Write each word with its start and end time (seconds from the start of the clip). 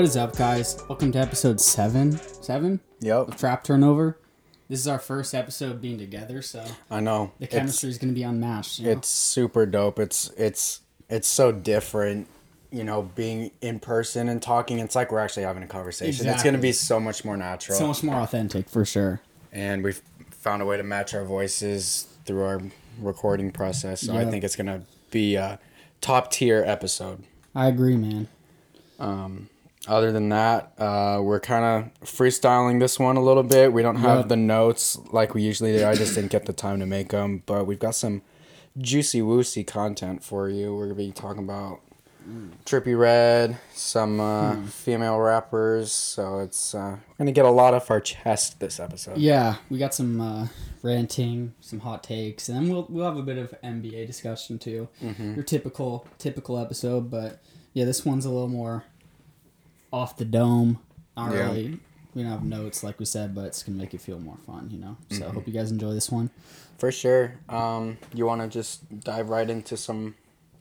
What 0.00 0.06
is 0.06 0.16
up, 0.16 0.34
guys? 0.34 0.82
Welcome 0.88 1.12
to 1.12 1.18
episode 1.18 1.60
seven. 1.60 2.12
Seven 2.42 2.80
Yep. 3.00 3.28
of 3.28 3.36
Trap 3.36 3.62
Turnover. 3.62 4.16
This 4.66 4.80
is 4.80 4.88
our 4.88 4.98
first 4.98 5.34
episode 5.34 5.82
being 5.82 5.98
together, 5.98 6.40
so 6.40 6.64
I 6.90 7.00
know. 7.00 7.32
the 7.38 7.46
chemistry 7.46 7.90
is 7.90 7.98
going 7.98 8.08
to 8.08 8.14
be 8.14 8.22
unmatched. 8.22 8.78
You 8.78 8.86
know? 8.86 8.92
it's 8.92 9.08
super 9.08 9.66
dope. 9.66 9.98
It's 9.98 10.30
it's 10.38 10.80
it's 11.10 11.28
so 11.28 11.52
different, 11.52 12.28
you 12.70 12.82
know, 12.82 13.02
being 13.14 13.50
in 13.60 13.78
person 13.78 14.30
and 14.30 14.40
talking. 14.40 14.78
It's 14.78 14.94
like 14.94 15.12
we're 15.12 15.18
actually 15.18 15.42
having 15.42 15.62
a 15.62 15.66
conversation. 15.66 16.28
It's 16.28 16.42
gonna 16.42 16.56
be 16.56 16.72
so 16.72 16.98
much 16.98 17.22
more 17.22 17.36
natural. 17.36 17.76
so 17.76 17.86
much 17.86 18.02
more 18.02 18.14
authentic 18.22 18.70
for 18.70 18.86
sure. 18.86 19.20
and 19.52 19.84
we've 19.84 20.00
found 20.30 20.62
a 20.62 20.64
way 20.64 20.78
to 20.78 20.82
match 20.82 21.12
our 21.12 21.24
voices 21.24 22.08
through 22.24 22.44
our 22.44 22.62
recording 22.98 23.50
process. 23.50 24.00
So 24.00 24.16
I 24.16 24.24
think 24.24 24.44
it's 24.44 24.56
gonna 24.56 24.80
be 25.10 25.34
a 25.34 25.58
top 26.00 26.30
tier 26.30 26.64
episode. 26.66 27.22
I 27.54 27.68
agree, 27.68 27.98
man. 27.98 28.28
Um, 28.98 29.50
Other 29.88 30.12
than 30.12 30.28
that, 30.28 30.72
uh, 30.78 31.20
we're 31.22 31.40
kind 31.40 31.64
of 31.64 32.06
freestyling 32.08 32.80
this 32.80 32.98
one 32.98 33.16
a 33.16 33.22
little 33.22 33.42
bit. 33.42 33.72
We 33.72 33.82
don't 33.82 33.96
have 33.96 34.18
Yep. 34.20 34.28
the 34.28 34.36
notes 34.36 34.98
like 35.10 35.34
we 35.34 35.42
usually 35.42 35.72
do. 35.76 35.86
I 35.86 35.94
just 35.94 36.14
didn't 36.14 36.30
get 36.30 36.44
the 36.46 36.52
time 36.52 36.80
to 36.80 36.86
make 36.86 37.08
them, 37.08 37.42
but 37.46 37.66
we've 37.66 37.78
got 37.78 37.94
some 37.94 38.20
juicy 38.78 39.20
woosy 39.22 39.66
content 39.66 40.22
for 40.22 40.48
you. 40.50 40.74
We're 40.76 40.84
gonna 40.84 40.94
be 40.96 41.12
talking 41.12 41.42
about 41.42 41.80
Trippie 42.66 42.96
Redd, 42.96 43.56
some 43.72 44.20
uh, 44.20 44.54
Hmm. 44.54 44.64
female 44.66 45.18
rappers. 45.18 45.90
So 45.92 46.40
it's 46.40 46.74
uh, 46.74 46.96
we're 47.08 47.16
gonna 47.24 47.32
get 47.32 47.46
a 47.46 47.50
lot 47.50 47.72
off 47.74 47.90
our 47.90 48.00
chest 48.00 48.60
this 48.60 48.78
episode. 48.78 49.16
Yeah, 49.16 49.56
we 49.70 49.78
got 49.78 49.94
some 49.94 50.20
uh, 50.20 50.46
ranting, 50.82 51.54
some 51.60 51.80
hot 51.80 52.04
takes, 52.04 52.48
and 52.48 52.56
then 52.58 52.68
we'll 52.72 52.86
we'll 52.90 53.06
have 53.06 53.16
a 53.16 53.22
bit 53.22 53.38
of 53.38 53.54
NBA 53.64 54.06
discussion 54.06 54.58
too. 54.58 54.88
Mm-hmm. 55.02 55.34
Your 55.34 55.42
typical 55.44 56.06
typical 56.18 56.58
episode, 56.58 57.10
but 57.10 57.40
yeah, 57.72 57.84
this 57.86 58.04
one's 58.04 58.26
a 58.26 58.30
little 58.30 58.48
more 58.48 58.84
off 59.92 60.16
the 60.16 60.24
dome. 60.24 60.78
Not 61.16 61.32
Yeah. 61.32 61.38
really. 61.46 61.80
We 62.14 62.22
don't 62.22 62.32
have 62.32 62.44
notes 62.44 62.82
like 62.82 62.98
we 62.98 63.04
said, 63.04 63.34
but 63.34 63.44
it's 63.46 63.62
gonna 63.62 63.78
make 63.78 63.94
it 63.94 64.00
feel 64.00 64.18
more 64.18 64.36
fun, 64.46 64.68
you 64.70 64.78
know. 64.78 64.96
So 65.10 65.16
Mm-hmm. 65.20 65.30
I 65.30 65.34
hope 65.34 65.46
you 65.46 65.52
guys 65.52 65.70
enjoy 65.70 65.92
this 65.92 66.10
one. 66.10 66.30
For 66.78 66.90
sure. 66.90 67.34
Um, 67.48 67.98
you 68.14 68.26
want 68.26 68.40
to 68.40 68.48
just 68.48 69.00
dive 69.00 69.28
right 69.28 69.48
into 69.48 69.76
some 69.76 70.14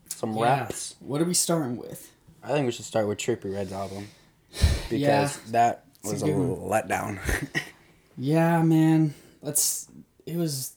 some 0.10 0.38
raps? 0.38 0.96
What 1.00 1.22
are 1.22 1.26
we 1.26 1.34
starting 1.34 1.78
with? 1.78 2.12
I 2.44 2.50
think 2.50 2.66
we 2.66 2.72
should 2.72 2.86
start 2.86 3.08
with 3.08 3.18
Trippie 3.18 3.54
Redd's 3.54 3.72
album 3.72 4.08
because 4.90 5.38
Yeah. 5.38 5.52
that 5.52 5.86
It's 6.04 6.12
was 6.14 6.22
a, 6.24 6.28
letdown. 6.28 7.20
Yeah, 8.18 8.62
man. 8.64 9.14
Let's. 9.42 9.88
It 10.26 10.36
was. 10.36 10.74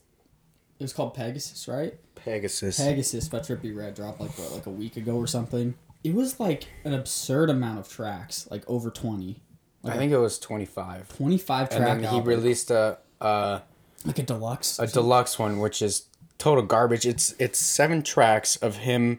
It 0.78 0.84
was 0.84 0.92
called 0.92 1.14
Pegasus, 1.14 1.66
right? 1.66 1.94
Pegasus. 2.14 2.77
Pegasus 2.78 3.28
by 3.28 3.41
Trippie 3.41 3.77
Redd 3.77 3.94
dropped 3.94 4.20
like 4.20 4.31
what, 4.39 4.53
like 4.53 4.66
a 4.66 4.70
week 4.70 4.97
ago 4.97 5.16
or 5.16 5.27
something. 5.27 5.75
It 6.05 6.14
was 6.14 6.41
like 6.41 6.67
an 6.84 6.95
absurd 6.95 7.48
amount 7.50 7.78
of 7.78 7.89
tracks, 7.89 8.48
like 8.50 8.69
over 8.69 8.91
twenty. 8.91 9.41
Like 9.83 9.95
I 9.95 9.98
think 9.98 10.12
it 10.12 10.19
was 10.19 10.39
25. 10.39 11.17
Twenty-five 11.17 11.69
track 11.70 11.81
And 11.81 11.86
then 11.89 12.00
he 12.00 12.06
album, 12.06 12.25
released 12.28 12.70
a, 12.70 12.98
a 13.20 13.62
like 14.05 14.19
a 14.20 14.22
deluxe. 14.22 14.78
a 14.78 14.86
deluxe 14.86 15.39
one 15.41 15.59
which 15.59 15.83
is 15.83 16.06
total 16.39 16.62
garbage. 16.64 17.05
It's 17.06 17.34
it's 17.41 17.59
seven 17.59 18.03
tracks 18.03 18.55
of 18.56 18.77
him 18.78 19.19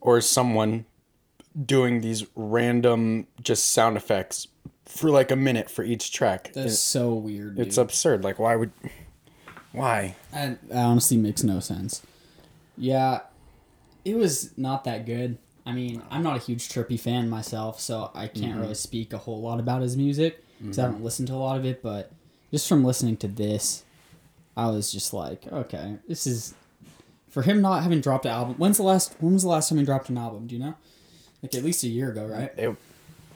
or 0.00 0.20
someone 0.20 0.84
doing 1.64 2.00
these 2.00 2.26
random 2.34 3.26
just 3.42 3.68
sound 3.72 3.96
effects 3.96 4.48
for 4.84 5.10
like 5.10 5.30
a 5.30 5.36
minute 5.36 5.70
for 5.70 5.84
each 5.84 6.12
track. 6.12 6.50
That's 6.54 6.72
It- 6.72 6.76
so 6.76 7.14
weird. 7.14 7.56
Dude. 7.56 7.66
it's 7.68 7.78
absurd. 7.78 8.24
Like 8.24 8.38
why 8.40 8.56
would 8.56 8.72
why? 9.72 10.16
And 10.32 10.58
honestly 10.72 11.16
makes 11.16 11.44
no 11.44 11.60
sense. 11.60 12.02
Yeah, 12.76 13.20
it 14.04 14.16
was 14.16 14.56
not 14.58 14.82
that 14.84 15.06
good. 15.06 15.38
I 15.70 15.74
mean, 15.74 16.02
I'm 16.10 16.22
not 16.22 16.36
a 16.36 16.40
huge 16.40 16.68
Trippie 16.68 16.98
fan 16.98 17.28
myself, 17.30 17.80
so 17.80 18.10
I 18.14 18.26
can't 18.26 18.52
Mm-hmm. 18.52 18.60
really 18.60 18.74
speak 18.74 19.12
a 19.12 19.18
whole 19.18 19.40
lot 19.40 19.60
about 19.60 19.82
his 19.82 19.96
music 19.96 20.44
because 20.60 20.78
I 20.78 20.82
haven't 20.82 21.04
listened 21.04 21.28
to 21.28 21.34
a 21.34 21.36
lot 21.36 21.56
of 21.56 21.64
it. 21.64 21.82
But 21.82 22.10
just 22.50 22.68
from 22.68 22.84
listening 22.84 23.16
to 23.18 23.28
this, 23.28 23.84
I 24.56 24.66
was 24.68 24.90
just 24.92 25.12
like, 25.14 25.46
okay, 25.46 25.96
this 26.08 26.26
is 26.26 26.54
for 27.28 27.42
him 27.42 27.60
not 27.62 27.82
having 27.82 28.00
dropped 28.00 28.24
an 28.26 28.32
album. 28.32 28.54
When's 28.58 28.76
the 28.78 28.82
last? 28.82 29.14
When 29.20 29.32
was 29.34 29.42
the 29.42 29.48
last 29.48 29.68
time 29.68 29.78
he 29.78 29.84
dropped 29.84 30.08
an 30.10 30.18
album? 30.18 30.46
Do 30.48 30.54
you 30.56 30.60
know? 30.60 30.74
Like 31.42 31.54
at 31.54 31.62
least 31.64 31.84
a 31.84 31.88
year 31.88 32.10
ago, 32.10 32.26
right? 32.26 32.52
It 32.58 32.76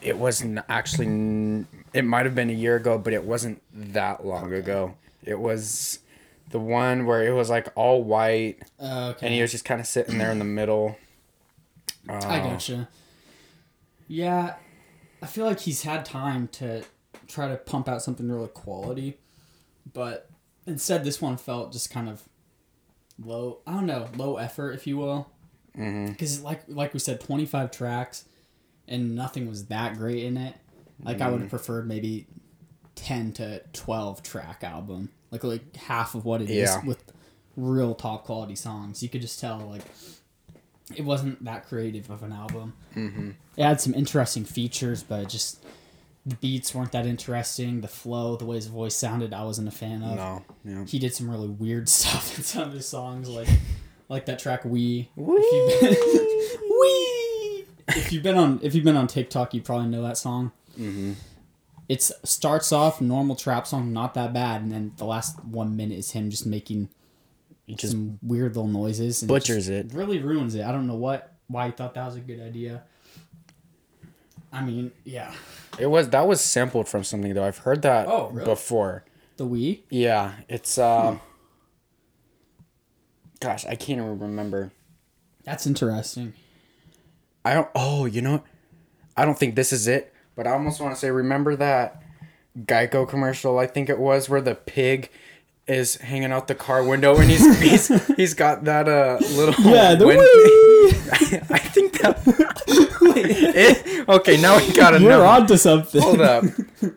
it 0.03 0.19
wasn't 0.19 0.59
actually 0.69 1.65
it 1.95 2.05
might 2.05 2.27
have 2.27 2.35
been 2.35 2.51
a 2.51 2.55
year 2.55 2.77
ago, 2.77 2.99
but 2.99 3.13
it 3.13 3.25
wasn't 3.25 3.63
that 3.73 4.27
long 4.27 4.53
ago. 4.53 4.95
It 5.25 5.39
was 5.39 6.01
the 6.51 6.59
one 6.59 7.07
where 7.07 7.25
it 7.27 7.33
was 7.33 7.49
like 7.49 7.69
all 7.75 8.03
white 8.03 8.59
Uh, 8.79 9.13
okay. 9.17 9.27
and 9.27 9.35
he 9.35 9.41
was 9.41 9.51
just 9.51 9.65
kind 9.65 9.81
of 9.81 9.87
sitting 9.87 10.19
there 10.19 10.31
in 10.31 10.39
the 10.39 10.45
middle. 10.45 10.97
I 12.09 12.39
gotcha. 12.41 12.89
Yeah, 14.09 14.55
I 15.23 15.27
feel 15.27 15.47
like 15.47 15.61
he's 15.61 15.83
had 15.83 16.05
time 16.05 16.49
to 16.49 16.85
try 17.27 17.49
to 17.49 17.57
pump 17.57 17.89
out 17.89 18.03
something 18.03 18.31
really 18.31 18.49
quality, 18.49 19.19
but 19.93 20.29
instead 20.67 21.05
this 21.05 21.21
one 21.21 21.37
felt 21.37 21.73
just 21.73 21.91
kind 21.91 22.09
of 22.09 22.23
low. 23.19 23.61
I 23.67 23.73
don't 23.73 23.87
know, 23.87 24.09
low 24.17 24.37
effort, 24.37 24.73
if 24.73 24.87
you 24.87 24.99
will. 24.99 25.31
Mm-hmm. 25.77 26.13
Because 26.13 26.43
like 26.43 26.63
like 26.69 26.93
we 26.93 27.01
said, 27.01 27.21
twenty 27.21 27.47
five 27.47 27.71
tracks, 27.71 28.25
and 28.87 29.15
nothing 29.15 29.49
was 29.49 29.67
that 29.67 29.97
great 29.97 30.25
in 30.25 30.37
it. 30.37 30.55
Like 31.03 31.21
I 31.21 31.27
would 31.31 31.41
have 31.41 31.41
mm-hmm. 31.41 31.49
preferred 31.49 31.89
maybe 31.89 32.27
ten 32.95 33.33
to 33.35 33.61
twelve 33.73 34.23
track 34.23 34.63
album, 34.63 35.11
like 35.31 35.43
like 35.43 35.75
half 35.77 36.15
of 36.15 36.25
what 36.25 36.43
it 36.43 36.51
is 36.51 36.71
Yeah. 36.71 36.85
with 36.85 37.03
real 37.57 37.95
top 37.95 38.25
quality 38.25 38.57
songs. 38.57 39.03
You 39.03 39.09
could 39.09 39.21
just 39.21 39.41
tell 39.41 39.59
like 39.59 39.83
it 40.95 41.03
wasn't 41.03 41.45
that 41.45 41.67
creative 41.67 42.11
of 42.11 42.23
an 42.23 42.33
album. 42.33 42.75
Mm-hmm. 42.95 43.31
It 43.57 43.63
had 43.63 43.81
some 43.81 43.95
interesting 43.95 44.45
features, 44.45 45.03
but 45.03 45.29
just 45.29 45.65
the 46.27 46.35
beats 46.37 46.75
weren't 46.75 46.93
that 46.93 47.07
interesting. 47.07 47.81
The 47.81 47.89
flow, 47.89 48.37
the 48.37 48.45
way 48.45 48.57
his 48.57 48.67
voice 48.67 48.95
sounded, 48.95 49.33
I 49.33 49.45
wasn't 49.45 49.69
a 49.69 49.73
fan 49.73 50.03
of. 50.03 50.17
No, 50.17 50.45
yeah. 50.65 50.85
He 50.85 50.99
did 50.99 51.15
some 51.15 51.31
really 51.31 51.49
weird 51.49 51.89
stuff 51.89 52.37
in 52.37 52.45
some 52.45 52.69
of 52.69 52.73
his 52.73 52.87
songs, 52.87 53.29
like 53.29 53.49
like 54.09 54.27
that 54.27 54.39
track 54.39 54.65
"We." 54.65 55.11
If 55.17 55.81
been, 55.81 55.91
Wee. 56.81 57.67
If 57.89 58.13
you've 58.13 58.23
been 58.23 58.37
on 58.37 58.61
if 58.63 58.75
you've 58.75 58.85
been 58.85 58.97
on 58.97 59.07
TikTok, 59.07 59.55
you 59.55 59.63
probably 59.63 59.89
know 59.89 60.03
that 60.03 60.19
song. 60.19 60.53
Mm-hmm. 60.79 61.13
It 61.87 62.03
starts 62.03 62.73
off 62.73 63.03
normal 63.03 63.37
trap 63.37 63.67
song, 63.67 63.93
not 63.93 64.15
that 64.15 64.33
bad, 64.33 64.63
and 64.63 64.73
then 64.73 64.93
the 64.97 65.05
last 65.05 65.45
one 65.45 65.77
minute 65.77 65.99
is 65.99 66.13
him 66.13 66.31
just 66.31 66.47
making 66.47 66.89
He 67.67 67.75
just 67.75 67.93
some 67.93 68.19
weird 68.23 68.57
little 68.57 68.69
noises. 68.71 69.23
And 69.23 69.29
butchers 69.29 69.69
just 69.69 69.93
it. 69.93 69.95
Really 69.95 70.19
ruins 70.19 70.55
it. 70.55 70.65
I 70.65 70.73
don't 70.73 70.87
know 70.87 70.97
what 70.97 71.33
why 71.47 71.67
he 71.67 71.73
thought 71.73 71.95
that 71.95 72.05
was 72.07 72.17
a 72.17 72.21
good 72.21 72.41
idea. 72.41 72.83
I 74.53 74.63
mean, 74.63 74.93
yeah, 75.05 75.33
It 75.79 75.87
was 75.87 76.11
that 76.11 76.27
was 76.29 76.41
sampled 76.41 76.89
from 76.89 77.03
something 77.05 77.35
though. 77.35 77.45
I've 77.45 77.59
heard 77.59 77.83
that 77.83 78.07
Oh, 78.07 78.29
really? 78.31 78.45
before. 78.45 79.05
the 79.37 79.47
Wii. 79.47 79.81
Yeah, 79.91 80.33
it's 80.49 80.79
uh 80.79 81.19
Gosh, 83.41 83.67
I 83.67 83.75
can't 83.75 84.01
even 84.01 84.19
remember. 84.19 84.71
That's 85.45 85.67
interesting. 85.67 86.35
I 87.45 87.55
don't 87.55 87.69
oh, 87.75 88.07
you 88.07 88.23
know 88.23 88.33
what? 88.33 88.45
I 89.17 89.25
don't 89.25 89.39
think 89.39 89.55
this 89.55 89.73
is 89.73 89.87
it, 89.87 90.13
but 90.37 90.47
I 90.47 90.53
almost 90.53 90.81
want 90.81 90.95
to 90.95 91.01
say 91.01 91.11
remember 91.11 91.57
that 91.57 92.03
Geico 92.59 93.09
commercial, 93.09 93.59
I 93.59 93.67
think 93.67 93.89
it 93.89 93.99
was, 93.99 94.29
where 94.29 94.41
the 94.41 94.55
pig 94.55 95.11
is 95.67 95.97
hanging 95.97 96.31
out 96.33 96.47
the 96.49 96.55
car 96.55 96.85
window 96.85 97.17
and 97.17 97.31
he's 97.31 97.61
he's 97.89 98.17
he's 98.17 98.35
got 98.35 98.65
that 98.65 98.87
uh 98.89 99.19
little 99.35 99.55
Yeah, 99.65 99.95
the 99.95 100.07
wind- 100.07 100.21
Wii. 100.21 101.51
I 101.51 101.59
think 101.59 101.99
that 102.01 102.21
it, 103.17 104.09
okay, 104.09 104.41
now 104.41 104.59
we 104.59 104.73
gotta 104.73 105.01
You're 105.01 105.11
know. 105.11 105.25
on 105.27 105.47
to 105.47 105.57
something. 105.59 106.01
Hold 106.03 106.21
up. 106.21 106.45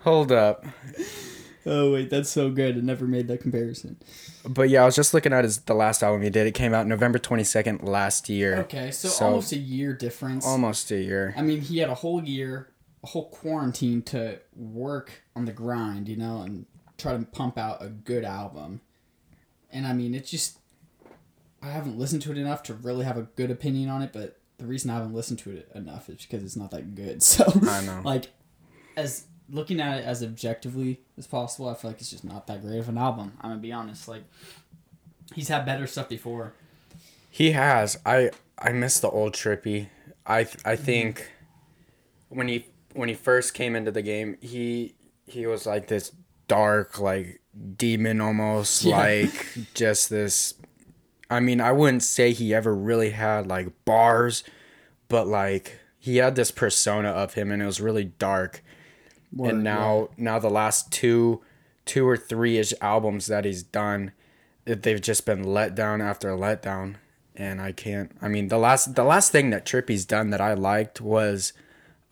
Hold 0.01 0.31
up. 0.31 0.65
Oh 1.65 1.91
wait, 1.93 2.09
that's 2.09 2.29
so 2.29 2.49
good. 2.49 2.77
I 2.77 2.81
never 2.81 3.05
made 3.05 3.27
that 3.27 3.41
comparison. 3.41 3.97
But 4.47 4.69
yeah, 4.69 4.83
I 4.83 4.85
was 4.85 4.95
just 4.95 5.13
looking 5.13 5.33
at 5.33 5.43
his 5.43 5.59
the 5.59 5.73
last 5.73 6.01
album 6.03 6.21
he 6.21 6.29
did. 6.29 6.47
It 6.47 6.53
came 6.53 6.73
out 6.73 6.87
November 6.87 7.19
twenty 7.19 7.43
second 7.43 7.83
last 7.83 8.29
year. 8.29 8.57
Okay, 8.59 8.91
so, 8.91 9.07
So- 9.09 9.25
almost 9.25 9.51
a 9.51 9.57
year 9.57 9.93
difference. 9.93 10.45
Almost 10.45 10.91
a 10.91 10.97
year. 11.01 11.33
I 11.37 11.41
mean, 11.41 11.61
he 11.61 11.77
had 11.79 11.89
a 11.89 11.95
whole 11.95 12.23
year, 12.23 12.69
a 13.03 13.07
whole 13.07 13.29
quarantine 13.29 14.01
to 14.03 14.39
work 14.55 15.11
on 15.35 15.45
the 15.45 15.51
grind, 15.53 16.07
you 16.09 16.15
know, 16.17 16.41
and 16.41 16.65
try 16.97 17.15
to 17.15 17.23
pump 17.25 17.57
out 17.57 17.81
a 17.81 17.87
good 17.89 18.23
album. 18.23 18.81
And 19.71 19.85
I 19.85 19.93
mean, 19.93 20.13
it's 20.13 20.31
just 20.31 20.59
I 21.61 21.69
haven't 21.69 21.97
listened 21.97 22.21
to 22.23 22.31
it 22.31 22.37
enough 22.37 22.63
to 22.63 22.73
really 22.73 23.05
have 23.05 23.17
a 23.17 23.23
good 23.23 23.51
opinion 23.51 23.89
on 23.89 24.01
it, 24.01 24.11
but 24.13 24.37
the 24.57 24.65
reason 24.65 24.89
I 24.89 24.95
haven't 24.95 25.13
listened 25.13 25.39
to 25.39 25.51
it 25.51 25.69
enough 25.75 26.09
is 26.09 26.17
because 26.25 26.43
it's 26.43 26.55
not 26.55 26.71
that 26.71 26.95
good. 26.95 27.21
So 27.23 27.45
I 27.67 27.81
know. 27.85 28.01
like 28.03 28.27
as 28.95 29.25
looking 29.49 29.79
at 29.79 29.99
it 29.99 30.05
as 30.05 30.23
objectively 30.23 30.99
as 31.17 31.27
possible, 31.27 31.69
I 31.69 31.73
feel 31.73 31.91
like 31.91 31.99
it's 31.99 32.09
just 32.09 32.23
not 32.23 32.47
that 32.47 32.61
great 32.61 32.79
of 32.79 32.89
an 32.89 32.97
album. 32.97 33.33
I'm 33.41 33.51
gonna 33.51 33.61
be 33.61 33.71
honest. 33.71 34.07
Like 34.07 34.23
he's 35.33 35.47
had 35.47 35.65
better 35.65 35.87
stuff 35.87 36.09
before. 36.09 36.53
He 37.29 37.51
has. 37.51 37.97
I 38.05 38.31
I 38.57 38.71
miss 38.71 38.99
the 38.99 39.09
old 39.09 39.33
Trippie. 39.33 39.89
I 40.25 40.43
th- 40.43 40.57
I 40.65 40.75
mhm. 40.75 40.79
think 40.79 41.31
when 42.29 42.47
he 42.47 42.65
when 42.93 43.09
he 43.09 43.15
first 43.15 43.53
came 43.53 43.75
into 43.75 43.91
the 43.91 44.01
game, 44.01 44.37
he 44.41 44.95
he 45.25 45.45
was 45.45 45.65
like 45.65 45.87
this 45.87 46.11
dark 46.47 46.99
like 46.99 47.41
demon 47.75 48.21
almost 48.21 48.83
Yeah. 48.83 48.97
like 48.97 49.47
just 49.73 50.09
this 50.09 50.53
I 51.29 51.41
mean, 51.41 51.59
I 51.59 51.73
wouldn't 51.73 52.03
say 52.03 52.31
he 52.31 52.53
ever 52.53 52.73
really 52.73 53.09
had 53.09 53.47
like 53.47 53.67
bars, 53.83 54.45
but 55.09 55.27
like 55.27 55.77
he 55.99 56.17
had 56.17 56.35
this 56.37 56.51
persona 56.51 57.09
of 57.09 57.33
him, 57.33 57.51
and 57.51 57.61
it 57.61 57.65
was 57.65 57.81
really 57.81 58.05
dark. 58.05 58.63
Word, 59.35 59.55
and 59.55 59.63
now 59.63 60.07
now 60.15 60.39
the 60.39 60.49
last 60.49 60.89
two 60.89 61.41
two 61.85 62.07
or 62.07 62.15
three 62.15 62.57
ish 62.57 62.73
albums 62.79 63.27
that 63.27 63.43
he's 63.43 63.61
done, 63.61 64.13
they've 64.63 65.01
just 65.01 65.25
been 65.25 65.43
let 65.43 65.75
down 65.75 65.99
after 66.01 66.33
let 66.33 66.61
down. 66.61 66.97
And 67.35 67.59
I 67.61 67.73
can't. 67.73 68.11
I 68.21 68.29
mean, 68.29 68.47
the 68.47 68.57
last 68.57 68.95
the 68.95 69.03
last 69.03 69.33
thing 69.33 69.49
that 69.49 69.65
Trippie's 69.65 70.05
done 70.05 70.29
that 70.29 70.39
I 70.39 70.53
liked 70.53 71.01
was 71.01 71.51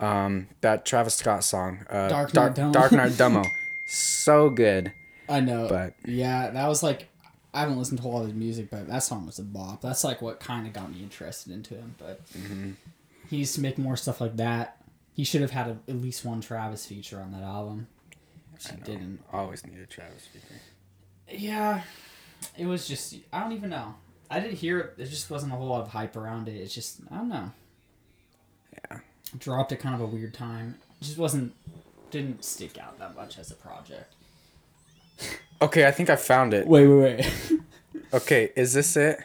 um, 0.01 0.47
that 0.59 0.85
Travis 0.85 1.15
Scott 1.15 1.45
song, 1.45 1.85
uh, 1.89 2.09
Dark 2.09 2.33
Dark 2.33 2.57
Knight 2.57 2.65
Dummo. 2.65 2.73
Dark 2.73 2.91
Knight 2.91 3.11
Dummo. 3.13 3.45
So 3.85 4.49
good. 4.49 4.91
I 5.29 5.39
know, 5.39 5.67
But- 5.67 5.93
yeah, 6.05 6.49
that 6.51 6.67
was 6.67 6.83
like 6.83 7.07
I 7.53 7.61
haven't 7.61 7.77
listened 7.79 8.01
to 8.01 8.07
all 8.07 8.23
his 8.25 8.33
music, 8.33 8.69
but 8.69 8.87
that 8.89 9.01
song 9.03 9.25
was 9.25 9.39
a 9.39 9.43
bop. 9.43 9.81
That's 9.81 10.03
like 10.03 10.21
what 10.21 10.39
kind 10.41 10.67
of 10.67 10.73
got 10.73 10.91
me 10.91 11.01
interested 11.01 11.53
into 11.53 11.75
him. 11.75 11.95
But 11.97 12.25
Mm-hmm. 12.33 12.71
he 13.29 13.37
needs 13.37 13.53
to 13.53 13.61
make 13.61 13.77
more 13.77 13.95
stuff 13.95 14.19
like 14.19 14.35
that. 14.37 14.77
He 15.13 15.23
should 15.23 15.39
have 15.41 15.51
had 15.51 15.67
a, 15.67 15.77
at 15.87 15.95
least 15.95 16.25
one 16.25 16.41
Travis 16.41 16.85
feature 16.85 17.21
on 17.21 17.31
that 17.31 17.43
album. 17.43 17.87
Which 18.51 18.67
he 18.67 18.75
didn't. 18.77 19.21
Always 19.31 19.65
need 19.65 19.79
a 19.79 19.85
Travis 19.85 20.25
feature. 20.27 20.59
Yeah, 21.29 21.81
it 22.57 22.65
was 22.65 22.87
just 22.87 23.15
I 23.31 23.39
don't 23.41 23.53
even 23.53 23.69
know. 23.69 23.95
I 24.29 24.39
didn't 24.41 24.57
hear 24.57 24.79
it. 24.79 24.97
There 24.97 25.05
just 25.05 25.29
wasn't 25.29 25.53
a 25.53 25.55
whole 25.55 25.67
lot 25.67 25.81
of 25.81 25.87
hype 25.89 26.15
around 26.17 26.49
it. 26.49 26.55
It's 26.55 26.73
just 26.73 26.99
I 27.09 27.15
don't 27.17 27.29
know. 27.29 27.51
Yeah. 28.91 28.99
Dropped 29.37 29.71
at 29.71 29.79
kind 29.79 29.95
of 29.95 30.01
a 30.01 30.05
weird 30.05 30.33
time. 30.33 30.75
It 31.01 31.05
just 31.05 31.17
wasn't 31.17 31.53
didn't 32.15 32.45
stick 32.45 32.77
out 32.79 32.97
that 32.97 33.13
much 33.13 33.37
as 33.37 33.51
a 33.51 33.55
project. 33.55 34.13
Okay, 35.61 35.85
I 35.85 35.91
think 35.91 36.09
I 36.09 36.15
found 36.15 36.53
it. 36.53 36.65
Wait, 36.65 36.87
wait, 36.87 37.17
wait. 37.19 37.59
Okay, 38.13 38.51
is 38.55 38.73
this 38.73 38.95
it? 38.95 39.19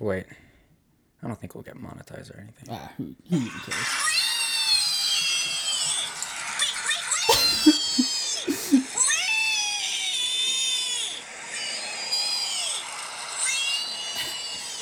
Wait. 0.00 0.26
I 1.22 1.28
don't 1.28 1.38
think 1.38 1.54
we'll 1.54 1.62
get 1.62 1.76
monetized 1.76 2.34
or 2.34 2.40
anything. 2.40 2.68
ah, 2.68 2.90
who, 2.96 3.14
who 3.28 3.36
even 3.36 3.60
cares? 3.60 3.76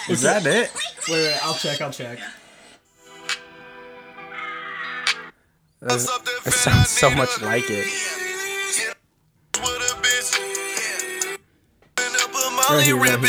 Is 0.09 0.23
that 0.23 0.47
it? 0.47 0.73
Wait, 1.09 1.27
wait, 1.27 1.39
I'll 1.43 1.55
check, 1.55 1.83
I'll 1.83 1.93
check. 1.93 2.19
That's- 5.81 6.09
It 6.47 6.53
sounds 6.53 6.89
so 6.89 7.11
much 7.11 7.41
like 7.41 7.65
it. 7.71 7.87
Right 12.71 12.85
here, 12.85 12.97
right 12.97 13.19
here. 13.19 13.29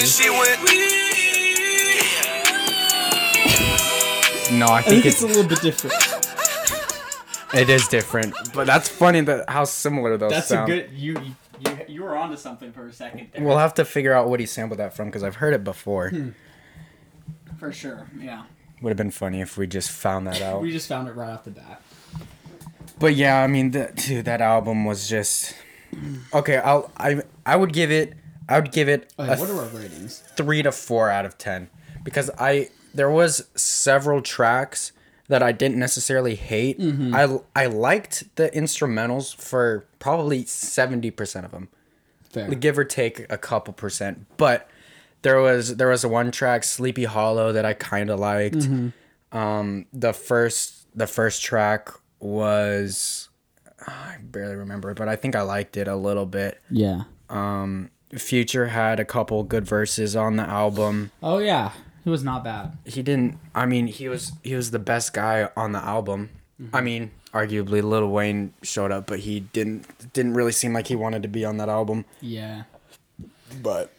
No, 4.58 4.66
I 4.66 4.80
I 4.80 4.82
think 4.82 5.04
think 5.04 5.06
it's 5.06 5.22
it's 5.22 5.24
a 5.24 5.28
little 5.28 5.48
bit 5.48 5.62
different. 5.62 5.96
it 7.54 7.70
is 7.70 7.88
different, 7.88 8.34
but 8.54 8.66
that's 8.68 8.90
funny 8.90 9.22
that 9.22 9.48
how 9.50 9.64
similar 9.64 10.18
those 10.18 10.32
That's 10.32 10.48
sound. 10.48 10.70
a 10.72 10.76
good. 10.82 10.92
You 10.92 11.22
you 11.60 11.78
you 11.88 12.04
were 12.04 12.18
onto 12.18 12.36
something 12.36 12.72
for 12.72 12.88
a 12.88 12.92
second 12.94 13.30
there. 13.34 13.44
We'll 13.46 13.60
have 13.60 13.76
to 13.76 13.86
figure 13.86 14.12
out 14.14 14.28
what 14.28 14.40
he 14.40 14.46
sampled 14.48 14.80
that 14.80 14.96
from 14.96 15.08
because 15.08 15.24
I've 15.24 15.36
heard 15.36 15.54
it 15.54 15.64
before. 15.64 16.10
Hmm. 16.10 16.30
for 17.60 17.72
sure. 17.72 18.08
Yeah. 18.20 18.44
Would 18.82 18.90
have 18.90 18.98
been 18.98 19.12
funny 19.12 19.40
if 19.42 19.58
we 19.58 19.68
just 19.68 19.92
found 19.92 20.26
that 20.28 20.42
out. 20.48 20.62
We 20.62 20.72
just 20.72 20.88
found 20.90 21.08
it 21.08 21.16
right 21.16 21.30
off 21.30 21.44
the 21.44 21.52
bat. 21.52 21.82
But 23.00 23.16
yeah, 23.16 23.42
I 23.42 23.48
mean, 23.48 23.72
the, 23.72 23.92
dude, 23.96 24.26
that 24.26 24.42
album 24.42 24.86
was 24.86 25.08
just 25.10 25.56
okay. 26.34 26.58
I'll 26.58 26.92
I 26.98 27.22
I 27.46 27.56
would 27.56 27.74
give 27.74 27.92
it 27.92 28.14
I 28.48 28.60
would 28.60 28.72
give 28.72 28.90
it 28.90 29.14
Okay, 29.18 29.40
what 29.40 29.50
are 29.50 29.62
our 29.62 29.68
ratings? 29.68 30.24
three 30.36 30.62
to 30.64 30.72
four 30.72 31.10
out 31.10 31.26
of 31.26 31.38
ten 31.38 31.70
because 32.04 32.30
I 32.40 32.70
there 32.94 33.10
was 33.10 33.48
several 33.56 34.22
tracks 34.22 34.92
that 35.28 35.44
I 35.44 35.52
didn't 35.52 35.78
necessarily 35.78 36.36
hate. 36.36 36.80
Mm-hmm. 36.80 37.16
I 37.16 37.64
I 37.64 37.68
liked 37.68 38.36
the 38.36 38.50
instrumentals 38.50 39.36
for 39.36 39.86
probably 40.00 40.44
seventy 40.46 41.12
percent 41.12 41.46
of 41.46 41.52
them, 41.52 41.70
Fair. 42.32 42.50
give 42.56 42.78
or 42.78 42.84
take 42.84 43.26
a 43.32 43.38
couple 43.38 43.74
percent. 43.74 44.26
But 44.38 44.68
there 45.22 45.40
was 45.40 45.76
there 45.78 45.90
was 45.90 46.04
a 46.04 46.10
one 46.10 46.32
track 46.32 46.64
Sleepy 46.64 47.06
Hollow 47.06 47.52
that 47.54 47.66
I 47.66 47.74
kind 47.74 48.10
of 48.10 48.20
liked. 48.20 48.58
Mm-hmm. 48.58 49.38
Um, 49.38 49.86
the 49.94 50.14
first 50.14 50.88
the 50.98 51.06
first 51.08 51.44
track 51.44 51.90
was 52.20 53.30
I 53.88 54.18
barely 54.22 54.56
remember, 54.56 54.94
but 54.94 55.08
I 55.08 55.16
think 55.16 55.36
I 55.36 55.42
liked 55.42 55.78
it 55.78 55.88
a 55.88 55.96
little 55.96 56.26
bit. 56.26 56.60
Yeah. 56.70 57.04
Um, 57.30 57.92
Future 58.18 58.68
had 58.68 59.00
a 59.00 59.06
couple 59.06 59.44
good 59.44 59.66
verses 59.66 60.16
on 60.16 60.36
the 60.36 60.44
album. 60.44 61.12
Oh 61.22 61.38
yeah, 61.38 61.72
it 62.06 62.10
was 62.10 62.24
not 62.24 62.44
bad. 62.44 62.76
he 62.86 63.04
didn't 63.04 63.38
i 63.54 63.66
mean 63.68 63.86
he 63.88 64.10
was 64.10 64.32
he 64.44 64.56
was 64.56 64.72
the 64.72 64.80
best 64.80 65.14
guy 65.14 65.50
on 65.56 65.74
the 65.74 65.80
album 65.80 66.30
i 66.74 66.82
mean 66.82 67.12
arguably 67.34 67.84
lil 67.84 68.08
wayne 68.10 68.52
showed 68.64 68.92
up 68.92 69.06
but 69.06 69.20
he 69.20 69.42
didn't 69.42 70.12
didn't 70.14 70.34
really 70.34 70.52
seem 70.52 70.74
like 70.74 70.88
he 70.88 70.96
wanted 70.96 71.22
to 71.22 71.28
be 71.30 71.46
on 71.46 71.58
that 71.58 71.70
album 71.70 72.04
Yeah. 72.20 72.64
but 73.62 73.94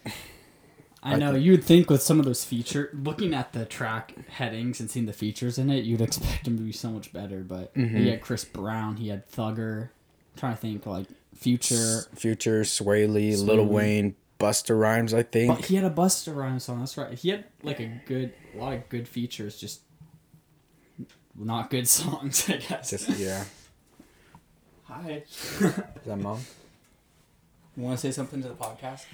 I 1.02 1.16
know 1.16 1.34
you 1.34 1.52
would 1.52 1.64
think 1.64 1.88
with 1.88 2.02
some 2.02 2.18
of 2.18 2.26
those 2.26 2.44
feature, 2.44 2.90
looking 2.92 3.32
at 3.32 3.52
the 3.52 3.64
track 3.64 4.14
headings 4.28 4.80
and 4.80 4.90
seeing 4.90 5.06
the 5.06 5.14
features 5.14 5.58
in 5.58 5.70
it, 5.70 5.84
you'd 5.84 6.00
expect 6.00 6.46
him 6.46 6.56
to 6.56 6.62
be 6.62 6.72
so 6.72 6.90
much 6.90 7.12
better. 7.12 7.40
But 7.40 7.72
he 7.74 7.82
mm-hmm. 7.82 8.06
had 8.06 8.20
Chris 8.20 8.44
Brown, 8.44 8.96
he 8.96 9.08
had 9.08 9.30
Thugger. 9.30 9.84
I'm 9.84 10.38
trying 10.38 10.54
to 10.54 10.60
think 10.60 10.86
like 10.86 11.06
Future, 11.34 12.02
future 12.14 12.62
swae 12.64 13.10
lee 13.10 13.34
lil 13.34 13.64
wayne 13.64 14.14
busta 14.38 14.78
rhymes 14.78 15.14
i 15.14 15.22
think 15.22 15.56
but 15.56 15.64
he 15.64 15.74
had 15.76 15.84
a 15.84 15.90
Busta 15.90 16.34
Rhymes 16.34 16.64
song. 16.64 16.80
That's 16.80 16.96
right. 16.98 17.16
He 17.16 17.30
had 17.30 17.44
like 17.62 17.80
a 17.80 18.00
good, 18.04 18.34
a 18.54 18.58
lot 18.58 18.74
of 18.74 18.88
good 18.90 19.08
features, 19.08 19.58
just 19.58 19.80
not 21.34 21.70
good 21.70 21.88
songs. 21.98 22.48
I 22.48 22.56
guess. 22.56 22.90
Just, 22.90 23.08
yeah 23.18 23.44
Hi. 24.84 25.22
is 25.28 25.74
that 26.04 26.18
mom 26.18 26.40
You 27.76 27.84
want 27.84 27.98
to 27.98 28.00
say 28.00 28.12
something 28.12 28.42
to 28.42 28.48
the 28.48 28.54
podcast? 28.54 29.04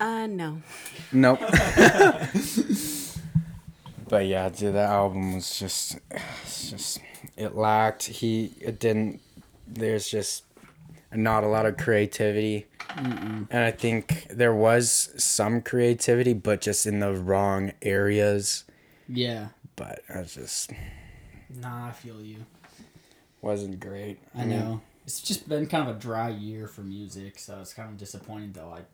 Uh, 0.00 0.26
no. 0.26 0.62
nope 1.12 1.38
but 4.08 4.26
yeah 4.26 4.48
dude 4.48 4.74
that 4.74 4.88
album 4.88 5.34
was 5.34 5.58
just 5.58 5.98
it's 6.42 6.70
just 6.70 7.00
it 7.36 7.54
lacked 7.54 8.04
he 8.04 8.52
it 8.60 8.78
didn't 8.80 9.20
there's 9.66 10.08
just 10.08 10.44
not 11.12 11.44
a 11.44 11.46
lot 11.46 11.66
of 11.66 11.76
creativity 11.76 12.66
and 12.96 13.46
i 13.52 13.70
think 13.70 14.26
there 14.30 14.54
was 14.54 15.10
some 15.22 15.60
creativity 15.60 16.32
but 16.32 16.60
just 16.60 16.86
in 16.86 17.00
the 17.00 17.12
wrong 17.12 17.72
areas 17.82 18.64
Yeah. 19.08 19.48
but 19.76 20.00
i 20.12 20.22
just 20.22 20.72
Nah, 21.52 21.88
I 21.88 21.92
feel 21.92 22.20
you. 22.22 22.36
wasn't 23.42 23.80
great 23.80 24.20
I 24.36 24.44
know. 24.44 24.80
It's 25.04 25.20
just 25.20 25.48
been 25.48 25.66
kind 25.66 25.88
of 25.90 25.96
a 25.96 25.98
dry 25.98 26.28
year 26.28 26.68
for 26.68 26.82
music, 26.82 27.40
so 27.40 27.58
it's 27.60 27.74
kind 27.74 27.88
of 27.88 27.96
disappointing 27.98 28.52
though. 28.52 28.68
Like 28.68 28.84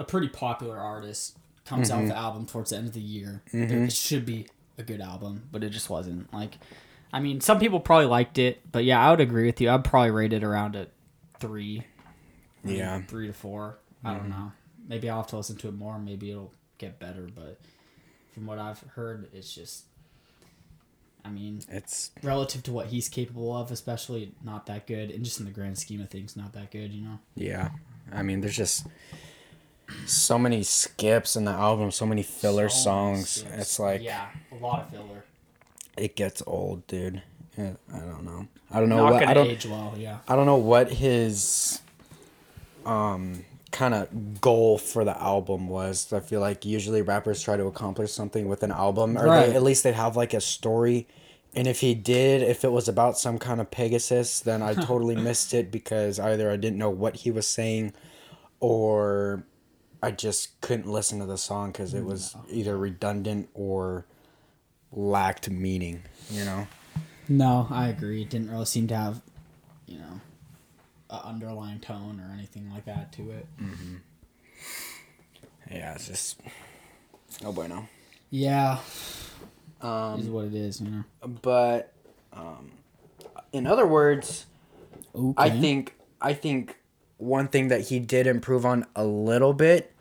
a 0.00 0.04
pretty 0.04 0.28
popular 0.28 0.78
artist 0.78 1.36
comes 1.66 1.90
out 1.90 1.98
with 1.98 2.08
mm-hmm. 2.08 2.16
the 2.16 2.18
album 2.18 2.46
towards 2.46 2.70
the 2.70 2.76
end 2.76 2.88
of 2.88 2.94
the 2.94 3.00
year. 3.00 3.42
Mm-hmm. 3.52 3.84
It 3.84 3.92
should 3.92 4.24
be 4.26 4.46
a 4.78 4.82
good 4.82 5.00
album, 5.00 5.48
but 5.52 5.62
it 5.62 5.70
just 5.70 5.90
wasn't. 5.90 6.32
Like 6.32 6.56
I 7.12 7.20
mean, 7.20 7.40
some 7.40 7.60
people 7.60 7.80
probably 7.80 8.06
liked 8.06 8.38
it, 8.38 8.60
but 8.72 8.84
yeah, 8.84 9.06
I 9.06 9.10
would 9.10 9.20
agree 9.20 9.46
with 9.46 9.60
you. 9.60 9.70
I'd 9.70 9.84
probably 9.84 10.10
rate 10.10 10.32
it 10.32 10.42
around 10.42 10.74
a 10.74 10.88
three. 11.38 11.84
Yeah. 12.64 13.02
Three 13.02 13.26
to 13.26 13.32
four. 13.32 13.78
I 14.02 14.12
don't 14.12 14.22
mm-hmm. 14.22 14.30
know. 14.30 14.52
Maybe 14.88 15.08
I'll 15.08 15.18
have 15.18 15.28
to 15.28 15.36
listen 15.36 15.56
to 15.58 15.68
it 15.68 15.74
more, 15.74 15.98
maybe 15.98 16.30
it'll 16.30 16.52
get 16.78 16.98
better, 16.98 17.28
but 17.32 17.60
from 18.32 18.46
what 18.46 18.58
I've 18.58 18.80
heard, 18.94 19.28
it's 19.32 19.54
just 19.54 19.84
I 21.22 21.28
mean, 21.28 21.60
it's 21.68 22.10
relative 22.22 22.62
to 22.64 22.72
what 22.72 22.86
he's 22.86 23.10
capable 23.10 23.54
of, 23.54 23.70
especially 23.70 24.32
not 24.42 24.64
that 24.66 24.86
good, 24.86 25.10
and 25.10 25.22
just 25.22 25.38
in 25.38 25.44
the 25.44 25.52
grand 25.52 25.78
scheme 25.78 26.00
of 26.00 26.08
things, 26.08 26.34
not 26.34 26.54
that 26.54 26.70
good. 26.70 26.92
You 26.92 27.02
know. 27.02 27.18
yeah 27.34 27.68
i 28.12 28.22
mean 28.22 28.40
there's 28.40 28.56
just 28.56 28.86
so 30.06 30.38
many 30.38 30.62
skips 30.62 31.36
in 31.36 31.44
the 31.44 31.50
album 31.50 31.90
so 31.90 32.04
many 32.06 32.22
filler 32.22 32.68
So 32.68 32.84
songs 32.84 33.28
skips. 33.28 33.54
it's 33.58 33.78
like 33.78 34.02
yeah, 34.02 34.28
a 34.52 34.56
lot 34.56 34.80
of 34.82 34.90
filler. 34.90 35.24
it 35.96 36.16
gets 36.16 36.42
old 36.46 36.86
dude 36.86 37.22
Yeah, 37.58 37.72
i 37.94 37.98
don't 37.98 38.24
know 38.24 38.46
i 38.70 38.80
don't 38.80 38.88
know 38.88 38.96
Not 38.98 39.12
what 39.12 39.22
i 39.22 39.24
gonna 39.26 39.34
don't 39.34 39.46
age 39.48 39.66
well. 39.66 39.94
Yeah. 39.96 40.18
I 40.28 40.36
don't 40.36 40.46
know 40.46 40.56
what 40.56 40.90
his 40.92 41.80
um 42.86 43.44
kind 43.72 43.94
of 43.94 44.40
goal 44.40 44.78
for 44.78 45.04
the 45.04 45.16
album 45.20 45.68
was. 45.68 46.12
I 46.12 46.18
feel 46.18 46.40
like 46.40 46.64
usually 46.64 47.02
rappers 47.02 47.40
try 47.40 47.56
to 47.56 47.66
accomplish 47.66 48.10
something 48.10 48.48
with 48.48 48.64
an 48.64 48.72
album, 48.72 49.16
or 49.16 49.26
Right. 49.26 49.46
they, 49.50 49.54
at 49.54 49.62
least 49.62 49.84
they'd 49.84 49.94
have 49.94 50.16
like 50.16 50.34
a 50.34 50.40
story. 50.40 51.06
And 51.54 51.68
if 51.68 51.78
he 51.80 51.94
did, 51.94 52.42
if 52.42 52.64
it 52.64 52.72
was 52.72 52.88
about 52.88 53.16
some 53.16 53.38
kind 53.38 53.60
of 53.60 53.70
Pegasus, 53.70 54.40
then 54.40 54.60
I 54.60 54.74
totally 54.90 55.14
missed 55.14 55.54
it 55.54 55.70
because 55.70 56.18
either 56.18 56.50
I 56.50 56.56
didn't 56.56 56.78
know 56.78 56.90
what 56.90 57.16
he 57.16 57.30
was 57.30 57.46
saying, 57.46 57.92
or 58.58 59.44
I 60.02 60.10
just 60.10 60.60
couldn't 60.60 60.86
listen 60.86 61.18
to 61.20 61.26
the 61.26 61.36
song 61.38 61.72
because 61.72 61.92
it 61.94 62.04
was 62.04 62.34
either 62.50 62.76
redundant 62.76 63.48
or 63.54 64.06
lacked 64.92 65.50
meaning. 65.50 66.02
You 66.30 66.44
know. 66.44 66.66
No, 67.28 67.66
I 67.70 67.88
agree. 67.88 68.22
It 68.22 68.30
didn't 68.30 68.50
really 68.50 68.64
seem 68.64 68.88
to 68.88 68.96
have, 68.96 69.20
you 69.86 69.98
know, 69.98 70.20
an 71.10 71.20
underlying 71.24 71.78
tone 71.80 72.20
or 72.20 72.32
anything 72.34 72.70
like 72.72 72.86
that 72.86 73.12
to 73.12 73.30
it. 73.30 73.46
Yeah, 75.70 75.94
it's 75.94 76.08
just 76.08 76.40
Oh 77.44 77.52
boy, 77.52 77.66
no 77.68 77.74
bueno. 77.76 77.88
Yeah, 78.30 78.78
Um, 79.80 80.20
is 80.20 80.28
what 80.28 80.46
it 80.46 80.54
is. 80.54 80.80
You 80.80 80.90
know. 80.90 81.04
but 81.42 81.92
Um, 82.32 82.72
in 83.52 83.66
other 83.66 83.86
words, 83.86 84.46
Okay. 85.14 85.34
I 85.42 85.50
think 85.50 85.94
I 86.20 86.32
think 86.34 86.76
one 87.20 87.48
thing 87.48 87.68
that 87.68 87.82
he 87.88 87.98
did 87.98 88.26
improve 88.26 88.64
on 88.66 88.86
a 88.96 89.04
little 89.04 89.52
bit 89.52 89.92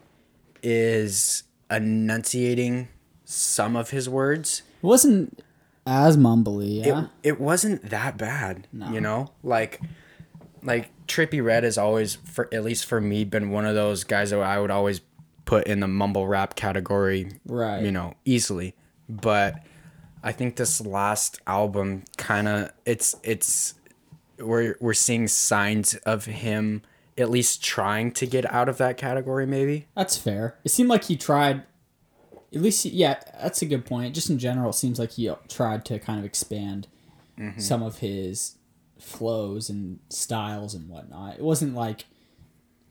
is 0.63 1.43
enunciating 1.69 2.87
some 3.25 3.75
of 3.75 3.91
his 3.91 4.09
words. 4.09 4.63
it 4.81 4.85
wasn't 4.85 5.41
as 5.85 6.17
mumbly. 6.17 6.85
Yeah. 6.85 7.03
It 7.23 7.29
it 7.29 7.39
wasn't 7.41 7.89
that 7.89 8.17
bad, 8.17 8.67
No. 8.71 8.91
you 8.91 9.01
know? 9.01 9.31
Like 9.43 9.79
like 10.63 10.89
Trippie 11.07 11.43
Redd 11.43 11.63
has 11.63 11.77
always 11.77 12.15
for 12.15 12.47
at 12.53 12.63
least 12.63 12.85
for 12.85 12.99
me 13.01 13.23
been 13.23 13.49
one 13.51 13.65
of 13.65 13.75
those 13.75 14.03
guys 14.03 14.29
that 14.31 14.39
I 14.39 14.59
would 14.59 14.71
always 14.71 15.01
put 15.45 15.67
in 15.67 15.79
the 15.79 15.87
mumble 15.87 16.27
rap 16.27 16.55
category, 16.55 17.31
Right. 17.45 17.83
you 17.83 17.91
know, 17.91 18.13
easily. 18.25 18.75
But 19.07 19.55
I 20.23 20.31
think 20.31 20.55
this 20.57 20.79
last 20.81 21.39
album 21.47 22.03
kind 22.17 22.47
of 22.47 22.71
it's 22.85 23.15
it's 23.23 23.75
we're 24.37 24.75
we're 24.79 24.93
seeing 24.93 25.27
signs 25.27 25.95
of 26.05 26.25
him 26.25 26.81
at 27.19 27.29
least 27.29 27.63
trying 27.63 28.11
to 28.13 28.25
get 28.25 28.51
out 28.51 28.69
of 28.69 28.77
that 28.77 28.97
category 28.97 29.45
maybe. 29.45 29.87
That's 29.95 30.17
fair. 30.17 30.57
It 30.63 30.69
seemed 30.69 30.89
like 30.89 31.05
he 31.05 31.15
tried. 31.15 31.63
At 32.53 32.61
least, 32.61 32.85
yeah, 32.85 33.19
that's 33.41 33.61
a 33.61 33.65
good 33.65 33.85
point. 33.85 34.15
Just 34.15 34.29
in 34.29 34.39
general, 34.39 34.71
it 34.71 34.73
seems 34.73 34.97
like 34.97 35.11
he 35.11 35.31
tried 35.47 35.85
to 35.85 35.99
kind 35.99 36.19
of 36.19 36.25
expand 36.25 36.87
Mm-hmm. 37.39 37.61
some 37.61 37.81
of 37.81 37.99
his 37.99 38.55
flows 38.99 39.69
and 39.69 39.99
styles 40.09 40.73
and 40.73 40.89
whatnot. 40.89 41.35
It 41.35 41.41
wasn't 41.41 41.73
like 41.73 42.03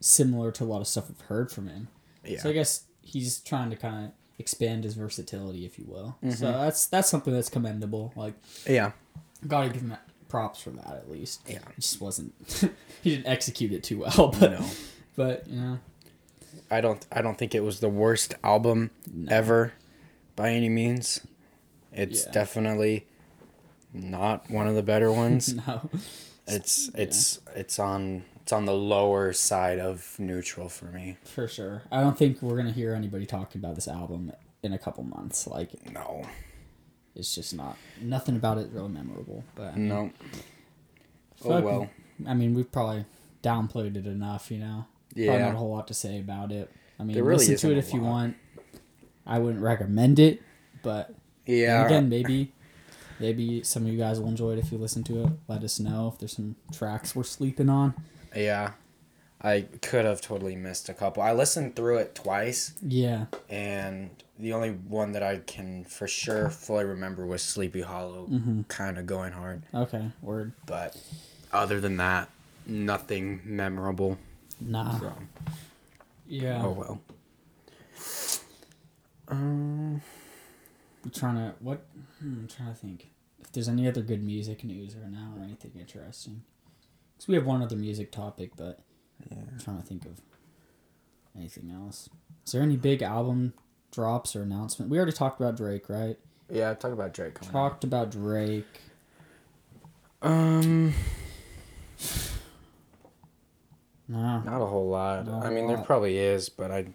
similar 0.00 0.50
to 0.52 0.64
a 0.64 0.66
lot 0.66 0.80
of 0.80 0.87
stuff 0.87 1.11
I've 1.11 1.20
heard 1.26 1.50
from 1.50 1.68
him. 1.68 1.88
Yeah. 2.25 2.38
So 2.40 2.49
I 2.49 2.52
guess 2.52 2.85
he's 3.02 3.40
trying 3.40 3.68
to 3.70 3.76
kind 3.76 4.06
of 4.06 4.12
expand 4.38 4.85
his 4.85 4.94
versatility, 4.94 5.66
if 5.66 5.78
you 5.78 5.85
will. 5.87 6.16
Mm-hmm. 6.25 6.30
So 6.30 6.50
that's 6.52 6.87
that's 6.87 7.08
something 7.11 7.35
that's 7.35 7.50
commendable. 7.50 8.12
Like, 8.16 8.35
Yeah. 8.66 8.92
gotta 9.47 9.68
give 9.68 9.82
him 9.82 9.97
props 10.28 10.61
for 10.61 10.70
that 10.70 10.87
at 10.97 11.11
least. 11.11 11.40
Yeah. 11.49 11.56
It 11.56 11.80
just 11.80 12.00
wasn't. 12.00 12.35
he 13.02 13.11
didn't 13.11 13.26
execute 13.26 13.73
it 13.73 13.82
too 13.82 13.99
well, 14.00 14.35
but 14.40 14.50
No. 14.52 14.64
but 15.16 15.47
you 15.49 15.61
know. 15.61 15.78
I 16.70 16.80
don't 16.80 17.04
I 17.11 17.23
don't 17.23 17.38
think 17.38 17.54
it 17.54 17.61
was 17.64 17.80
the 17.80 17.88
worst 17.88 18.35
album 18.44 18.90
ever 19.28 19.73
by 20.37 20.50
any 20.50 20.68
means. 20.68 21.20
It's 21.92 22.25
Yeah. 22.26 22.32
definitely 22.32 23.06
not 23.92 24.50
one 24.50 24.66
of 24.68 24.75
the 24.75 24.82
better 24.82 25.11
ones. 25.12 25.54
No. 25.66 25.88
it's 26.47 26.90
it's 26.94 27.40
it's 27.54 27.78
on 27.78 28.25
it's 28.42 28.52
on 28.52 28.64
the 28.64 28.75
lower 28.75 29.32
side 29.35 29.78
of 29.78 30.14
neutral 30.18 30.68
for 30.68 30.87
me. 30.87 31.16
For 31.25 31.47
sure. 31.49 31.82
I 31.92 32.00
don't 32.00 32.16
think 32.16 32.40
we're 32.42 32.56
gonna 32.56 32.73
hear 32.73 32.94
anybody 32.94 33.26
talking 33.26 33.61
about 33.61 33.75
this 33.75 33.88
album 33.88 34.32
in 34.62 34.73
a 34.73 34.78
couple 34.78 35.04
months. 35.04 35.47
Like 35.47 35.90
No. 35.92 36.25
It's 37.19 37.35
just 37.35 37.55
not 37.55 37.77
nothing 38.01 38.37
about 38.37 38.59
it 38.59 38.71
really 38.73 38.89
memorable. 38.89 39.45
But 39.55 39.75
I 39.75 39.77
mean, 39.77 39.89
No. 39.89 40.11
Oh 41.45 41.49
fuck- 41.51 41.65
well. 41.65 41.91
I 42.27 42.35
mean, 42.35 42.55
we've 42.55 42.71
probably 42.71 43.05
downplayed 43.43 43.97
it 43.97 44.07
enough. 44.07 44.51
You 44.51 44.59
know. 44.59 44.87
Yeah. 45.15 45.27
Probably 45.29 45.45
not 45.47 45.55
a 45.55 45.59
whole 45.59 45.71
lot 45.71 45.89
to 45.89 45.95
say 45.95 46.19
about 46.21 46.53
it. 46.53 46.71
I 46.99 47.05
mean, 47.05 47.17
really 47.17 47.47
listen 47.47 47.57
to 47.59 47.71
it 47.73 47.79
if 47.79 47.93
you 47.95 48.01
lot. 48.01 48.09
want. 48.11 48.37
I 49.27 49.39
wouldn't 49.39 49.63
recommend 49.63 50.19
it, 50.19 50.41
but 50.83 51.15
Yeah. 51.47 51.85
again, 51.87 52.09
maybe. 52.09 52.53
Maybe 53.21 53.65
some 53.65 53.85
of 53.85 53.89
you 53.93 53.99
guys 53.99 54.21
will 54.21 54.29
enjoy 54.29 54.53
it 54.53 54.59
if 54.61 54.71
you 54.71 54.79
listen 54.79 55.03
to 55.05 55.25
it. 55.25 55.33
Let 55.49 55.65
us 55.65 55.81
know 55.81 56.09
if 56.13 56.19
there's 56.21 56.33
some 56.37 56.55
tracks 56.73 57.17
we're 57.17 57.25
sleeping 57.25 57.69
on. 57.69 57.95
Yeah. 58.35 58.73
I 59.43 59.63
could 59.83 60.05
have 60.05 60.21
totally 60.21 60.55
missed 60.55 60.89
a 60.89 60.95
couple. 60.95 61.23
I 61.23 61.33
listened 61.33 61.75
through 61.75 61.99
it 61.99 62.15
twice 62.15 62.75
Yeah. 62.81 63.27
and 63.49 64.11
the 64.38 64.52
only 64.52 64.71
one 64.71 65.12
that 65.12 65.23
I 65.23 65.38
can 65.38 65.85
for 65.85 66.07
sure 66.07 66.49
fully 66.50 66.85
remember 66.85 67.26
was 67.26 67.42
Sleepy 67.42 67.80
Hollow 67.83 68.26
Mm-hmm. 68.30 68.62
kind 68.62 68.99
of 68.99 69.07
going 69.07 69.33
hard. 69.33 69.62
Okay. 69.75 70.11
Word. 70.23 70.52
But 70.66 70.97
other 71.52 71.80
than 71.80 71.97
that, 71.97 72.28
nothing 72.66 73.40
memorable. 73.45 74.18
Nah. 74.61 74.99
So, 74.99 75.12
Yeah. 76.26 76.62
oh 76.64 76.71
well. 76.71 77.00
Um, 79.28 80.00
I'm 81.04 81.11
trying 81.11 81.37
to 81.37 81.54
what? 81.61 81.85
Hmm, 82.21 82.40
I'm 82.40 82.49
trying 82.49 82.68
to 82.71 82.75
think 82.75 83.09
if 83.40 83.52
there's 83.52 83.68
any 83.68 83.87
other 83.88 84.00
good 84.02 84.23
music 84.23 84.64
news 84.64 84.97
right 84.97 85.11
now 85.11 85.35
or 85.38 85.45
anything 85.45 85.73
interesting. 85.78 86.42
Cause 87.18 87.28
we 87.28 87.35
have 87.35 87.45
one 87.47 87.62
other 87.62 87.76
music 87.76 88.12
topic, 88.12 88.52
but 88.57 88.80
I'm 89.30 89.59
trying 89.62 89.78
to 89.80 89.87
think 89.87 90.07
of 90.07 90.21
anything 91.37 91.71
else. 91.71 92.09
Is 92.47 92.52
there 92.52 92.62
any 92.62 92.76
big 92.76 93.02
album 93.02 93.52
drops 93.92 94.35
or 94.37 94.42
announcement? 94.42 94.90
We 94.90 94.97
already 94.99 95.12
talked 95.12 95.40
about 95.40 95.57
Drake, 95.57 95.88
right? 95.88 96.18
yeah, 96.50 96.73
talk 96.75 96.92
about 96.92 97.12
Drake. 97.14 97.35
coming 97.35 97.49
up. 97.49 97.52
Talked 97.52 97.85
about 97.85 98.11
Drake. 98.11 98.64
Um, 100.23 100.95
Nah, 104.09 104.42
not 104.42 104.62
a 104.62 104.66
whole 104.66 104.88
lot. 104.88 105.26
Not 105.26 105.45
I 105.45 105.49
a 105.49 105.50
mean, 105.50 105.66
there 105.66 105.76
probably 105.78 106.16
is, 106.16 106.49
but 106.49 106.71
I 106.71 106.87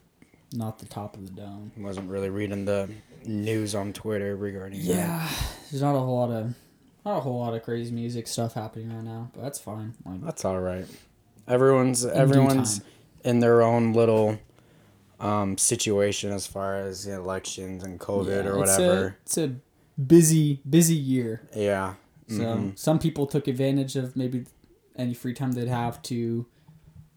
not 0.51 0.79
the 0.79 0.85
top 0.87 1.15
of 1.15 1.25
the 1.25 1.41
dome. 1.41 1.71
wasn't 1.77 2.09
really 2.09 2.29
reading 2.29 2.65
the 2.65 2.89
news 3.25 3.75
on 3.75 3.93
Twitter 3.93 4.35
regarding. 4.35 4.79
that. 4.79 4.85
Yeah, 4.87 5.29
there's 5.69 5.81
not 5.83 5.95
a 5.95 5.99
whole 5.99 6.17
lot 6.17 6.31
of 6.31 6.55
not 7.05 7.17
a 7.17 7.19
whole 7.19 7.39
lot 7.39 7.53
of 7.53 7.61
crazy 7.63 7.91
music 7.91 8.27
stuff 8.27 8.53
happening 8.53 8.91
right 8.93 9.03
now, 9.03 9.29
but 9.33 9.43
that's 9.43 9.59
fine. 9.59 9.93
Like 10.05 10.21
that's 10.23 10.43
all 10.43 10.59
right. 10.59 10.85
Everyone's 11.47 12.03
everyone's 12.05 12.81
in 13.23 13.39
their 13.41 13.61
own 13.61 13.93
little 13.93 14.39
um 15.23 15.57
situation 15.57 16.31
as 16.31 16.45
far 16.45 16.75
as 16.75 17.05
the 17.05 17.13
elections 17.13 17.83
and 17.83 17.99
COVID 17.99 18.43
yeah, 18.45 18.49
or 18.51 18.59
it's 18.63 18.71
whatever. 18.77 19.07
a, 19.07 19.15
it's 19.23 19.37
a 19.37 19.55
busy 20.07 20.61
busy 20.69 20.95
year. 20.95 21.41
yeah. 21.55 21.95
So 22.27 22.35
mhm. 22.39 22.79
some 22.79 22.99
people 22.99 23.27
took 23.27 23.47
advantage 23.47 23.95
of 23.95 24.15
maybe 24.15 24.45
any 24.95 25.13
free 25.13 25.33
time 25.33 25.51
they'd 25.53 25.67
have 25.67 26.01
to 26.03 26.45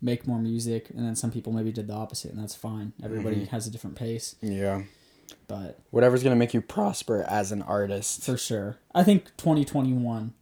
make 0.03 0.27
more 0.27 0.39
music, 0.39 0.91
and 0.91 1.07
then 1.07 1.15
some 1.17 1.31
people 1.31 1.53
maybe 1.53 1.73
did 1.73 1.87
the 1.87 1.95
opposite, 1.95 2.31
and 2.33 2.41
that's 2.43 2.55
fine. 2.55 2.93
Everybody 3.03 3.37
Mm-hmm. 3.37 3.45
has 3.47 3.67
a 3.67 3.71
different 3.71 3.97
pace, 3.97 4.37
Yeah. 4.43 4.83
but 5.49 5.79
Whatever's 5.91 6.23
gonna 6.23 6.37
make 6.37 6.53
you 6.55 6.61
prosper 6.61 7.25
as 7.29 7.51
an 7.53 7.63
artist. 7.63 8.23
for 8.25 8.37
sure, 8.37 8.79
I 8.95 9.05
think 9.05 9.33
2021, 9.39 10.35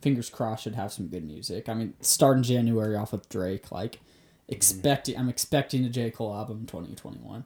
fingers 0.00 0.28
crossed, 0.30 0.64
should 0.64 0.74
have 0.74 0.92
some 0.92 1.06
good 1.08 1.24
music. 1.24 1.68
I 1.68 1.74
mean, 1.74 1.94
starting 2.00 2.42
January 2.42 2.96
off 2.96 3.12
with 3.12 3.28
Drake, 3.28 3.70
like 3.70 4.00
expecting, 4.48 5.16
I'm 5.18 5.28
expecting 5.28 5.84
a 5.84 5.88
J 5.88 6.10
Cole 6.10 6.34
album 6.34 6.60
in 6.60 6.66
2021. 6.66 7.44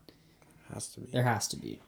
Has 0.74 0.88
to 0.88 1.00
be. 1.00 1.10
There 1.10 1.24
has 1.24 1.48
to 1.48 1.56
be. 1.56 1.80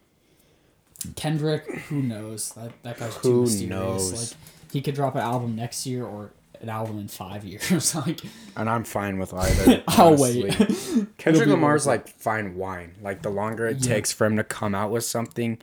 Kendrick, 1.17 1.67
who 1.89 2.03
knows? 2.03 2.51
That 2.53 2.73
that 2.83 2.99
guy's 2.99 3.17
too 3.17 3.33
Who 3.33 3.41
mysterious. 3.43 3.71
knows? 3.71 4.13
Like 4.33 4.41
he 4.73 4.81
could 4.81 4.95
drop 4.95 5.15
an 5.15 5.21
album 5.23 5.57
next 5.57 5.85
year 5.87 6.05
or 6.05 6.31
an 6.61 6.69
album 6.69 6.99
in 6.99 7.09
five 7.09 7.45
years. 7.47 7.95
like 7.95 8.21
And 8.57 8.71
I'm 8.71 8.85
fine 8.85 9.19
with 9.19 9.35
either. 9.35 9.83
I'll 9.89 10.17
wait. 10.17 10.57
Kendrick 11.19 11.49
Lamar's 11.49 11.87
like 11.87 12.09
fine 12.09 12.55
wine. 12.57 12.95
Like 13.03 13.23
the 13.23 13.31
longer 13.31 13.67
it 13.67 13.79
Yeah. 13.79 13.95
takes 13.95 14.13
for 14.13 14.27
him 14.27 14.37
to 14.37 14.45
come 14.45 14.75
out 14.75 14.91
with 14.93 15.05
something, 15.05 15.59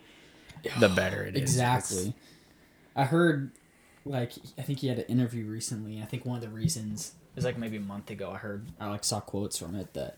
the 0.79 0.89
better 0.95 1.23
it 1.23 1.35
is. 1.35 1.41
exactly. 1.41 2.13
I 2.95 3.05
heard, 3.05 3.51
like, 4.03 4.33
I 4.57 4.61
think 4.63 4.79
he 4.79 4.87
had 4.89 4.99
an 4.99 5.05
interview 5.05 5.45
recently. 5.45 6.01
I 6.01 6.05
think 6.05 6.25
one 6.25 6.35
of 6.35 6.41
the 6.41 6.49
reasons 6.49 7.13
was 7.39 7.45
like 7.45 7.57
maybe 7.57 7.77
a 7.77 7.81
month 7.81 8.09
ago. 8.11 8.31
I 8.31 8.37
heard 8.37 8.67
I 8.79 8.89
like 8.89 9.03
saw 9.03 9.19
quotes 9.19 9.57
from 9.57 9.75
it 9.75 9.93
that 9.93 10.17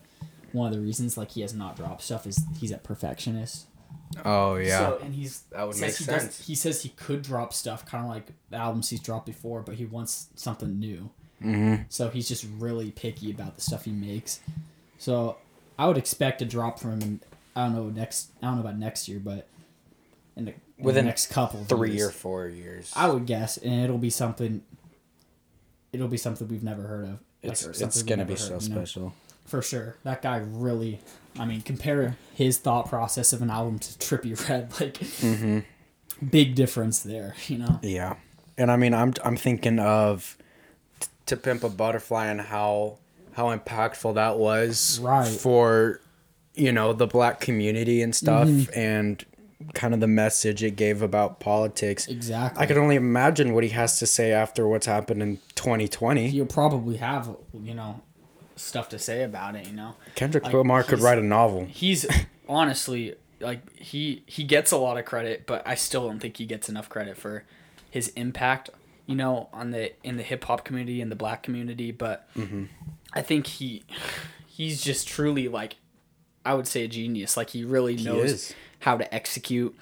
one 0.52 0.66
of 0.66 0.74
the 0.74 0.80
reasons 0.80 1.16
like 1.16 1.30
he 1.30 1.40
has 1.40 1.54
not 1.54 1.76
dropped 1.76 2.02
stuff 2.02 2.26
is 2.26 2.42
he's 2.60 2.72
a 2.72 2.78
perfectionist. 2.78 3.66
Oh 4.24 4.56
yeah. 4.56 4.78
So 4.78 4.98
and 5.02 5.14
he's 5.14 5.40
That 5.50 5.66
would 5.66 5.74
says 5.76 5.80
make 5.80 5.96
he 5.96 6.04
sense. 6.04 6.36
Does, 6.38 6.46
he 6.46 6.54
says 6.54 6.82
he 6.82 6.90
could 6.90 7.22
drop 7.22 7.52
stuff 7.52 7.86
kind 7.86 8.04
of 8.04 8.10
like 8.10 8.32
the 8.50 8.56
albums 8.56 8.90
he's 8.90 9.00
dropped 9.00 9.26
before, 9.26 9.62
but 9.62 9.76
he 9.76 9.84
wants 9.84 10.28
something 10.34 10.78
new. 10.78 11.10
mm-hmm. 11.42 11.82
So 11.88 12.08
he's 12.08 12.28
just 12.28 12.46
really 12.58 12.90
picky 12.90 13.30
about 13.30 13.54
the 13.54 13.60
stuff 13.62 13.84
he 13.84 13.92
makes. 13.92 14.40
So 14.98 15.36
I 15.78 15.86
would 15.86 15.98
expect 15.98 16.42
a 16.42 16.44
drop 16.44 16.78
from 16.78 17.00
him. 17.00 17.20
I 17.54 17.64
don't 17.64 17.74
know 17.74 17.88
next. 17.88 18.30
I 18.42 18.46
don't 18.46 18.56
know 18.56 18.62
about 18.62 18.78
next 18.78 19.08
year, 19.08 19.20
but 19.20 19.48
in 20.36 20.46
the, 20.46 20.50
in 20.52 20.60
the 20.78 20.84
Within 20.84 21.04
next 21.06 21.26
couple 21.26 21.60
of 21.60 21.68
Three 21.68 21.92
years, 21.92 22.08
or 22.08 22.12
four 22.12 22.48
years. 22.48 22.92
I 22.96 23.08
would 23.08 23.26
guess, 23.26 23.56
and 23.58 23.84
it'll 23.84 23.98
be 23.98 24.10
something. 24.10 24.62
It'll 25.92 26.08
be 26.08 26.16
something 26.16 26.48
we've 26.48 26.62
never 26.62 26.82
heard 26.82 27.04
of. 27.04 27.10
like, 27.42 27.52
it's 27.52 27.64
it's 27.80 28.02
gonna 28.02 28.24
be 28.24 28.34
never 28.34 28.40
so 28.42 28.58
you 28.58 28.68
know? 28.70 28.76
special. 28.84 29.14
for 29.46 29.60
sure. 29.62 29.96
That 30.04 30.22
guy 30.22 30.38
really. 30.44 31.00
I 31.38 31.44
mean, 31.46 31.62
compare 31.62 32.16
his 32.34 32.58
thought 32.58 32.88
process 32.88 33.32
of 33.32 33.40
an 33.42 33.50
album 33.50 33.78
to 33.78 33.88
Trippie 33.98 34.36
Redd. 34.48 34.70
Like, 34.80 34.94
Mm-hmm. 34.98 35.60
big 36.30 36.54
difference 36.54 37.00
there. 37.00 37.34
You 37.48 37.58
know. 37.58 37.80
Yeah, 37.82 38.16
and 38.58 38.70
I 38.70 38.76
mean, 38.76 38.94
I'm 38.94 39.14
I'm 39.24 39.36
thinking 39.36 39.78
of 39.78 40.36
T- 41.00 41.08
to 41.26 41.36
pimp 41.36 41.64
a 41.64 41.68
butterfly 41.68 42.26
and 42.26 42.40
how 42.40 42.98
how 43.32 43.56
impactful 43.56 44.14
that 44.14 44.38
was 44.38 44.98
Right. 45.00 45.26
for 45.28 46.00
you 46.54 46.70
know 46.72 46.92
the 46.92 47.06
black 47.06 47.40
community 47.40 48.02
and 48.02 48.14
stuff, 48.14 48.48
Mm-hmm. 48.48 48.78
and 48.78 49.24
kind 49.74 49.94
of 49.94 50.00
the 50.00 50.06
message 50.06 50.62
it 50.62 50.76
gave 50.76 51.02
about 51.02 51.40
politics. 51.40 52.06
Exactly. 52.08 52.62
I 52.62 52.66
could 52.66 52.78
only 52.78 52.96
imagine 52.96 53.52
what 53.54 53.64
he 53.64 53.70
has 53.70 53.98
to 53.98 54.06
say 54.06 54.32
after 54.32 54.66
what's 54.68 54.86
happened 54.86 55.22
in 55.22 55.38
2020. 55.54 56.28
You'll 56.28 56.46
probably 56.46 56.96
have 56.98 57.36
you 57.54 57.74
know 57.74 58.00
stuff 58.56 58.88
to 58.90 58.98
say 58.98 59.22
about 59.22 59.54
it. 59.54 59.66
You 59.66 59.74
know. 59.74 59.96
Kendrick 60.14 60.44
like, 60.44 60.54
Lamar 60.54 60.82
could 60.82 61.00
write 61.00 61.18
a 61.18 61.22
novel. 61.22 61.66
he's 61.66 62.06
honestly 62.48 63.14
like 63.40 63.78
he 63.78 64.22
he 64.26 64.44
gets 64.44 64.72
a 64.72 64.76
lot 64.76 64.98
of 64.98 65.04
credit, 65.04 65.46
but 65.46 65.66
I 65.66 65.74
still 65.74 66.08
don't 66.08 66.20
think 66.20 66.36
he 66.36 66.46
gets 66.46 66.68
enough 66.68 66.88
credit 66.88 67.16
for 67.16 67.44
his 67.90 68.08
impact 68.08 68.70
you 69.04 69.16
know, 69.16 69.48
on 69.52 69.70
the 69.72 69.92
in 70.04 70.16
the 70.16 70.22
hip 70.22 70.44
hop 70.44 70.64
community 70.64 71.00
and 71.00 71.10
the 71.10 71.16
black 71.16 71.42
community, 71.42 71.90
but 71.90 72.28
Mm-hmm. 72.36 72.64
I 73.12 73.22
think 73.22 73.46
he 73.46 73.82
he's 74.46 74.82
just 74.82 75.06
truly 75.08 75.48
like 75.48 75.76
I 76.44 76.54
would 76.54 76.66
say 76.66 76.84
a 76.84 76.88
genius. 76.88 77.36
Like 77.36 77.50
he 77.50 77.64
really 77.64 77.96
knows 77.96 78.32
is. 78.32 78.54
How 78.82 78.96
to 78.96 79.12
execute 79.14 79.76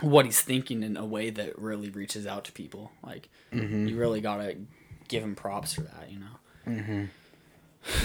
what 0.00 0.24
he's 0.24 0.40
thinking 0.40 0.82
in 0.82 0.96
a 0.96 1.04
way 1.04 1.30
that 1.30 1.58
really 1.58 1.90
reaches 1.90 2.26
out 2.26 2.44
to 2.44 2.52
people. 2.52 2.92
Like 3.04 3.28
Mm-hmm. 3.52 3.88
you 3.88 3.96
really 3.98 4.20
gotta 4.20 4.56
give 5.08 5.22
him 5.24 5.34
props 5.34 5.74
for 5.74 5.80
that, 5.82 6.08
you 6.10 6.20
know. 6.20 7.06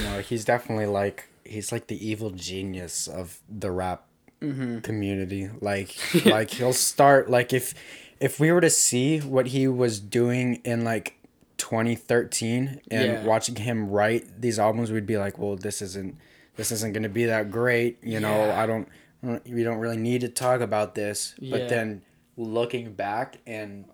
No, 0.03 0.19
he's 0.21 0.45
definitely 0.45 0.85
like 0.87 1.29
he's 1.43 1.71
like 1.71 1.87
the 1.87 2.07
evil 2.07 2.31
genius 2.31 3.07
of 3.07 3.39
the 3.49 3.71
rap 3.71 4.05
Mm-hmm. 4.41 4.79
community. 4.79 5.49
Like 5.61 5.95
like 6.25 6.51
he'll 6.51 6.73
start 6.73 7.29
like 7.29 7.53
if 7.53 7.73
if 8.19 8.39
we 8.39 8.51
were 8.51 8.61
to 8.61 8.69
see 8.69 9.19
what 9.19 9.47
he 9.47 9.67
was 9.67 9.99
doing 9.99 10.55
in 10.65 10.83
like 10.83 11.15
2013 11.57 12.81
and 12.91 13.05
Yeah. 13.11 13.23
watching 13.23 13.55
him 13.55 13.89
write 13.89 14.41
these 14.41 14.59
albums, 14.59 14.91
we'd 14.91 15.05
be 15.05 15.17
like, 15.17 15.37
well, 15.37 15.55
this 15.55 15.81
isn't 15.81 16.17
this 16.57 16.71
isn't 16.71 16.93
gonna 16.93 17.09
be 17.09 17.25
that 17.25 17.49
great. 17.49 17.97
You 18.03 18.19
know, 18.19 18.45
Yeah. 18.47 18.61
I 18.61 18.65
don't. 18.65 18.87
We 19.21 19.63
don't 19.63 19.77
really 19.79 19.97
need 19.97 20.21
to 20.21 20.29
talk 20.29 20.61
about 20.61 20.95
this. 20.95 21.33
Yeah. 21.39 21.57
But 21.57 21.69
then 21.69 22.03
looking 22.37 22.93
back 22.93 23.39
and 23.47 23.85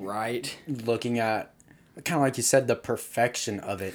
Right. 0.00 0.56
looking 0.68 1.18
at 1.18 1.52
kind 2.04 2.16
of 2.16 2.22
like 2.22 2.36
you 2.36 2.42
said 2.42 2.68
the 2.68 2.76
perfection 2.76 3.58
of 3.60 3.82
it 3.82 3.94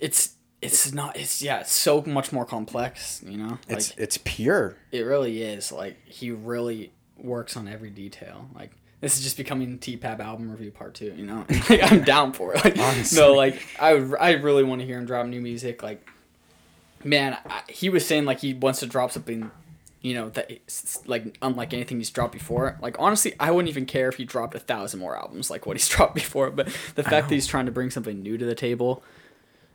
It's 0.00 0.34
it's 0.62 0.92
not 0.94 1.16
it's 1.16 1.42
yeah, 1.42 1.60
it's 1.60 1.72
so 1.72 2.02
much 2.02 2.32
more 2.32 2.44
complex, 2.46 3.22
you 3.26 3.36
know? 3.36 3.58
Like 3.68 3.78
it's 3.78 3.94
it's 3.98 4.18
pure 4.24 4.76
it 4.92 5.00
really 5.02 5.42
is. 5.42 5.70
Like 5.72 5.96
he 6.06 6.30
really 6.30 6.92
works 7.18 7.56
on 7.56 7.68
every 7.68 7.90
detail. 7.90 8.48
Like 8.54 8.70
this 9.00 9.18
is 9.18 9.24
just 9.24 9.36
becoming 9.36 9.78
T-Pab 9.78 10.20
album 10.20 10.50
review 10.50 10.70
part 10.70 10.94
two. 10.94 11.12
You 11.16 11.26
know, 11.26 11.44
like, 11.68 11.92
I'm 11.92 12.02
down 12.04 12.32
for 12.32 12.54
it. 12.54 12.64
Like 12.64 12.78
Honestly. 12.78 13.18
no, 13.20 13.34
like 13.34 13.60
I 13.78 13.94
would, 13.94 14.16
I 14.18 14.30
really 14.32 14.62
want 14.64 14.80
to 14.80 14.86
hear 14.86 14.98
him 14.98 15.04
drop 15.04 15.26
new 15.26 15.40
music. 15.40 15.82
Like 15.82 16.08
man, 17.02 17.36
I, 17.46 17.62
he 17.68 17.90
was 17.90 18.06
saying 18.06 18.24
like 18.24 18.40
he 18.40 18.54
wants 18.54 18.80
to 18.80 18.86
drop 18.86 19.10
something. 19.12 19.50
You 20.04 20.14
know 20.14 20.28
that 20.30 20.50
it's, 20.50 21.06
like 21.06 21.38
unlike 21.40 21.72
anything 21.72 21.96
he's 21.96 22.10
dropped 22.10 22.34
before. 22.34 22.78
Like 22.82 22.96
honestly, 22.98 23.32
I 23.40 23.50
wouldn't 23.50 23.70
even 23.70 23.86
care 23.86 24.08
if 24.08 24.16
he 24.16 24.24
dropped 24.24 24.54
a 24.54 24.58
thousand 24.58 25.00
more 25.00 25.16
albums 25.16 25.50
like 25.50 25.64
what 25.64 25.76
he's 25.76 25.88
dropped 25.94 26.14
before. 26.14 26.50
But 26.50 26.66
the 26.94 27.02
fact 27.02 27.28
that 27.28 27.34
he's 27.34 27.46
trying 27.46 27.66
to 27.66 27.72
bring 27.72 27.90
something 27.90 28.22
new 28.22 28.36
to 28.36 28.44
the 28.44 28.54
table, 28.54 29.02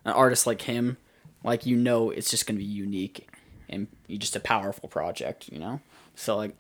an 0.06 0.14
artist 0.14 0.46
like 0.46 0.62
him, 0.62 0.98
like 1.44 1.66
you 1.66 1.76
know, 1.76 2.12
it's 2.12 2.30
just 2.30 2.46
gonna 2.46 2.60
be 2.60 2.66
unique 2.66 3.28
and 3.70 3.88
just 4.08 4.36
a 4.36 4.40
powerful 4.40 4.88
project. 4.88 5.50
You 5.52 5.60
know, 5.60 5.82
so 6.16 6.38
like 6.38 6.56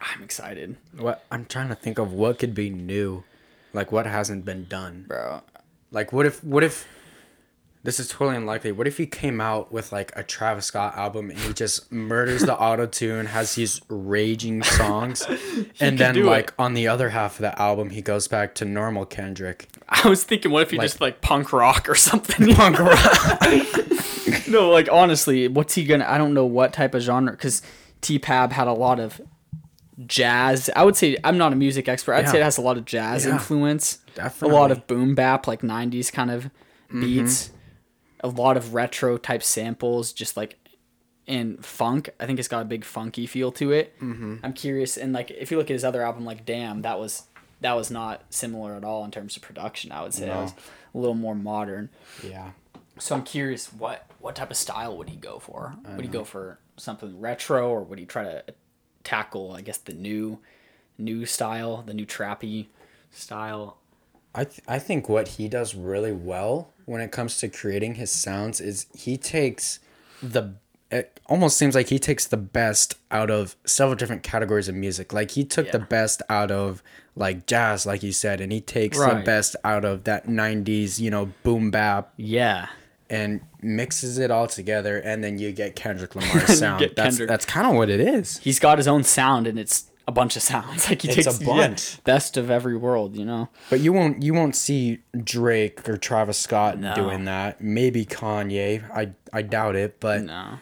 I'm 0.00 0.22
excited, 0.22 0.76
what 0.96 1.24
i'm 1.30 1.44
trying 1.44 1.68
to 1.68 1.74
think 1.74 1.98
of 1.98 2.12
what 2.12 2.38
could 2.38 2.54
be 2.54 2.70
new 2.70 3.24
like 3.72 3.92
what 3.92 4.06
hasn't 4.06 4.44
been 4.44 4.64
done 4.64 5.04
bro. 5.08 5.42
like 5.90 6.12
what 6.12 6.26
if 6.26 6.42
what 6.42 6.64
if 6.64 6.86
this 7.84 8.00
is 8.00 8.08
totally 8.08 8.36
unlikely 8.36 8.72
what 8.72 8.86
if 8.86 8.96
he 8.98 9.06
came 9.06 9.40
out 9.40 9.72
with 9.72 9.92
like 9.92 10.12
a 10.16 10.22
travis 10.22 10.66
scott 10.66 10.96
album 10.96 11.30
and 11.30 11.38
he 11.38 11.52
just 11.52 11.90
murders 11.92 12.42
the 12.42 12.58
auto-tune 12.58 13.26
has 13.26 13.54
these 13.54 13.80
raging 13.88 14.62
songs 14.62 15.26
and 15.80 15.98
then 15.98 16.24
like 16.24 16.48
it. 16.48 16.54
on 16.58 16.74
the 16.74 16.88
other 16.88 17.10
half 17.10 17.36
of 17.36 17.42
the 17.42 17.60
album 17.60 17.90
he 17.90 18.02
goes 18.02 18.28
back 18.28 18.54
to 18.54 18.64
normal 18.64 19.04
kendrick 19.04 19.68
I 19.88 20.08
was 20.08 20.22
thinking, 20.22 20.50
what 20.50 20.62
if 20.62 20.70
he 20.70 20.76
Like- 20.76 20.84
just 20.84 21.00
like 21.00 21.20
punk 21.20 21.52
rock 21.52 21.88
or 21.88 21.94
something? 21.94 22.54
Punk 22.54 22.78
rock. 22.78 23.40
no, 24.48 24.70
like 24.70 24.88
honestly, 24.92 25.48
what's 25.48 25.74
he 25.74 25.84
gonna? 25.84 26.04
I 26.06 26.18
don't 26.18 26.34
know 26.34 26.44
what 26.44 26.72
type 26.72 26.94
of 26.94 27.02
genre 27.02 27.32
because 27.32 27.62
T 28.02 28.18
Pab 28.18 28.52
had 28.52 28.68
a 28.68 28.72
lot 28.72 29.00
of 29.00 29.20
jazz. 30.06 30.68
I 30.76 30.84
would 30.84 30.96
say 30.96 31.16
I'm 31.24 31.38
not 31.38 31.52
a 31.52 31.56
music 31.56 31.88
expert. 31.88 32.14
I'd 32.14 32.28
say 32.28 32.38
it 32.40 32.44
has 32.44 32.58
a 32.58 32.60
lot 32.60 32.76
of 32.76 32.84
jazz 32.84 33.24
Yeah. 33.24 33.32
influence. 33.32 33.98
A 34.18 34.46
lot 34.46 34.70
of 34.70 34.86
boom 34.86 35.14
bap, 35.14 35.46
like 35.46 35.62
'90s 35.62 36.12
kind 36.12 36.30
of 36.30 36.44
mm-hmm. 36.44 37.00
beats. 37.00 37.50
A 38.20 38.28
lot 38.28 38.56
of 38.56 38.74
retro 38.74 39.16
type 39.18 39.42
samples, 39.42 40.12
just 40.12 40.36
like 40.36 40.58
in 41.26 41.58
funk. 41.58 42.10
I 42.18 42.26
think 42.26 42.38
it's 42.38 42.48
got 42.48 42.62
a 42.62 42.64
big 42.64 42.84
funky 42.84 43.26
feel 43.26 43.52
to 43.52 43.72
it. 43.72 43.98
Mm-hmm. 44.00 44.36
I'm 44.42 44.52
curious, 44.52 44.96
and 44.96 45.12
like 45.12 45.30
if 45.30 45.50
you 45.50 45.56
look 45.58 45.70
at 45.70 45.74
his 45.74 45.84
other 45.84 46.02
album, 46.02 46.24
like 46.24 46.44
Damn, 46.44 46.82
that 46.82 46.98
was 46.98 47.24
that 47.60 47.74
was 47.74 47.90
not 47.90 48.22
similar 48.30 48.74
at 48.74 48.84
all 48.84 49.04
in 49.04 49.10
terms 49.10 49.36
of 49.36 49.42
production. 49.42 49.92
I 49.92 50.02
would 50.02 50.14
say 50.14 50.24
it 50.24 50.28
No. 50.34 50.42
was 50.42 50.54
a 50.94 50.98
little 50.98 51.14
more 51.14 51.34
modern. 51.34 51.90
yeah 52.24 52.50
So 52.98 53.14
I'm 53.14 53.22
curious, 53.24 53.72
what 53.72 54.06
what 54.20 54.34
type 54.36 54.50
of 54.50 54.56
style 54.56 54.96
would 54.96 55.10
he 55.10 55.16
go 55.16 55.38
for? 55.38 55.74
Would 55.96 56.04
he 56.04 56.10
go 56.10 56.24
for 56.24 56.58
something 56.76 57.20
retro, 57.20 57.68
or 57.68 57.82
would 57.82 57.98
he 57.98 58.06
try 58.06 58.22
to 58.24 58.44
tackle, 59.04 59.52
I 59.52 59.60
guess, 59.60 59.78
the 59.78 59.92
new 59.94 60.38
new 60.96 61.24
style, 61.26 61.82
the 61.86 61.94
new 61.94 62.06
trappy 62.06 62.66
style? 63.10 63.78
I 64.34 64.44
th- 64.44 64.60
I 64.68 64.78
think 64.78 65.08
what 65.08 65.28
he 65.28 65.48
does 65.48 65.74
really 65.74 66.12
well 66.12 66.72
when 66.88 67.00
it 67.00 67.12
comes 67.12 67.38
to 67.38 67.48
creating 67.48 67.94
his 67.96 68.10
sounds 68.10 68.60
is 68.60 68.86
he 68.96 69.16
takes 69.16 69.78
the 70.22 70.54
it 70.90 71.20
almost 71.26 71.58
seems 71.58 71.74
like 71.74 71.88
he 71.88 71.98
takes 71.98 72.26
the 72.26 72.38
best 72.38 72.94
out 73.10 73.30
of 73.30 73.56
several 73.66 73.94
different 73.94 74.22
categories 74.22 74.68
of 74.68 74.74
music. 74.74 75.12
Like 75.12 75.32
he 75.32 75.44
took 75.44 75.70
the 75.70 75.78
best 75.78 76.22
out 76.30 76.50
of 76.50 76.82
like 77.14 77.44
jazz, 77.46 77.84
like 77.84 78.02
you 78.02 78.12
said, 78.12 78.40
and 78.40 78.50
he 78.50 78.62
takes 78.62 78.96
the 78.98 79.22
best 79.22 79.54
out 79.64 79.84
of 79.84 80.04
that 80.04 80.26
'90s, 80.28 80.98
you 80.98 81.10
know, 81.10 81.30
boom 81.42 81.70
bap, 81.70 82.14
Yeah, 82.16 82.68
and 83.10 83.40
mixes 83.60 84.16
it 84.18 84.30
all 84.30 84.46
together, 84.46 84.96
and 84.98 85.22
then 85.22 85.38
you 85.38 85.52
get 85.52 85.76
Kendrick 85.76 86.14
Lamar's 86.16 86.58
sound. 86.58 86.80
that's 86.80 86.94
Kendrick. 86.96 87.28
that's 87.28 87.44
kind 87.44 87.66
of 87.66 87.74
what 87.74 87.90
it 87.90 88.00
is. 88.00 88.38
he's 88.38 88.58
got 88.58 88.78
his 88.78 88.88
own 88.88 89.04
sound, 89.04 89.46
and 89.46 89.58
it's 89.58 89.90
a 90.08 90.12
bunch 90.12 90.34
of 90.36 90.42
sounds. 90.42 90.86
Like 90.88 91.02
he 91.02 91.08
It's 91.10 91.26
a 91.26 91.38
takes 91.38 91.94
yeah, 91.94 92.00
best 92.04 92.36
of 92.38 92.50
every 92.50 92.76
world, 92.76 93.14
you 93.14 93.24
know. 93.26 93.50
But 93.70 93.80
you 93.80 93.92
won't 93.92 94.22
you 94.22 94.32
won't 94.34 94.56
see 94.56 95.00
Drake 95.22 95.86
or 95.88 95.96
Travis 95.98 96.38
Scott 96.38 96.78
No. 96.78 96.94
doing 96.94 97.26
that. 97.26 97.60
Maybe 97.60 98.04
Kanye. 98.06 98.82
I 98.90 99.10
I 99.32 99.42
doubt 99.42 99.76
it, 99.76 100.00
but 100.00 100.22
No. 100.22 100.58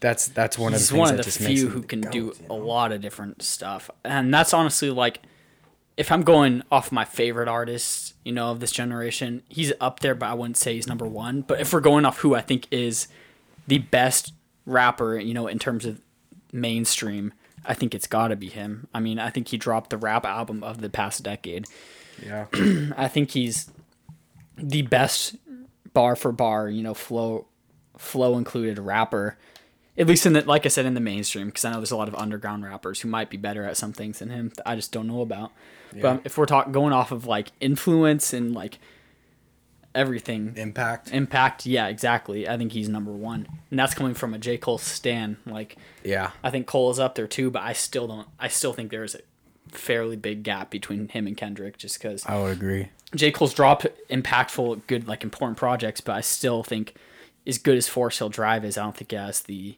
that's 0.00 0.28
that's 0.28 0.56
one 0.56 0.72
of 0.74 0.88
the 0.88 0.96
one 0.96 1.18
of 1.18 1.24
the 1.24 1.30
few 1.30 1.68
who 1.68 1.82
can 1.82 2.00
GOAT, 2.02 2.12
do 2.12 2.18
you 2.18 2.34
a 2.48 2.54
lot 2.54 2.92
of 2.92 3.00
different 3.00 3.42
stuff 3.42 3.90
and 4.04 4.32
that's 4.34 4.52
honestly 4.52 4.90
like 4.90 5.20
if 5.96 6.10
i'm 6.10 6.22
going 6.22 6.62
off 6.72 6.90
my 6.90 7.04
favorite 7.04 7.46
artists 7.48 8.14
you 8.24 8.32
know 8.32 8.50
of 8.50 8.58
this 8.58 8.72
generation 8.72 9.42
he's 9.48 9.72
up 9.80 10.00
there 10.00 10.16
but 10.16 10.26
i 10.26 10.34
wouldn't 10.34 10.56
say 10.56 10.74
he's 10.74 10.88
number 10.88 11.06
one 11.06 11.42
but 11.42 11.60
if 11.60 11.72
we're 11.72 11.80
going 11.80 12.04
off 12.04 12.18
who 12.18 12.34
i 12.34 12.40
think 12.40 12.66
is 12.72 13.06
the 13.68 13.78
best 13.78 14.32
rapper 14.66 15.16
you 15.16 15.32
know 15.32 15.46
in 15.46 15.60
terms 15.60 15.84
of 15.86 16.00
mainstream 16.52 17.32
i 17.64 17.74
think 17.74 17.94
it's 17.94 18.06
gotta 18.06 18.36
be 18.36 18.48
him 18.48 18.86
i 18.94 19.00
mean 19.00 19.18
i 19.18 19.30
think 19.30 19.48
he 19.48 19.56
dropped 19.56 19.90
the 19.90 19.96
rap 19.96 20.24
album 20.24 20.62
of 20.62 20.80
the 20.80 20.88
past 20.90 21.22
decade 21.22 21.66
Yeah. 22.24 22.46
I 22.96 23.08
think 23.08 23.30
he's 23.30 23.70
the 24.56 24.82
best 24.82 25.36
bar 25.94 26.14
for 26.14 26.30
bar, 26.30 26.68
you 26.68 26.82
know, 26.82 26.94
flow 26.94 27.46
flow 27.96 28.36
included 28.38 28.78
rapper. 28.78 29.36
At 29.98 30.06
least 30.06 30.24
in 30.26 30.32
the 30.34 30.42
like 30.42 30.64
I 30.66 30.68
said 30.68 30.86
in 30.86 30.94
the 30.94 31.00
mainstream 31.00 31.46
because 31.46 31.64
I 31.64 31.70
know 31.70 31.78
there's 31.78 31.90
a 31.90 31.96
lot 31.96 32.08
of 32.08 32.14
underground 32.14 32.64
rappers 32.64 33.00
who 33.00 33.08
might 33.08 33.28
be 33.30 33.36
better 33.38 33.64
at 33.64 33.76
some 33.76 33.92
things 33.92 34.18
than 34.20 34.30
him 34.30 34.52
that 34.56 34.68
I 34.68 34.76
just 34.76 34.92
don't 34.92 35.06
know 35.06 35.20
about. 35.22 35.52
But 36.02 36.22
if 36.24 36.38
we're 36.38 36.46
talking 36.46 36.72
going 36.72 36.92
off 36.92 37.12
of 37.12 37.26
like 37.26 37.48
influence 37.60 38.32
and 38.32 38.54
like 38.54 38.78
everything 39.94 40.54
Impact. 40.56 41.10
impact, 41.12 41.66
yeah, 41.66 41.88
exactly. 41.88 42.48
I 42.48 42.56
think 42.56 42.72
he's 42.72 42.88
number 42.88 43.12
1. 43.12 43.46
And 43.70 43.78
that's 43.78 43.94
coming 43.94 44.14
from 44.14 44.34
a 44.34 44.38
J 44.38 44.56
Cole 44.58 44.78
stan 44.78 45.36
like 45.46 45.76
Yeah. 46.04 46.30
I 46.42 46.50
think 46.50 46.66
Cole 46.66 46.90
is 46.90 46.98
up 46.98 47.14
there 47.14 47.26
too, 47.26 47.50
but 47.50 47.62
I 47.62 47.72
still 47.72 48.06
don't 48.06 48.28
I 48.40 48.48
still 48.48 48.72
think 48.72 48.90
there's 48.90 49.14
a 49.14 49.20
fairly 49.68 50.16
big 50.16 50.42
gap 50.42 50.70
between 50.70 51.08
him 51.08 51.26
and 51.26 51.36
Kendrick 51.36 51.76
just 51.78 52.00
cuz 52.00 52.24
I 52.26 52.38
would 52.40 52.52
agree. 52.52 52.88
J. 53.14 53.30
Cole's 53.30 53.52
drop 53.52 53.82
impactful, 54.08 54.82
good, 54.86 55.06
like 55.06 55.22
important 55.22 55.58
projects, 55.58 56.00
but 56.00 56.16
I 56.16 56.22
still 56.22 56.62
think 56.62 56.94
as 57.46 57.58
good 57.58 57.76
as 57.76 57.86
Forest 57.88 58.18
Hills 58.20 58.32
Drive 58.32 58.64
is, 58.64 58.78
I 58.78 58.84
don't 58.84 58.96
think 58.96 59.12
it 59.12 59.18
has 59.18 59.42
the 59.42 59.76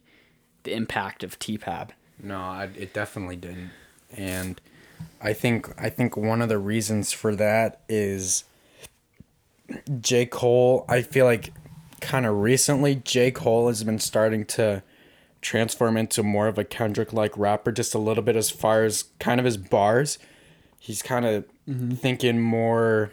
the 0.63 0.73
impact 0.75 1.23
of 1.25 1.39
T 1.39 1.59
Pab. 1.59 1.91
No, 2.23 2.39
I, 2.39 2.69
it 2.79 2.95
definitely 2.95 3.37
didn't. 3.37 3.71
And 4.17 4.61
I 5.21 5.33
think 5.33 5.69
I 5.77 5.91
think 5.91 6.17
one 6.17 6.41
of 6.41 6.49
the 6.49 6.59
reasons 6.59 7.11
for 7.13 7.35
that 7.35 7.81
is 7.89 8.45
J. 10.01 10.27
Cole. 10.27 10.85
I 10.89 11.03
feel 11.03 11.25
like 11.25 11.53
kind 12.01 12.27
of 12.27 12.37
recently 12.37 12.97
J. 12.97 13.31
Cole 13.31 13.69
has 13.69 13.83
been 13.85 13.99
starting 13.99 14.45
to 14.47 14.83
transform 15.41 15.97
into 15.97 16.23
more 16.23 16.49
of 16.49 16.59
a 16.59 16.65
Kendrick 16.65 17.13
like 17.13 17.37
rapper, 17.37 17.71
just 17.73 17.95
a 17.95 17.99
little 17.99 18.23
bit 18.23 18.37
as 18.37 18.51
far 18.51 18.85
as 18.85 19.05
kind 19.19 19.39
of 19.41 19.45
his 19.45 19.57
bars. 19.57 20.19
He's 20.79 21.03
kind 21.03 21.25
of 21.25 21.45
thinking 21.99 22.41
more 22.41 23.11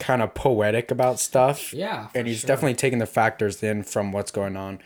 kind 0.00 0.20
of 0.22 0.34
poetic 0.34 0.90
about 0.90 1.20
stuff. 1.20 1.72
Yeah, 1.72 2.08
and 2.14 2.26
he's 2.26 2.40
sure. 2.40 2.48
definitely 2.48 2.74
taking 2.74 2.98
the 2.98 3.06
factors 3.06 3.62
in 3.62 3.84
from 3.84 4.10
what's 4.12 4.30
going 4.32 4.56
on 4.56 4.80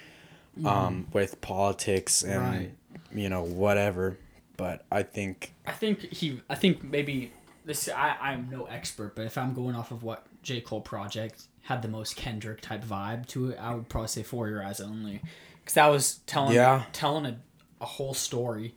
um, 0.64 1.06
with 1.12 1.40
politics 1.40 2.22
and 2.22 2.42
Right. 2.42 2.70
you 3.14 3.28
know 3.30 3.42
whatever. 3.42 4.18
But 4.58 4.84
I 4.90 5.04
think 5.04 5.54
I 5.66 5.72
think 5.72 6.00
he. 6.12 6.42
I 6.50 6.54
think 6.54 6.82
maybe 6.84 7.32
this. 7.68 7.88
I 7.88 8.16
I'm 8.20 8.48
no 8.50 8.64
expert, 8.64 9.14
but 9.14 9.24
if 9.26 9.38
I'm 9.38 9.54
going 9.54 9.76
off 9.76 9.92
of 9.92 10.02
what 10.02 10.26
J 10.42 10.60
Cole 10.60 10.80
project 10.80 11.44
had 11.62 11.82
the 11.82 11.88
most 11.88 12.16
Kendrick 12.16 12.60
type 12.60 12.84
vibe 12.84 13.26
to 13.28 13.50
it, 13.50 13.58
I 13.60 13.74
would 13.74 13.88
probably 13.88 14.08
say 14.08 14.22
For 14.24 14.48
Your 14.48 14.64
Eyes 14.64 14.80
Only, 14.80 15.20
because 15.60 15.74
that 15.74 15.86
was 15.86 16.16
telling 16.26 16.54
Yeah. 16.56 16.82
telling 16.92 17.26
a, 17.26 17.38
a 17.80 17.86
whole 17.86 18.14
story. 18.14 18.74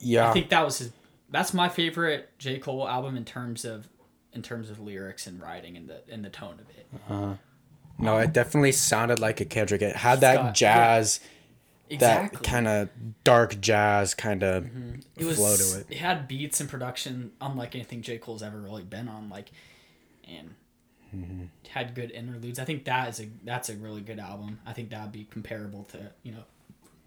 yeah, 0.00 0.28
I 0.30 0.32
think 0.32 0.48
that 0.50 0.64
was 0.64 0.78
his. 0.78 0.92
That's 1.30 1.54
my 1.54 1.68
favorite 1.68 2.30
J 2.38 2.58
Cole 2.58 2.88
album 2.88 3.16
in 3.16 3.24
terms 3.24 3.64
of 3.64 3.88
in 4.32 4.42
terms 4.42 4.70
of 4.70 4.80
lyrics 4.80 5.26
and 5.28 5.40
writing 5.40 5.76
and 5.76 5.88
the 5.88 6.02
and 6.10 6.24
the 6.24 6.30
tone 6.30 6.54
of 6.54 6.68
it. 6.76 6.86
Uh-huh. 7.08 7.34
No, 7.98 8.16
it 8.18 8.32
definitely 8.32 8.72
sounded 8.72 9.18
like 9.20 9.40
a 9.40 9.44
Kendrick. 9.44 9.82
It 9.82 9.94
had 9.94 10.20
that 10.22 10.54
jazz, 10.54 11.20
Exactly. 11.90 12.38
that 12.38 12.44
kind 12.48 12.68
of 12.68 12.88
dark 13.24 13.60
jazz 13.60 14.14
kind 14.14 14.42
of 14.42 14.66
it 15.16 15.24
was 15.24 15.36
flow 15.36 15.56
to 15.56 15.80
it. 15.80 15.86
it 15.90 15.98
had 15.98 16.28
beats 16.28 16.60
and 16.60 16.68
production 16.70 17.32
unlike 17.40 17.74
anything 17.74 18.00
J 18.02 18.18
Cole's 18.18 18.42
ever 18.42 18.58
really 18.60 18.84
been 18.84 19.08
on. 19.08 19.28
Like, 19.28 19.50
and 20.28 20.54
Mm-hmm. 21.12 21.46
had 21.70 21.96
good 21.96 22.12
interludes. 22.12 22.60
I 22.60 22.64
think 22.64 22.84
that 22.84 23.08
is 23.08 23.18
a 23.20 23.26
that's 23.44 23.68
a 23.68 23.74
really 23.74 24.00
good 24.00 24.20
album. 24.20 24.60
I 24.64 24.72
think 24.72 24.90
that'd 24.90 25.10
be 25.10 25.24
comparable 25.28 25.82
to 25.90 26.12
you 26.22 26.30
know 26.30 26.44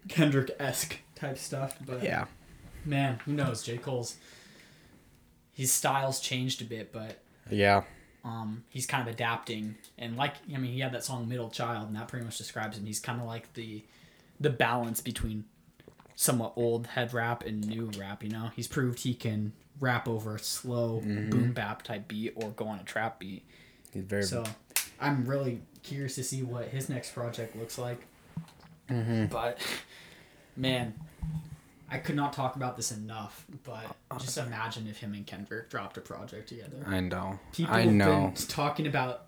Kendrick 0.08 0.50
esque 0.60 0.98
type 1.14 1.38
stuff. 1.38 1.78
But 1.86 2.02
Yeah. 2.02 2.26
man, 2.84 3.20
who 3.24 3.32
knows? 3.32 3.62
J 3.62 3.78
Cole's 3.78 4.16
his 5.54 5.72
style's 5.72 6.20
changed 6.20 6.60
a 6.60 6.64
bit, 6.66 6.92
but 6.92 7.18
Yeah. 7.50 7.84
um, 8.24 8.64
he's 8.68 8.86
kind 8.86 9.08
of 9.08 9.14
adapting 9.14 9.76
and 9.96 10.16
like 10.18 10.34
I 10.54 10.58
mean 10.58 10.72
he 10.74 10.80
had 10.80 10.92
that 10.92 11.04
song 11.04 11.26
Middle 11.26 11.48
Child 11.48 11.86
and 11.88 11.96
that 11.96 12.08
pretty 12.08 12.26
much 12.26 12.36
describes 12.36 12.76
him. 12.76 12.84
He's 12.84 13.00
kind 13.00 13.20
of 13.22 13.26
like 13.26 13.54
the 13.54 13.84
the 14.44 14.50
balance 14.50 15.00
between 15.00 15.44
somewhat 16.14 16.52
old 16.54 16.86
head 16.88 17.12
rap 17.12 17.42
and 17.44 17.66
new 17.66 17.90
rap. 17.98 18.22
You 18.22 18.30
know, 18.30 18.50
he's 18.54 18.68
proved 18.68 19.00
he 19.00 19.14
can 19.14 19.52
rap 19.80 20.06
over 20.06 20.36
a 20.36 20.38
slow 20.38 21.00
mm-hmm. 21.00 21.30
boom 21.30 21.52
bap 21.52 21.82
type 21.82 22.06
beat 22.06 22.34
or 22.36 22.50
go 22.50 22.66
on 22.66 22.78
a 22.78 22.84
trap 22.84 23.18
beat. 23.18 23.44
He's 23.92 24.04
very 24.04 24.22
So 24.22 24.44
I'm 25.00 25.26
really 25.26 25.62
curious 25.82 26.14
to 26.16 26.22
see 26.22 26.42
what 26.42 26.68
his 26.68 26.88
next 26.88 27.14
project 27.14 27.56
looks 27.56 27.78
like. 27.78 28.06
Mm-hmm. 28.90 29.26
But 29.26 29.58
man, 30.56 30.94
I 31.90 31.98
could 31.98 32.16
not 32.16 32.34
talk 32.34 32.56
about 32.56 32.76
this 32.76 32.92
enough. 32.92 33.46
But 33.64 33.84
just 34.18 34.36
imagine 34.36 34.86
if 34.86 34.98
him 34.98 35.14
and 35.14 35.26
Kendrick 35.26 35.70
dropped 35.70 35.96
a 35.96 36.02
project 36.02 36.50
together. 36.50 36.84
I 36.86 37.00
know. 37.00 37.38
People 37.52 37.74
I 37.74 37.80
have 37.82 37.92
know. 37.92 38.32
been 38.34 38.34
talking 38.46 38.86
about 38.86 39.26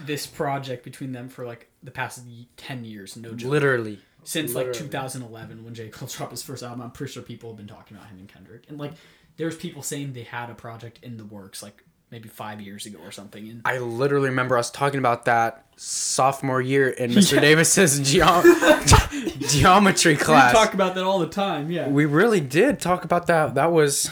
this 0.00 0.26
project 0.26 0.84
between 0.84 1.12
them 1.12 1.28
for 1.28 1.44
like 1.44 1.68
the 1.82 1.90
past 1.90 2.20
10 2.56 2.84
years, 2.84 3.16
no 3.16 3.32
joke. 3.32 3.50
Literally. 3.50 4.00
Since 4.24 4.54
like 4.54 4.72
2011 4.72 5.64
when 5.64 5.74
J. 5.74 5.88
Cole 5.88 6.08
dropped 6.12 6.32
his 6.32 6.42
first 6.42 6.62
album, 6.62 6.80
I'm 6.82 6.90
pretty 6.90 7.12
sure 7.12 7.22
people 7.22 7.50
have 7.50 7.56
been 7.56 7.66
talking 7.68 7.96
about 7.96 8.08
him 8.08 8.18
and 8.18 8.28
Kendrick. 8.28 8.64
And 8.68 8.76
like, 8.78 8.92
there's 9.36 9.56
people 9.56 9.82
saying 9.82 10.12
they 10.14 10.22
had 10.24 10.50
a 10.50 10.54
project 10.54 10.98
in 11.02 11.16
the 11.16 11.24
works 11.24 11.62
like 11.62 11.82
maybe 12.10 12.28
five 12.28 12.60
years 12.60 12.86
ago 12.86 12.98
or 13.04 13.10
something. 13.12 13.48
And 13.48 13.62
I 13.64 13.78
literally 13.78 14.28
remember 14.28 14.56
us 14.56 14.70
talking 14.70 14.98
about 14.98 15.24
that 15.26 15.66
sophomore 15.76 16.60
year 16.60 16.88
in 16.88 17.10
Mr. 17.12 17.34
Yeah. 17.34 17.40
Davis's 17.40 18.00
geom- 18.14 19.50
geometry 19.50 20.14
we 20.14 20.18
class. 20.18 20.52
talk 20.52 20.74
about 20.74 20.94
that 20.94 21.04
all 21.04 21.18
the 21.18 21.28
time. 21.28 21.70
Yeah. 21.70 21.88
we 21.88 22.04
really 22.06 22.40
did 22.40 22.80
talk 22.80 23.04
about 23.04 23.26
that. 23.28 23.54
That 23.54 23.72
was 23.72 24.10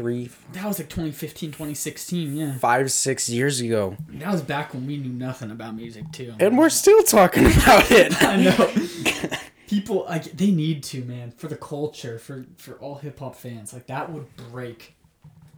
three, 0.00 0.30
that 0.52 0.64
was 0.64 0.78
like 0.78 0.88
2015, 0.88 1.50
2016. 1.50 2.36
Yeah. 2.36 2.58
five, 2.58 2.90
six 2.90 3.28
years 3.28 3.60
ago. 3.60 3.96
That 4.08 4.32
was 4.32 4.42
back 4.42 4.72
when 4.72 4.86
we 4.86 4.96
knew 4.96 5.12
nothing 5.12 5.50
about 5.50 5.74
music 5.76 6.10
too. 6.12 6.34
And 6.40 6.56
we're 6.56 6.70
still 6.70 7.02
talking 7.02 7.46
about 7.62 7.90
it. 7.90 8.20
I 8.22 8.36
know. 8.42 9.38
People 9.68 10.06
like 10.08 10.24
they 10.24 10.50
need 10.50 10.82
to, 10.84 11.04
man, 11.04 11.30
for 11.32 11.48
the 11.48 11.56
culture, 11.56 12.18
for 12.18 12.46
for 12.56 12.74
all 12.74 12.96
hip 12.96 13.18
hop 13.18 13.36
fans. 13.36 13.72
Like 13.72 13.86
that 13.86 14.10
would 14.10 14.26
break. 14.36 14.96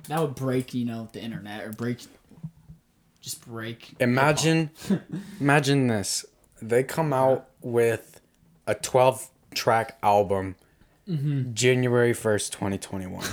That 0.08 0.20
would 0.20 0.34
break, 0.34 0.74
you 0.74 0.84
know, 0.84 1.08
the 1.12 1.22
internet 1.22 1.64
or 1.64 1.70
break. 1.70 2.00
Just 3.20 3.46
break. 3.46 3.94
Imagine, 4.00 4.70
imagine 5.40 5.86
this. 5.86 6.24
They 6.60 6.82
come 6.82 7.12
out 7.12 7.48
with 7.60 8.20
a 8.66 8.74
12 8.74 9.30
track 9.54 9.96
album 10.02 10.56
Mm-hmm. 11.08 11.52
January 11.52 12.12
1st, 12.12 12.52
2021. 12.52 13.26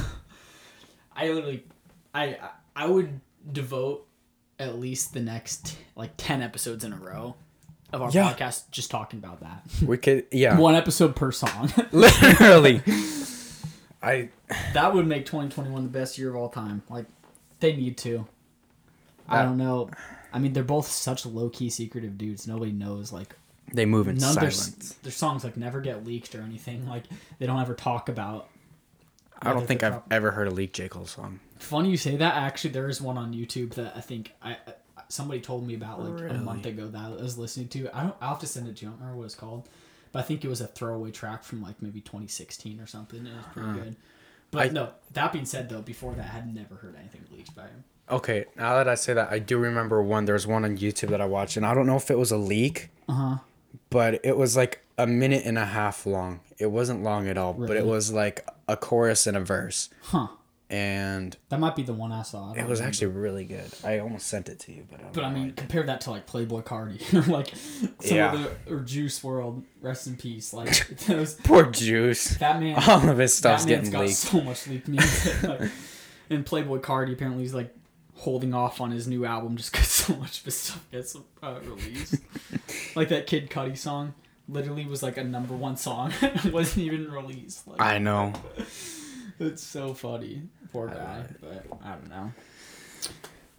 I 1.25 1.29
literally, 1.29 1.63
I 2.13 2.23
I- 2.25 2.49
I 2.75 2.85
would 2.87 3.19
devote 3.51 4.07
at 4.57 4.79
least 4.79 5.13
the 5.13 5.19
next 5.21 5.77
like 5.95 6.11
ten 6.17 6.41
episodes 6.41 6.83
in 6.83 6.93
a 6.93 6.97
row 6.97 7.35
of 7.91 8.01
our 8.01 8.09
Yeah. 8.11 8.31
podcast 8.31 8.69
just 8.71 8.89
talking 8.91 9.19
about 9.19 9.41
that. 9.41 9.63
We 9.85 9.97
could, 9.97 10.25
yeah, 10.31 10.57
One 10.57 10.75
episode 10.75 11.15
per 11.15 11.31
song. 11.31 11.71
literally. 11.91 12.81
I, 14.01 14.29
that 14.73 14.93
would 14.93 15.07
make 15.07 15.25
2021 15.25 15.83
the 15.83 15.89
best 15.89 16.17
year 16.17 16.29
of 16.29 16.35
all 16.35 16.49
time. 16.49 16.83
Like, 16.89 17.05
they 17.59 17.75
need 17.75 17.97
to. 17.99 18.27
I 19.27 19.37
That- 19.37 19.43
don't 19.45 19.57
know. 19.57 19.89
I 20.31 20.39
mean, 20.39 20.53
they're 20.53 20.63
both 20.63 20.87
such 20.87 21.25
low 21.25 21.49
key 21.49 21.69
secretive 21.69 22.17
dudes. 22.17 22.47
Nobody 22.47 22.71
knows. 22.71 23.11
Like, 23.11 23.35
they 23.73 23.85
move 23.85 24.07
in 24.07 24.17
none 24.17 24.35
of 24.35 24.39
their, 24.41 24.51
silence. 24.51 24.93
their 25.03 25.11
songs 25.11 25.43
like 25.43 25.57
never 25.57 25.81
get 25.81 26.05
leaked 26.05 26.33
or 26.35 26.41
anything. 26.41 26.87
Like, 26.87 27.03
they 27.39 27.45
don't 27.47 27.59
ever 27.59 27.73
talk 27.73 28.07
about. 28.09 28.47
I 29.41 29.53
don't 29.53 29.65
think 29.67 29.83
I've 29.83 29.93
prob- 29.93 30.03
ever 30.11 30.31
heard 30.31 30.47
a 30.47 30.51
Leak 30.51 30.73
J. 30.73 30.89
Cole 30.89 31.05
song. 31.05 31.39
Funny 31.57 31.89
you 31.89 31.97
say 31.97 32.15
that. 32.17 32.35
Actually, 32.35 32.71
there 32.71 32.87
is 32.89 33.01
one 33.01 33.17
on 33.17 33.33
YouTube 33.33 33.73
that 33.75 33.93
I 33.95 34.01
think 34.01 34.33
I. 34.41 34.51
I 34.53 34.73
Somebody 35.11 35.39
told 35.41 35.65
me 35.65 35.73
about 35.73 36.03
like 36.03 36.29
a 36.29 36.35
month 36.35 36.67
ago 36.67 36.87
that 36.87 36.99
I 37.03 37.09
was 37.09 37.35
listening 37.35 37.67
to. 37.69 37.89
I 37.97 38.03
don't. 38.03 38.15
I'll 38.21 38.29
have 38.29 38.39
to 38.39 38.47
send 38.47 38.67
it 38.67 38.75
to 38.77 38.85
you. 38.85 38.89
I 38.89 38.91
don't 38.91 38.99
remember 38.99 39.17
what 39.17 39.25
it's 39.25 39.33
called, 39.33 39.67
but 40.11 40.19
I 40.19 40.21
think 40.21 40.45
it 40.45 40.49
was 40.49 40.61
a 40.61 40.67
throwaway 40.67 41.09
track 41.09 41.43
from 41.43 41.63
like 41.63 41.81
maybe 41.81 41.99
2016 41.99 42.79
or 42.79 42.85
something. 42.85 43.17
And 43.19 43.27
it 43.29 43.33
was 43.35 43.45
pretty 43.51 43.73
good. 43.73 43.95
But 44.51 44.67
I- 44.67 44.69
no. 44.69 44.89
That 45.13 45.33
being 45.33 45.45
said, 45.45 45.67
though, 45.67 45.81
before 45.81 46.13
that, 46.13 46.25
I 46.25 46.27
had 46.27 46.53
never 46.53 46.75
heard 46.75 46.95
anything 46.95 47.21
leaked 47.31 47.55
by 47.55 47.63
him. 47.63 47.83
Okay, 48.11 48.45
now 48.55 48.75
that 48.75 48.87
I 48.87 48.93
say 48.93 49.13
that, 49.15 49.31
I 49.31 49.39
do 49.39 49.57
remember 49.57 49.99
one. 50.01 50.25
There 50.25 50.33
was 50.33 50.45
one 50.45 50.63
on 50.63 50.77
YouTube 50.77 51.09
that 51.09 51.21
I 51.21 51.25
watched, 51.25 51.57
and 51.57 51.65
I 51.65 51.73
don't 51.73 51.87
know 51.87 51.95
if 51.97 52.11
it 52.11 52.17
was 52.19 52.31
a 52.31 52.37
leak, 52.37 52.89
Uh 53.07 53.13
huh. 53.13 53.37
but 53.89 54.23
it 54.23 54.37
was 54.37 54.55
like 54.55 54.83
a 54.97 55.07
minute 55.07 55.41
and 55.45 55.57
a 55.57 55.65
half 55.65 56.05
long. 56.05 56.39
It 56.59 56.71
wasn't 56.71 57.03
long 57.03 57.27
at 57.27 57.37
all, 57.37 57.53
but 57.53 57.77
it 57.77 57.85
was 57.85 58.11
like 58.11 58.47
a 58.67 58.75
chorus 58.75 59.25
and 59.27 59.37
a 59.37 59.39
verse, 59.39 59.89
Huh. 60.03 60.27
and 60.69 61.35
That 61.49 61.59
might 61.59 61.75
be 61.75 61.83
the 61.83 61.93
one 61.93 62.11
I 62.11 62.21
saw. 62.23 62.51
I 62.53 62.57
it 62.59 62.67
was 62.67 62.79
remember. 62.79 62.83
actually 62.87 63.07
really 63.07 63.45
good. 63.45 63.71
I 63.83 63.99
almost 63.99 64.27
sent 64.27 64.49
it 64.49 64.59
to 64.61 64.73
you, 64.73 64.85
but 64.91 64.99
I 64.99 65.03
don't 65.03 65.13
But 65.13 65.23
I 65.23 65.33
mean, 65.33 65.53
compare 65.53 65.83
that 65.83 66.01
to 66.01 66.11
like 66.11 66.27
Playboi 66.27 66.63
Carti, 66.65 67.13
or 67.27 67.31
like 67.31 67.47
some 68.01 68.17
Yeah. 68.17 68.33
of 68.33 68.41
the 68.67 68.75
or 68.75 68.79
Juice 68.81 69.19
WRLD. 69.21 69.63
Rest 69.81 70.07
in 70.07 70.17
peace. 70.17 70.51
Like 70.53 70.87
those, 71.07 71.35
Poor 71.35 71.65
Juice. 71.65 72.37
that 72.37 72.59
man. 72.59 72.75
All 72.87 73.09
of 73.09 73.17
his 73.17 73.33
stuff's 73.33 73.65
getting 73.65 73.91
leaked. 73.91 74.15
so 74.15 74.41
much 74.41 74.67
leaked 74.67 74.87
music. 74.89 75.41
like, 75.43 75.71
and 76.29 76.45
Playboi 76.45 76.81
Carti 76.81 77.13
apparently 77.13 77.45
is 77.45 77.53
like 77.53 77.73
holding 78.15 78.53
off 78.53 78.81
on 78.81 78.91
his 78.91 79.07
new 79.07 79.23
album 79.25 79.55
just 79.55 79.71
because 79.71 79.87
so 79.87 80.13
much 80.17 80.39
of 80.39 80.45
his 80.45 80.55
stuff 80.57 80.85
gets 80.91 81.15
uh, 81.41 81.57
released. 81.63 82.15
like 82.95 83.07
that 83.07 83.25
Kid 83.27 83.49
Cudi 83.49 83.77
song, 83.77 84.13
literally 84.49 84.85
was 84.85 85.03
like 85.03 85.17
a 85.17 85.23
number 85.23 85.53
one 85.53 85.77
song. 85.77 86.13
it 86.21 86.51
wasn't 86.51 86.85
even 86.85 87.11
released. 87.11 87.67
Like, 87.67 87.81
I 87.81 87.97
know. 87.99 88.33
It's 89.41 89.63
so 89.63 89.93
funny. 89.93 90.41
Poor 90.73 90.89
guy. 90.89 91.23
But 91.39 91.65
I 91.81 91.91
don't 91.91 92.09
know. 92.09 92.33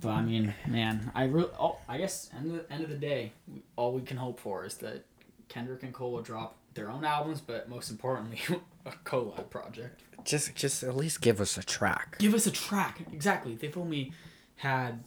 But 0.02 0.10
I 0.10 0.20
mean, 0.20 0.54
man, 0.66 1.10
I 1.14 1.24
really. 1.24 1.48
Oh, 1.58 1.78
I 1.88 1.96
guess 1.96 2.28
end 2.36 2.50
of 2.50 2.68
the, 2.68 2.70
end 2.70 2.84
of 2.84 2.90
the 2.90 2.96
day, 2.96 3.32
all 3.76 3.92
we 3.94 4.02
can 4.02 4.18
hope 4.18 4.40
for 4.40 4.66
is 4.66 4.74
that 4.76 5.06
Kendrick 5.48 5.82
and 5.82 5.94
Cole 5.94 6.12
will 6.12 6.20
drop 6.22 6.56
their 6.74 6.90
own 6.90 7.04
albums, 7.04 7.40
but 7.40 7.68
most 7.68 7.90
importantly, 7.90 8.38
a 8.86 8.90
collab 9.04 9.50
project. 9.50 10.02
Just, 10.24 10.54
just 10.54 10.82
at 10.82 10.94
least 10.96 11.22
give 11.22 11.40
us 11.40 11.56
a 11.56 11.62
track. 11.62 12.18
Give 12.18 12.34
us 12.34 12.46
a 12.46 12.50
track. 12.50 13.00
Exactly. 13.12 13.54
They've 13.54 13.76
only 13.76 14.12
had, 14.56 15.02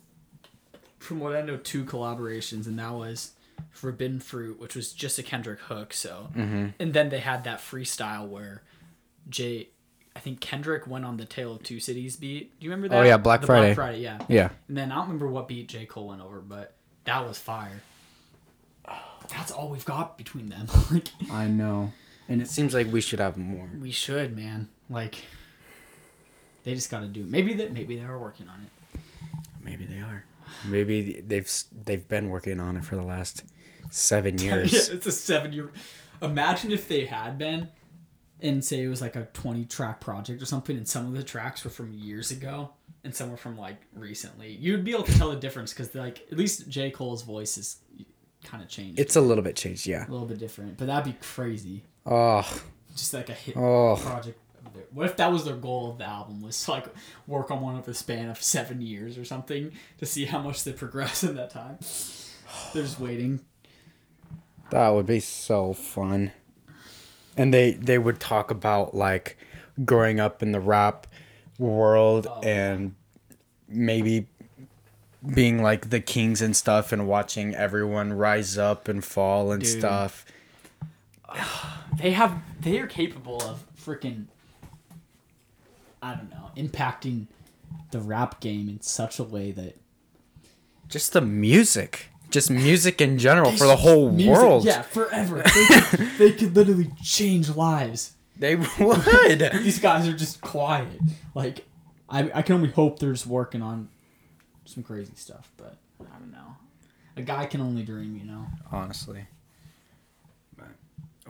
from 0.97 1.19
what 1.19 1.35
I 1.35 1.41
know, 1.41 1.57
two 1.57 1.85
collaborations, 1.85 2.65
and 2.65 2.79
that 2.79 2.93
was 2.93 3.32
Forbidden 3.71 4.19
Fruit, 4.19 4.59
which 4.59 4.75
was 4.75 4.91
just 4.93 5.17
a 5.19 5.23
Kendrick 5.23 5.59
hook. 5.61 5.93
So, 5.93 6.29
Mm-hmm. 6.35 6.67
and 6.79 6.93
then 6.93 7.09
they 7.09 7.19
had 7.19 7.43
that 7.45 7.59
freestyle 7.59 8.27
where 8.27 8.63
Jay, 9.29 9.69
I 10.15 10.19
think 10.19 10.39
Kendrick 10.41 10.85
went 10.87 11.05
on 11.05 11.17
the 11.17 11.25
Tale 11.25 11.53
of 11.53 11.63
Two 11.63 11.79
Cities 11.79 12.15
beat. 12.15 12.59
Do 12.59 12.65
you 12.65 12.71
remember 12.71 12.89
that? 12.89 12.99
Oh, 12.99 13.03
yeah, 13.03 13.17
Black 13.17 13.41
The 13.41 13.47
Friday. 13.47 13.67
Black 13.73 13.75
Friday, 13.75 14.01
yeah. 14.01 14.19
Yeah. 14.27 14.49
And 14.67 14.77
then 14.77 14.91
I 14.91 14.95
don't 14.95 15.05
remember 15.05 15.27
what 15.27 15.47
beat 15.47 15.67
J 15.69 15.85
Cole 15.85 16.07
went 16.09 16.21
over, 16.21 16.39
but 16.39 16.75
that 17.05 17.27
was 17.27 17.37
fire. 17.39 17.81
That's 19.29 19.51
all 19.51 19.69
we've 19.69 19.85
got 19.85 20.17
between 20.17 20.49
them. 20.49 20.67
like 20.91 21.07
I 21.31 21.47
know. 21.47 21.93
And 22.27 22.41
it 22.41 22.47
seems 22.49 22.73
like 22.73 22.91
we 22.91 23.01
should 23.01 23.19
have 23.19 23.37
more. 23.37 23.69
we 23.79 23.91
should, 23.91 24.35
man. 24.35 24.67
Like 24.89 25.23
they 26.63 26.75
just 26.75 26.91
got 26.91 26.99
to 27.01 27.07
do. 27.07 27.23
Maybe 27.23 27.53
that. 27.55 27.71
Maybe 27.73 27.95
they 27.97 28.03
are 28.03 28.19
working 28.19 28.47
on 28.49 28.65
it. 28.65 28.99
Maybe 29.63 29.85
they 29.85 29.99
are. 29.99 30.25
Maybe 30.67 31.21
they've 31.25 31.51
they've 31.85 32.07
been 32.07 32.29
working 32.29 32.59
on 32.59 32.77
it 32.77 32.85
for 32.85 32.95
the 32.95 33.03
last 33.03 33.43
seven 33.89 34.37
years. 34.39 34.71
yeah, 34.73 34.95
it's 34.95 35.05
a 35.07 35.11
seven 35.11 35.53
year. 35.53 35.71
Imagine 36.21 36.71
if 36.71 36.87
they 36.87 37.05
had 37.05 37.37
been, 37.37 37.69
and 38.41 38.63
say 38.63 38.81
it 38.83 38.87
was 38.87 39.01
like 39.01 39.15
a 39.15 39.25
twenty 39.33 39.65
track 39.65 39.99
project 40.01 40.41
or 40.41 40.45
something, 40.45 40.77
and 40.77 40.87
some 40.87 41.05
of 41.05 41.13
the 41.13 41.23
tracks 41.23 41.63
were 41.63 41.69
from 41.69 41.91
years 41.93 42.31
ago, 42.31 42.69
and 43.03 43.13
some 43.15 43.29
were 43.31 43.37
from 43.37 43.57
like 43.57 43.77
recently. 43.93 44.51
You'd 44.53 44.83
be 44.83 44.91
able 44.91 45.03
to 45.03 45.17
tell 45.17 45.29
the 45.31 45.35
difference 45.35 45.73
because 45.73 45.93
like 45.95 46.25
at 46.31 46.37
least 46.37 46.69
J 46.69 46.91
Cole's 46.91 47.23
voice 47.23 47.57
is 47.57 47.77
kind 48.43 48.61
of 48.63 48.69
changed. 48.69 48.99
It's 48.99 49.15
a 49.15 49.21
little 49.21 49.43
bit 49.43 49.55
changed, 49.55 49.85
yeah. 49.87 50.07
a 50.07 50.11
little 50.11 50.27
bit 50.27 50.37
different, 50.39 50.77
but 50.77 50.87
that'd 50.87 51.11
be 51.11 51.17
crazy. 51.21 51.83
Oh, 52.05 52.41
Just 52.95 53.13
like 53.13 53.29
a 53.29 53.33
hit 53.33 53.55
Oh. 53.55 53.95
project. 53.97 54.37
Of 54.73 54.79
their- 54.79 54.85
What 54.93 55.05
if 55.05 55.15
that 55.17 55.31
was 55.31 55.45
their 55.45 55.55
goal 55.55 55.91
of 55.91 55.97
the 55.97 56.05
album? 56.07 56.41
Was 56.41 56.63
to, 56.65 56.71
like 56.71 56.85
work 57.27 57.51
on 57.51 57.61
one 57.61 57.75
over 57.75 57.85
the 57.85 57.93
span 57.93 58.29
of 58.29 58.41
seven 58.41 58.81
years 58.81 59.17
or 59.17 59.25
something 59.25 59.71
to 59.99 60.05
see 60.05 60.25
how 60.25 60.39
much 60.41 60.63
they 60.63 60.71
progress 60.73 61.23
in 61.23 61.35
that 61.35 61.49
time. 61.51 61.77
They're 62.73 62.83
just 62.83 62.99
waiting. 62.99 63.39
that 64.69 64.89
would 64.89 65.05
be 65.05 65.19
so 65.19 65.73
fun. 65.73 66.31
And 67.37 67.53
they 67.53 67.71
they 67.73 67.97
would 67.97 68.19
talk 68.19 68.51
about 68.51 68.93
like 68.95 69.37
growing 69.85 70.19
up 70.19 70.43
in 70.43 70.51
the 70.51 70.59
rap 70.59 71.07
world 71.57 72.27
Oh. 72.29 72.41
and 72.41 72.93
maybe 73.67 74.27
being 75.33 75.61
like 75.63 75.89
the 75.89 75.99
kings 76.01 76.41
and 76.41 76.55
stuff 76.55 76.91
and 76.91 77.07
watching 77.07 77.55
everyone 77.55 78.13
rise 78.13 78.57
up 78.57 78.87
and 78.87 79.03
fall 79.03 79.51
and 79.51 79.63
Dude. 79.63 79.79
stuff. 79.79 80.25
They 81.97 82.11
have 82.11 82.41
they 82.59 82.79
are 82.79 82.87
capable 82.87 83.41
of 83.43 83.63
freaking 83.79 84.25
I 86.03 86.15
don't 86.15 86.29
know, 86.29 86.51
impacting 86.57 87.27
the 87.91 87.99
rap 87.99 88.39
game 88.39 88.69
in 88.69 88.81
such 88.81 89.19
a 89.19 89.23
way 89.23 89.51
that 89.51 89.75
Just 90.89 91.13
the 91.13 91.21
music. 91.21 92.07
Just 92.29 92.49
music 92.51 92.99
in 93.01 93.17
general 93.27 93.51
for 93.51 93.67
the 93.67 93.75
whole 93.77 94.11
Music- 94.11 94.33
world. 94.33 94.65
Yeah, 94.65 94.81
forever. 94.81 95.43
They 95.43 95.65
could, 95.65 95.99
they 96.17 96.31
could 96.31 96.55
literally 96.55 96.89
change 97.03 97.49
lives. 97.49 98.13
They 98.37 98.55
would. 98.55 98.67
These 99.63 99.79
guys 99.79 100.07
are 100.07 100.13
just 100.17 100.41
quiet. 100.41 100.99
Like, 101.35 101.65
I, 102.09 102.29
I 102.33 102.41
can 102.41 102.55
only 102.55 102.69
hope 102.69 102.97
they're 102.99 103.11
just 103.13 103.27
working 103.27 103.61
on 103.61 103.89
some 104.65 104.81
crazy 104.83 105.13
stuff, 105.15 105.51
but 105.57 105.77
I 106.01 106.17
don't 106.19 106.31
know. 106.31 106.55
A 107.15 107.21
guy 107.21 107.45
can 107.45 107.61
only 107.61 107.83
dream, 107.83 108.17
you 108.17 108.25
know? 108.25 108.47
Honestly. 108.71 109.27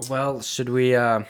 Well, 0.10 0.42
should 0.42 0.70
we 0.70 0.96
uh 0.96 1.24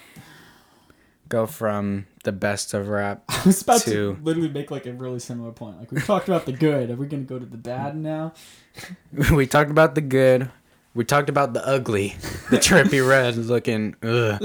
go 1.28 1.46
from 1.46 2.06
the 2.24 2.32
best 2.32 2.74
of 2.74 2.88
rap 2.88 3.24
I 3.30 3.42
was 3.46 3.62
about 3.62 3.82
to 3.82 3.92
to 3.92 4.18
literally 4.24 4.50
make 4.50 4.72
like 4.72 4.86
a 4.86 4.94
really 4.94 5.20
similar 5.20 5.52
point. 5.52 5.80
Like, 5.80 5.92
we 5.92 6.02
talked 6.02 6.28
about 6.28 6.46
the 6.46 6.54
good. 6.54 6.90
Are 6.90 6.96
we 6.96 7.08
going 7.08 7.26
to 7.26 7.30
go 7.30 7.40
to 7.40 7.46
the 7.46 7.58
bad 7.58 7.96
now? 7.96 8.34
we 9.32 9.46
talked 9.46 9.72
about 9.72 9.96
the 9.96 10.02
good. 10.02 10.50
We 10.96 11.04
talked 11.04 11.30
about 11.30 11.54
the 11.54 11.66
ugly, 11.68 12.16
the 12.52 12.58
trippie 12.60 13.08
redd 13.08 13.36
looking. 13.36 13.96
Ugh. 14.04 14.40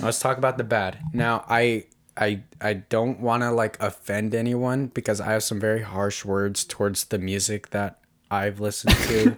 Let's 0.00 0.20
talk 0.20 0.38
about 0.38 0.58
the 0.58 0.64
bad. 0.64 0.98
Now, 1.12 1.44
I, 1.48 1.86
I, 2.16 2.42
I 2.60 2.74
don't 2.74 3.18
want 3.18 3.42
to 3.42 3.50
like 3.50 3.76
offend 3.80 4.32
anyone 4.32 4.86
because 4.86 5.20
I 5.20 5.32
have 5.32 5.42
some 5.42 5.58
very 5.58 5.82
harsh 5.82 6.24
words 6.24 6.64
towards 6.64 7.06
the 7.06 7.18
music 7.18 7.70
that 7.70 7.98
I've 8.30 8.60
listened 8.60 8.94
to 8.94 9.36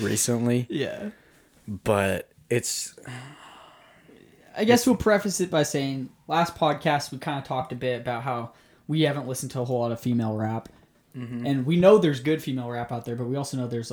recently. 0.00 0.66
Yeah. 0.70 1.10
But 1.66 2.30
it's 2.48 2.94
I 4.56 4.64
guess 4.64 4.86
we'll 4.86 4.96
preface 4.96 5.40
it 5.40 5.50
by 5.50 5.62
saying 5.62 6.10
last 6.28 6.54
podcast 6.54 7.10
we 7.10 7.18
kind 7.18 7.38
of 7.38 7.44
talked 7.44 7.72
a 7.72 7.74
bit 7.74 8.00
about 8.00 8.22
how 8.22 8.52
we 8.86 9.02
haven't 9.02 9.26
listened 9.26 9.50
to 9.52 9.60
a 9.60 9.64
whole 9.64 9.80
lot 9.80 9.92
of 9.92 10.00
female 10.00 10.36
rap, 10.36 10.68
mm-hmm. 11.16 11.46
and 11.46 11.66
we 11.66 11.76
know 11.76 11.98
there's 11.98 12.20
good 12.20 12.42
female 12.42 12.70
rap 12.70 12.92
out 12.92 13.04
there, 13.04 13.16
but 13.16 13.24
we 13.24 13.36
also 13.36 13.56
know 13.56 13.66
there's, 13.66 13.92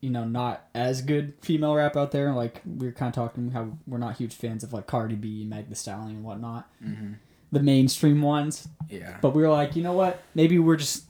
you 0.00 0.10
know, 0.10 0.24
not 0.24 0.68
as 0.74 1.02
good 1.02 1.32
female 1.40 1.74
rap 1.74 1.96
out 1.96 2.12
there. 2.12 2.32
Like 2.32 2.60
we 2.64 2.86
were 2.86 2.92
kind 2.92 3.08
of 3.08 3.14
talking 3.14 3.50
how 3.50 3.70
we're 3.86 3.98
not 3.98 4.16
huge 4.16 4.34
fans 4.34 4.62
of 4.62 4.72
like 4.72 4.86
Cardi 4.86 5.16
B, 5.16 5.44
Meg 5.44 5.68
Thee 5.68 5.74
Stallion, 5.74 6.16
and 6.16 6.24
whatnot, 6.24 6.68
mm-hmm. 6.84 7.14
the 7.50 7.60
mainstream 7.60 8.22
ones. 8.22 8.68
yeah. 8.88 9.16
But 9.20 9.30
we 9.30 9.42
were 9.42 9.48
like, 9.48 9.74
you 9.74 9.82
know 9.82 9.94
what? 9.94 10.22
Maybe 10.34 10.58
we're 10.58 10.76
just 10.76 11.04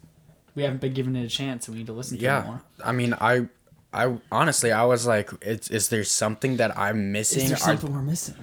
we 0.55 0.65
haven't 0.65 0.81
been 0.81 0.95
given 0.95 1.15
it 1.15 1.25
a 1.25 1.29
chance, 1.29 1.69
and 1.69 1.75
we 1.75 1.81
need 1.81 1.87
to 1.87 1.93
listen 1.93 2.19
to 2.19 2.25
it 2.25 2.27
Yeah, 2.27 2.43
more. 2.45 2.63
I 2.85 2.93
mean, 2.93 3.15
I, 3.21 3.49
I 3.92 4.18
honestly, 4.31 4.70
I 4.70 4.85
was 4.85 5.07
like, 5.07 5.31
"Is 5.42 5.68
is 5.68 5.88
there 5.88 6.05
something 6.05 6.59
that 6.59 6.77
I'm 6.79 7.11
missing?" 7.12 7.42
Is 7.42 7.48
there 7.48 7.57
Are- 7.57 7.61
something 7.61 7.92
we're 7.92 8.03
missing? 8.03 8.37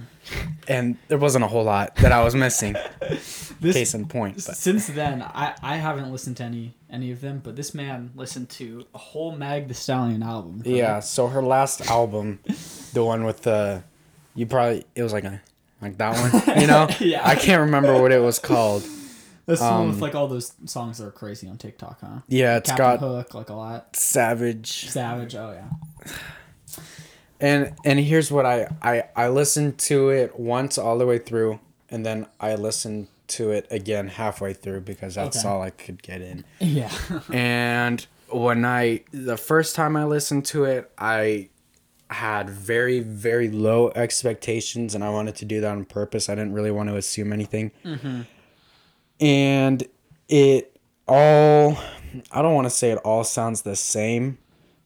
and 0.67 0.97
there 1.07 1.19
wasn't 1.19 1.43
a 1.43 1.47
whole 1.47 1.63
lot 1.65 1.95
that 1.97 2.11
I 2.11 2.23
was 2.23 2.33
missing. 2.35 2.75
This 3.61 3.73
Case 3.75 3.93
in 3.93 4.05
point, 4.07 4.35
but 4.45 4.57
Since 4.57 4.87
then, 4.87 5.21
I, 5.21 5.55
I 5.63 5.77
haven't 5.77 6.11
listened 6.11 6.35
to 6.37 6.43
any 6.43 6.73
any 6.91 7.11
of 7.11 7.21
them, 7.21 7.39
but 7.41 7.55
this 7.55 7.73
man 7.73 8.11
listened 8.15 8.49
to 8.59 8.85
a 8.93 8.97
whole 8.97 9.31
Mag 9.31 9.69
the 9.69 9.73
Stallion 9.73 10.21
album. 10.23 10.61
yeah. 10.65 10.99
So 10.99 11.27
her 11.27 11.41
last 11.41 11.89
album, 11.89 12.39
the 12.93 13.03
one 13.03 13.23
with 13.23 13.43
the, 13.43 13.83
you 14.35 14.45
probably 14.45 14.83
it 14.93 15.03
was 15.03 15.13
like 15.13 15.23
a 15.23 15.41
like 15.81 15.97
that 15.99 16.13
one, 16.19 16.59
you 16.59 16.67
know. 16.67 16.89
Yeah. 16.99 17.21
I 17.25 17.35
can't 17.35 17.61
remember 17.61 18.01
what 18.01 18.11
it 18.11 18.21
was 18.21 18.39
called. 18.39 18.83
That's 19.45 19.61
the 19.61 19.67
one 19.69 19.87
with 19.87 19.95
um, 19.95 20.01
like 20.01 20.15
all 20.15 20.27
those 20.27 20.53
songs 20.65 20.97
that 20.97 21.05
are 21.07 21.11
crazy 21.11 21.47
on 21.47 21.57
TikTok, 21.57 21.99
huh? 22.01 22.21
Yeah, 22.27 22.57
it's 22.57 22.69
Captain 22.69 22.85
got 22.85 22.99
Hook, 22.99 23.33
like 23.35 23.49
a 23.49 23.53
lot. 23.53 23.95
Savage, 23.95 24.89
Savage, 24.89 25.35
oh 25.35 25.51
yeah. 25.51 26.83
and 27.39 27.73
and 27.83 27.99
here's 27.99 28.31
what 28.31 28.45
I 28.45 28.67
I 28.81 29.03
I 29.15 29.27
listened 29.29 29.77
to 29.79 30.09
it 30.09 30.39
once 30.39 30.77
all 30.77 30.97
the 30.97 31.05
way 31.05 31.17
through, 31.19 31.59
and 31.89 32.05
then 32.05 32.25
I 32.39 32.55
listened 32.55 33.07
to 33.27 33.51
it 33.51 33.67
again 33.71 34.07
halfway 34.07 34.53
through 34.53 34.81
because 34.81 35.15
that's 35.15 35.37
Okay. 35.39 35.47
all 35.47 35.61
I 35.61 35.69
could 35.71 36.01
get 36.03 36.21
in. 36.21 36.45
Yeah. 36.59 36.91
and 37.33 38.05
when 38.29 38.65
I 38.65 39.01
the 39.11 39.37
first 39.37 39.75
time 39.75 39.95
I 39.95 40.05
listened 40.05 40.45
to 40.47 40.63
it, 40.65 40.91
I 40.97 41.49
had 42.09 42.49
very 42.49 42.99
very 42.99 43.49
low 43.49 43.91
expectations, 43.95 44.95
and 44.95 45.03
I 45.03 45.09
wanted 45.09 45.35
to 45.37 45.45
do 45.45 45.61
that 45.61 45.71
on 45.71 45.85
purpose. 45.85 46.29
I 46.29 46.35
didn't 46.35 46.53
really 46.53 46.71
want 46.71 46.89
to 46.89 46.95
assume 46.95 47.33
anything, 47.33 47.71
and 49.19 49.83
it 50.29 50.77
all 51.07 51.77
I 52.31 52.41
don't 52.41 52.53
want 52.55 52.65
to 52.65 52.69
say 52.71 52.91
it 52.91 52.97
all 52.99 53.23
sounds 53.23 53.61
the 53.63 53.75
same 53.75 54.37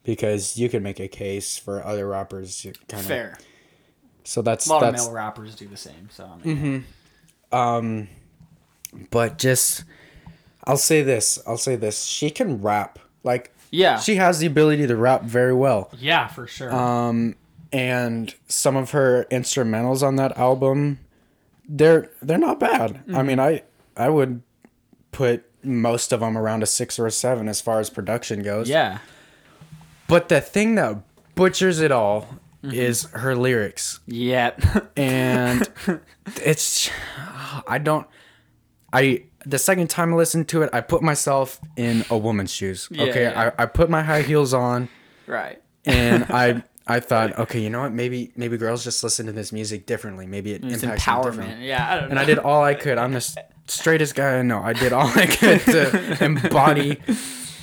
because 0.03 0.57
you 0.57 0.69
could 0.69 0.81
make 0.83 0.99
a 0.99 1.07
case 1.07 1.57
for 1.57 1.85
other 1.85 2.07
rappers 2.07 2.65
kind 2.87 3.01
of 3.01 3.07
Fair. 3.07 3.37
so 4.23 4.41
that's 4.41 4.67
A 4.67 4.69
lot 4.73 4.81
that's 4.81 5.01
of 5.03 5.07
male 5.09 5.15
rappers 5.15 5.55
do 5.55 5.67
the 5.67 5.77
same, 5.77 6.09
so 6.11 6.25
I 6.43 6.47
mean, 6.47 8.07
but 9.11 9.37
just 9.37 9.83
I'll 10.65 10.77
say 10.77 11.01
this 11.03 11.39
I'll 11.47 11.57
say 11.57 11.75
this 11.75 12.03
she 12.03 12.29
can 12.29 12.61
rap 12.61 12.99
like 13.23 13.53
Yeah. 13.71 13.99
she 13.99 14.15
has 14.15 14.39
the 14.39 14.47
ability 14.47 14.87
to 14.87 14.95
rap 14.95 15.23
very 15.23 15.53
well 15.53 15.89
yeah, 15.97 16.27
for 16.27 16.47
sure. 16.47 16.73
um 16.73 17.35
and 17.71 18.33
some 18.47 18.75
of 18.75 18.91
her 18.91 19.27
instrumentals 19.31 20.01
on 20.01 20.15
that 20.15 20.35
album 20.37 20.99
they're 21.67 22.09
they're 22.21 22.37
not 22.39 22.59
bad 22.59 22.93
Mm-hmm. 22.93 23.15
i 23.15 23.23
mean 23.23 23.39
i 23.39 23.61
i 23.99 24.09
would 24.09 24.41
put 25.11 25.43
most 25.63 26.11
of 26.13 26.21
them 26.21 26.37
around 26.37 26.63
a 26.63 26.65
six 26.65 26.97
or 26.97 27.05
a 27.05 27.11
seven 27.11 27.47
as 27.49 27.59
far 27.61 27.79
as 27.79 27.89
production 27.89 28.41
goes 28.41 28.69
yeah. 28.69 28.99
but 30.07 30.29
the 30.29 30.39
thing 30.41 30.75
that 30.75 31.01
butchers 31.35 31.79
it 31.79 31.91
all 31.91 32.27
Mm-hmm. 32.61 32.75
is 32.75 33.03
her 33.13 33.37
lyrics 33.37 34.01
Yeah. 34.05 34.51
and 34.97 35.65
it's 36.43 36.89
i 37.65 37.77
don't 37.77 38.05
i 38.91 39.23
the 39.45 39.57
second 39.57 39.89
time 39.89 40.13
i 40.13 40.17
listened 40.17 40.49
to 40.49 40.63
it 40.63 40.69
i 40.73 40.81
put 40.81 41.01
myself 41.01 41.61
in 41.77 42.03
a 42.09 42.17
woman's 42.17 42.51
shoes 42.53 42.89
Yeah, 42.91 43.03
okay 43.03 43.23
yeah. 43.23 43.53
I, 43.57 43.63
I 43.63 43.65
put 43.65 43.89
my 43.89 44.01
high 44.03 44.23
heels 44.23 44.53
on 44.53 44.89
right. 45.25 45.61
and 45.85 46.25
I 46.29 46.63
I 46.91 46.99
thought, 46.99 47.37
okay, 47.37 47.59
you 47.61 47.69
know 47.69 47.81
what? 47.81 47.93
Maybe 47.93 48.31
maybe 48.35 48.57
girls 48.57 48.83
just 48.83 49.03
listen 49.03 49.27
to 49.27 49.31
this 49.31 49.51
music 49.53 49.85
differently. 49.85 50.25
Maybe 50.25 50.53
it 50.53 50.63
It's 50.65 50.81
impacts 50.81 51.05
them 51.05 51.13
empowerment. 51.15 51.23
differently. 51.37 51.67
Yeah, 51.67 51.87
I 51.87 51.93
don't 51.99 52.03
know. 52.05 52.09
And 52.09 52.19
I 52.19 52.25
did 52.25 52.39
all 52.39 52.63
I 52.63 52.73
could. 52.73 52.97
I'm 52.97 53.15
s- 53.15 53.35
straightest 53.69 54.15
guy 54.15 54.37
I 54.39 54.41
know. 54.41 54.61
I 54.61 54.73
did 54.73 54.93
all 54.93 55.07
I 55.07 55.25
could 55.27 55.61
to 55.61 56.17
embody 56.23 56.97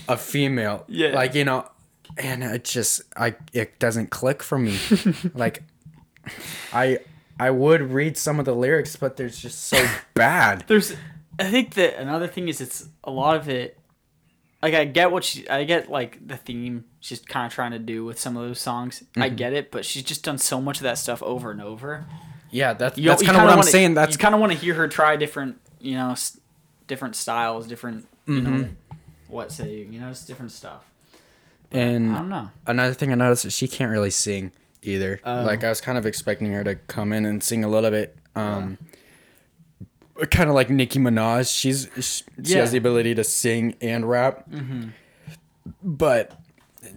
a 0.09 0.17
female. 0.17 0.85
Yeah. 0.89 1.09
Like 1.15 1.35
you 1.35 1.45
know, 1.45 1.69
and 2.17 2.43
it 2.45 2.65
just 2.65 3.03
I 3.17 3.35
it 3.53 3.79
doesn't 3.79 4.11
click 4.11 4.43
for 4.43 4.59
me. 4.59 4.79
like 5.35 5.63
I 6.73 6.99
I 7.39 7.51
would 7.51 7.83
read 7.93 8.17
some 8.17 8.39
of 8.39 8.45
the 8.47 8.55
lyrics, 8.55 8.97
but 8.97 9.17
they're 9.17 9.29
just 9.29 9.65
so 9.67 9.85
bad. 10.15 10.65
There's, 10.69 10.95
I 11.39 11.51
think 11.51 11.75
that 11.75 12.01
another 12.01 12.27
thing 12.29 12.49
is 12.49 12.61
it's 12.63 12.89
a 13.05 13.11
lot 13.11 13.37
of 13.37 13.49
it. 13.49 13.79
Like 14.63 14.73
I 14.73 14.85
get 14.87 15.13
what 15.13 15.23
she, 15.23 15.47
I 15.49 15.65
get 15.65 15.91
like 15.91 16.27
the 16.27 16.37
theme 16.39 16.85
she's 17.01 17.21
kind 17.21 17.47
of 17.47 17.53
trying 17.53 17.73
to 17.73 17.79
do 17.79 18.05
with 18.07 18.19
some 18.19 18.37
of 18.39 18.47
those 18.49 18.59
songs. 18.59 19.05
I 19.17 19.27
Mm-hmm. 19.29 19.37
get 19.37 19.53
it, 19.53 19.71
but 19.71 19.85
she's 19.85 20.03
just 20.03 20.25
done 20.25 20.39
so 20.39 20.61
much 20.63 20.79
of 20.79 20.85
that 20.85 20.97
stuff 20.99 21.23
over 21.23 21.51
and 21.51 21.61
over. 21.61 22.07
Yeah, 22.51 22.73
that's 22.73 22.97
You- 22.97 23.09
that's 23.11 23.23
kind 23.23 23.37
of 23.37 23.43
what 23.43 23.51
I'm 23.51 23.59
wanna- 23.59 23.71
saying. 23.71 23.95
That's 23.95 24.17
kind 24.17 24.35
of 24.35 24.41
want 24.41 24.53
to 24.53 24.59
hear 24.59 24.73
her 24.75 24.89
try 24.89 25.17
different, 25.17 25.61
you 25.81 25.95
know, 25.95 26.13
s- 26.13 26.39
different 26.87 27.17
styles, 27.17 27.67
different, 27.67 28.07
you 28.27 28.41
Mm-hmm. 28.41 28.73
what 29.29 29.53
say, 29.53 29.71
you 29.77 29.89
you 29.93 30.01
know, 30.01 30.09
it's 30.11 30.25
different 30.25 30.53
stuff. 30.53 30.85
and 31.73 32.13
I 32.13 32.19
don't 32.19 32.29
know. 32.29 32.51
another 32.67 32.95
thing 32.95 33.11
I 33.13 33.15
noticed 33.17 33.45
is 33.45 33.53
she 33.53 33.69
can't 33.69 33.91
really 33.91 34.11
sing 34.11 34.53
either. 34.83 35.21
Oh. 35.25 35.43
like 35.43 35.65
I 35.65 35.69
was 35.69 35.81
kind 35.81 35.99
of 35.99 36.07
expecting 36.07 36.53
her 36.53 36.63
to 36.65 36.75
come 36.77 37.13
in 37.13 37.25
and 37.27 37.43
sing 37.43 37.65
a 37.65 37.69
little 37.69 37.91
bit. 37.91 38.17
Um, 38.37 38.79
kind 40.31 40.49
of 40.49 40.55
like 40.55 40.71
Nicki 40.71 40.99
Minaj. 40.99 41.53
She's 41.55 41.89
she, 41.97 42.03
she 42.03 42.25
Yeah. 42.55 42.61
has 42.61 42.71
the 42.73 42.79
ability 42.79 43.15
to 43.17 43.25
sing 43.25 43.75
and 43.81 44.09
rap. 44.09 44.49
But 45.83 46.39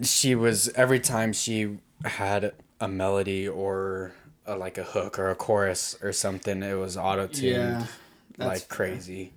she 0.02 0.34
was 0.34 0.68
every 0.70 1.00
time 1.00 1.32
she 1.32 1.78
had 2.04 2.52
a 2.80 2.88
melody 2.88 3.48
or 3.48 4.12
a, 4.46 4.56
like 4.56 4.78
a 4.78 4.84
hook 4.84 5.18
or 5.18 5.30
a 5.30 5.34
chorus 5.34 5.96
or 6.02 6.12
something, 6.12 6.62
it 6.62 6.74
was 6.74 6.96
auto 6.96 7.26
tuned 7.26 7.56
Yeah, 7.56 7.86
that's 8.40 8.48
like 8.48 8.68
fair. 8.68 8.76
crazy. 8.76 9.32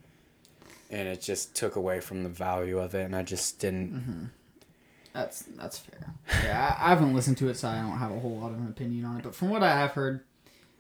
And 0.89 1.07
it 1.07 1.21
just 1.21 1.55
took 1.55 1.75
away 1.75 1.99
from 2.01 2.23
the 2.23 2.29
value 2.29 2.77
of 2.79 2.93
it, 2.95 3.03
and 3.05 3.15
I 3.15 3.23
just 3.23 3.59
didn't. 3.59 3.93
Mm-hmm. 3.93 4.25
That's 5.13 5.41
that's 5.57 5.77
fair. 5.79 6.13
Yeah, 6.43 6.75
I, 6.79 6.85
I 6.85 6.89
haven't 6.89 7.13
listened 7.15 7.37
to 7.37 7.49
it, 7.49 7.55
so 7.57 7.67
I 7.67 7.75
don't 7.81 7.97
have 7.97 8.11
a 8.11 8.19
whole 8.19 8.37
lot 8.39 8.51
of 8.51 8.57
an 8.57 8.67
opinion 8.67 9.05
on 9.05 9.17
it. 9.17 9.23
But 9.23 9.35
from 9.35 9.49
what 9.49 9.63
I 9.63 9.71
have 9.77 9.91
heard, 9.91 10.21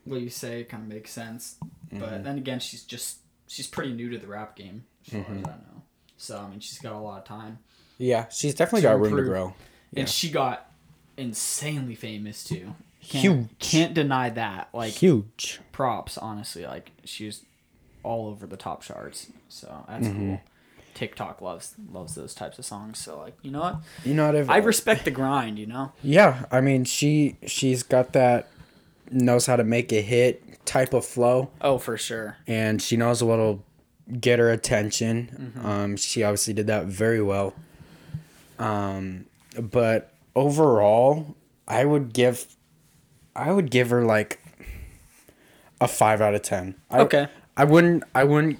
what 0.05 0.21
you 0.21 0.29
say 0.29 0.63
kind 0.65 0.83
of 0.83 0.89
makes 0.89 1.11
sense. 1.11 1.55
Mm-hmm. 1.87 1.99
But 1.99 2.23
then 2.23 2.37
again, 2.37 2.59
she's 2.59 2.83
just 2.83 3.17
she's 3.47 3.67
pretty 3.67 3.93
new 3.93 4.09
to 4.09 4.17
the 4.17 4.27
rap 4.27 4.55
game, 4.55 4.85
as 5.07 5.13
far 5.13 5.21
Mm-hmm. 5.21 5.37
as 5.39 5.45
I 5.45 5.51
know. 5.51 5.81
So 6.17 6.37
I 6.39 6.49
mean, 6.49 6.59
she's 6.59 6.79
got 6.79 6.93
a 6.93 6.97
lot 6.99 7.19
of 7.19 7.25
time, 7.25 7.59
Yeah, 7.97 8.27
she's 8.29 8.53
definitely 8.55 8.81
got 8.83 8.99
room 8.99 9.15
to 9.17 9.23
grow. 9.23 9.53
Yeah. 9.91 10.01
and 10.01 10.09
she 10.09 10.29
got 10.29 10.71
insanely 11.17 11.95
famous 11.95 12.43
too. 12.43 12.73
Can't, 13.01 13.23
Huge. 13.23 13.49
Can't 13.59 13.93
deny 13.93 14.29
that. 14.29 14.69
Like 14.73 14.93
Huge. 14.93 15.59
props, 15.71 16.17
honestly. 16.17 16.65
Like 16.65 16.91
she 17.03 17.25
was 17.25 17.41
all 18.03 18.27
over 18.27 18.45
the 18.45 18.57
top 18.57 18.81
charts. 18.83 19.27
So 19.49 19.83
that's 19.87 20.07
Mm-hmm. 20.07 20.29
cool. 20.29 20.41
TikTok 20.93 21.41
loves 21.41 21.73
loves 21.91 22.13
those 22.13 22.35
types 22.35 22.59
of 22.59 22.65
songs. 22.65 22.99
So 22.99 23.17
like, 23.17 23.35
you 23.41 23.49
know 23.49 23.61
what? 23.61 23.77
You 24.05 24.13
know 24.13 24.27
what? 24.27 24.35
If, 24.35 24.49
I 24.49 24.57
respect 24.57 25.05
the 25.05 25.11
grind. 25.11 25.57
You 25.57 25.65
know. 25.65 25.91
yeah, 26.03 26.45
I 26.51 26.61
mean, 26.61 26.83
she 26.85 27.37
she's 27.47 27.81
got 27.81 28.13
that 28.13 28.47
knows 29.09 29.47
how 29.47 29.55
to 29.55 29.63
make 29.63 29.91
a 29.91 30.01
hit 30.01 30.65
type 30.65 30.93
of 30.93 31.03
flow, 31.05 31.49
Oh, 31.61 31.77
for 31.79 31.97
sure. 31.97 32.37
and 32.47 32.79
she 32.81 32.95
knows 32.95 33.23
what'll 33.23 33.63
get 34.19 34.37
her 34.39 34.51
attention. 34.51 35.53
Um, 35.63 35.97
she 35.97 36.23
obviously 36.23 36.53
did 36.53 36.67
that 36.67 36.85
very 36.85 37.21
well. 37.21 37.53
Um, 38.59 39.25
but 39.59 40.13
overall, 40.35 41.35
I 41.67 41.85
would 41.85 42.13
give, 42.13 42.45
I 43.35 43.51
would 43.51 43.71
give 43.71 43.89
her 43.89 44.03
like 44.05 44.39
a 45.81 45.87
five 45.87 46.21
out 46.21 46.33
of 46.35 46.41
ten. 46.43 46.75
I, 46.89 46.99
Okay. 47.01 47.27
I 47.57 47.63
wouldn't. 47.65 48.03
I 48.15 48.23
wouldn't 48.23 48.59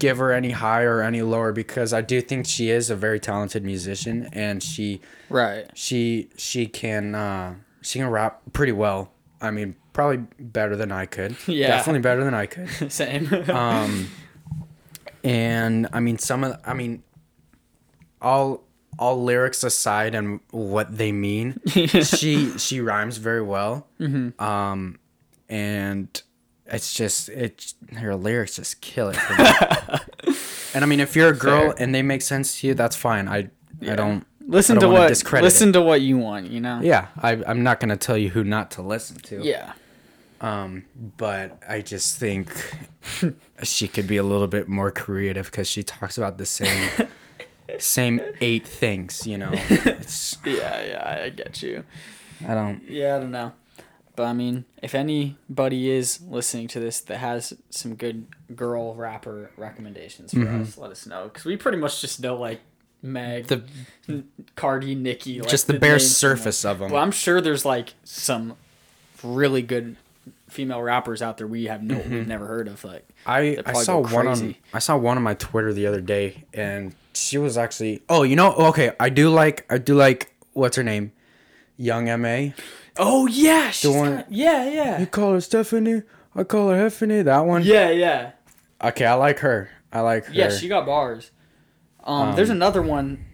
give 0.00 0.18
her 0.18 0.32
any 0.32 0.50
higher 0.50 0.96
or 0.96 1.02
any 1.02 1.22
lower 1.22 1.52
because 1.52 1.92
I 1.92 2.00
do 2.00 2.20
think 2.20 2.46
she 2.46 2.68
is 2.68 2.90
a 2.90 2.96
very 2.96 3.20
talented 3.20 3.64
musician 3.64 4.28
and 4.32 4.60
she 4.62 5.00
Right. 5.30 5.66
she 5.74 6.30
she 6.36 6.66
can 6.66 7.14
uh, 7.14 7.54
she 7.80 7.98
can 8.00 8.08
rap 8.10 8.40
pretty 8.52 8.72
well. 8.72 9.12
I 9.40 9.50
mean, 9.52 9.76
probably 9.92 10.24
better 10.40 10.74
than 10.74 10.90
I 10.90 11.06
could. 11.06 11.36
Yeah. 11.46 11.68
definitely 11.68 12.00
better 12.00 12.24
than 12.24 12.34
I 12.34 12.46
could. 12.46 12.68
Same. 12.92 13.32
Um, 13.50 14.08
and 15.24 15.86
I 15.92 16.00
mean, 16.00 16.18
some 16.18 16.44
of 16.44 16.58
I 16.66 16.74
mean, 16.74 17.02
all 18.20 18.64
all 18.98 19.22
lyrics 19.22 19.62
aside 19.62 20.14
and 20.16 20.40
what 20.50 20.96
they 20.98 21.12
mean, 21.12 21.60
she 21.66 22.58
she 22.58 22.80
rhymes 22.80 23.18
very 23.18 23.42
well. 23.42 23.86
Mm-hmm. 24.00 24.42
Um, 24.42 24.98
and 25.48 26.20
it's 26.68 26.94
just 26.94 27.28
it 27.30 27.74
her 27.96 28.14
lyrics 28.14 28.56
just 28.56 28.80
kill 28.80 29.08
it. 29.10 29.16
For 29.16 29.34
me. 29.42 30.34
and 30.74 30.84
I 30.84 30.86
mean, 30.86 31.00
if 31.00 31.16
you're 31.16 31.30
a 31.30 31.36
girl 31.36 31.72
Fair. 31.72 31.82
and 31.82 31.94
they 31.94 32.02
make 32.02 32.22
sense 32.22 32.60
to 32.60 32.66
you, 32.68 32.74
that's 32.74 32.96
fine. 32.96 33.28
I 33.28 33.50
I 33.82 33.94
don't 33.94 34.26
listen 34.46 34.76
I 34.76 34.80
to 34.80 34.84
don't 34.86 34.92
wanna 34.92 35.04
what 35.04 35.08
discredit 35.08 35.44
listen 35.44 35.70
it. 35.70 35.72
to 35.72 35.82
what 35.82 36.00
you 36.00 36.18
want. 36.18 36.50
You 36.50 36.60
know. 36.60 36.80
Yeah, 36.82 37.08
I, 37.22 37.42
I'm 37.46 37.62
not 37.62 37.80
gonna 37.80 37.96
tell 37.96 38.16
you 38.18 38.30
who 38.30 38.44
not 38.44 38.70
to 38.72 38.82
listen 38.82 39.16
to. 39.18 39.42
Yeah. 39.42 39.72
Um, 40.40 40.84
but 41.16 41.60
I 41.68 41.80
just 41.80 42.16
think 42.18 42.48
she 43.64 43.88
could 43.88 44.06
be 44.06 44.18
a 44.18 44.22
little 44.22 44.46
bit 44.46 44.68
more 44.68 44.92
creative 44.92 45.46
because 45.50 45.68
she 45.68 45.82
talks 45.82 46.16
about 46.16 46.38
the 46.38 46.46
same 46.46 46.90
same 47.78 48.20
eight 48.40 48.66
things. 48.66 49.26
You 49.26 49.38
know, 49.38 49.50
it's 49.52 50.36
Yeah. 50.44 50.84
Yeah. 50.84 51.20
I 51.24 51.28
get 51.30 51.62
you. 51.62 51.84
I 52.46 52.54
don't. 52.54 52.82
Yeah, 52.88 53.16
I 53.16 53.20
don't 53.20 53.32
know. 53.32 53.52
But 54.18 54.24
I 54.24 54.32
mean, 54.32 54.64
if 54.82 54.96
anybody 54.96 55.90
is 55.92 56.20
listening 56.22 56.66
to 56.68 56.80
this 56.80 57.02
that 57.02 57.18
has 57.18 57.54
some 57.70 57.94
good 57.94 58.26
girl 58.56 58.96
rapper 58.96 59.52
recommendations 59.56 60.32
for 60.32 60.40
mm-hmm. 60.40 60.62
us, 60.62 60.76
let 60.76 60.90
us 60.90 61.06
know. 61.06 61.30
Because 61.32 61.44
we 61.44 61.56
pretty 61.56 61.78
much 61.78 62.00
just 62.00 62.18
know 62.20 62.34
like 62.34 62.58
Meg, 63.00 63.46
The 63.46 63.62
Cardi, 64.56 64.96
Nicki, 64.96 65.40
like, 65.40 65.48
just 65.48 65.68
the 65.68 65.78
bare 65.78 66.00
surface 66.00 66.64
of 66.64 66.80
them. 66.80 66.90
Well, 66.90 67.00
I'm 67.00 67.12
sure 67.12 67.40
there's 67.40 67.64
like 67.64 67.94
some 68.02 68.56
really 69.22 69.62
good 69.62 69.96
female 70.48 70.82
rappers 70.82 71.22
out 71.22 71.38
there 71.38 71.46
we 71.46 71.66
have 71.66 71.84
no 71.84 71.94
we've 71.94 72.06
mm-hmm. 72.06 72.28
never 72.28 72.48
heard 72.48 72.66
of. 72.66 72.82
Like, 72.82 73.08
I 73.24 73.58
I 73.64 73.72
saw 73.74 74.00
one 74.00 74.26
on. 74.26 74.56
I 74.74 74.80
saw 74.80 74.96
one 74.96 75.16
on 75.16 75.22
my 75.22 75.34
Twitter 75.34 75.72
the 75.72 75.86
other 75.86 76.00
day, 76.00 76.42
and 76.52 76.92
she 77.14 77.38
was 77.38 77.56
actually. 77.56 78.02
Oh, 78.08 78.24
you 78.24 78.34
know, 78.34 78.52
okay, 78.54 78.90
I 78.98 79.10
do 79.10 79.30
like 79.30 79.64
I 79.70 79.78
do 79.78 79.94
like 79.94 80.34
what's 80.54 80.76
her 80.76 80.82
name, 80.82 81.12
Young 81.76 82.06
Ma. 82.20 82.48
Oh 82.98 83.26
yeah, 83.26 83.70
she's 83.70 83.90
one- 83.94 84.16
got- 84.16 84.32
yeah, 84.32 84.68
yeah, 84.68 85.00
You 85.00 85.06
call 85.06 85.32
her 85.34 85.40
Stephanie, 85.40 86.02
I 86.34 86.44
call 86.44 86.68
her 86.70 86.76
Heffany. 86.76 87.24
That 87.24 87.40
one. 87.46 87.62
yeah, 87.62 87.90
yeah. 87.90 88.32
Okay, 88.82 89.04
I 89.06 89.14
like 89.14 89.38
her. 89.40 89.70
I 89.92 90.00
like 90.00 90.26
her. 90.26 90.34
Yeah, 90.34 90.50
she 90.50 90.68
got 90.68 90.86
bars. 90.86 91.30
Um, 92.04 92.36
there's 92.36 92.50
Um, 92.50 92.56
another 92.56 92.82
one. 92.82 93.24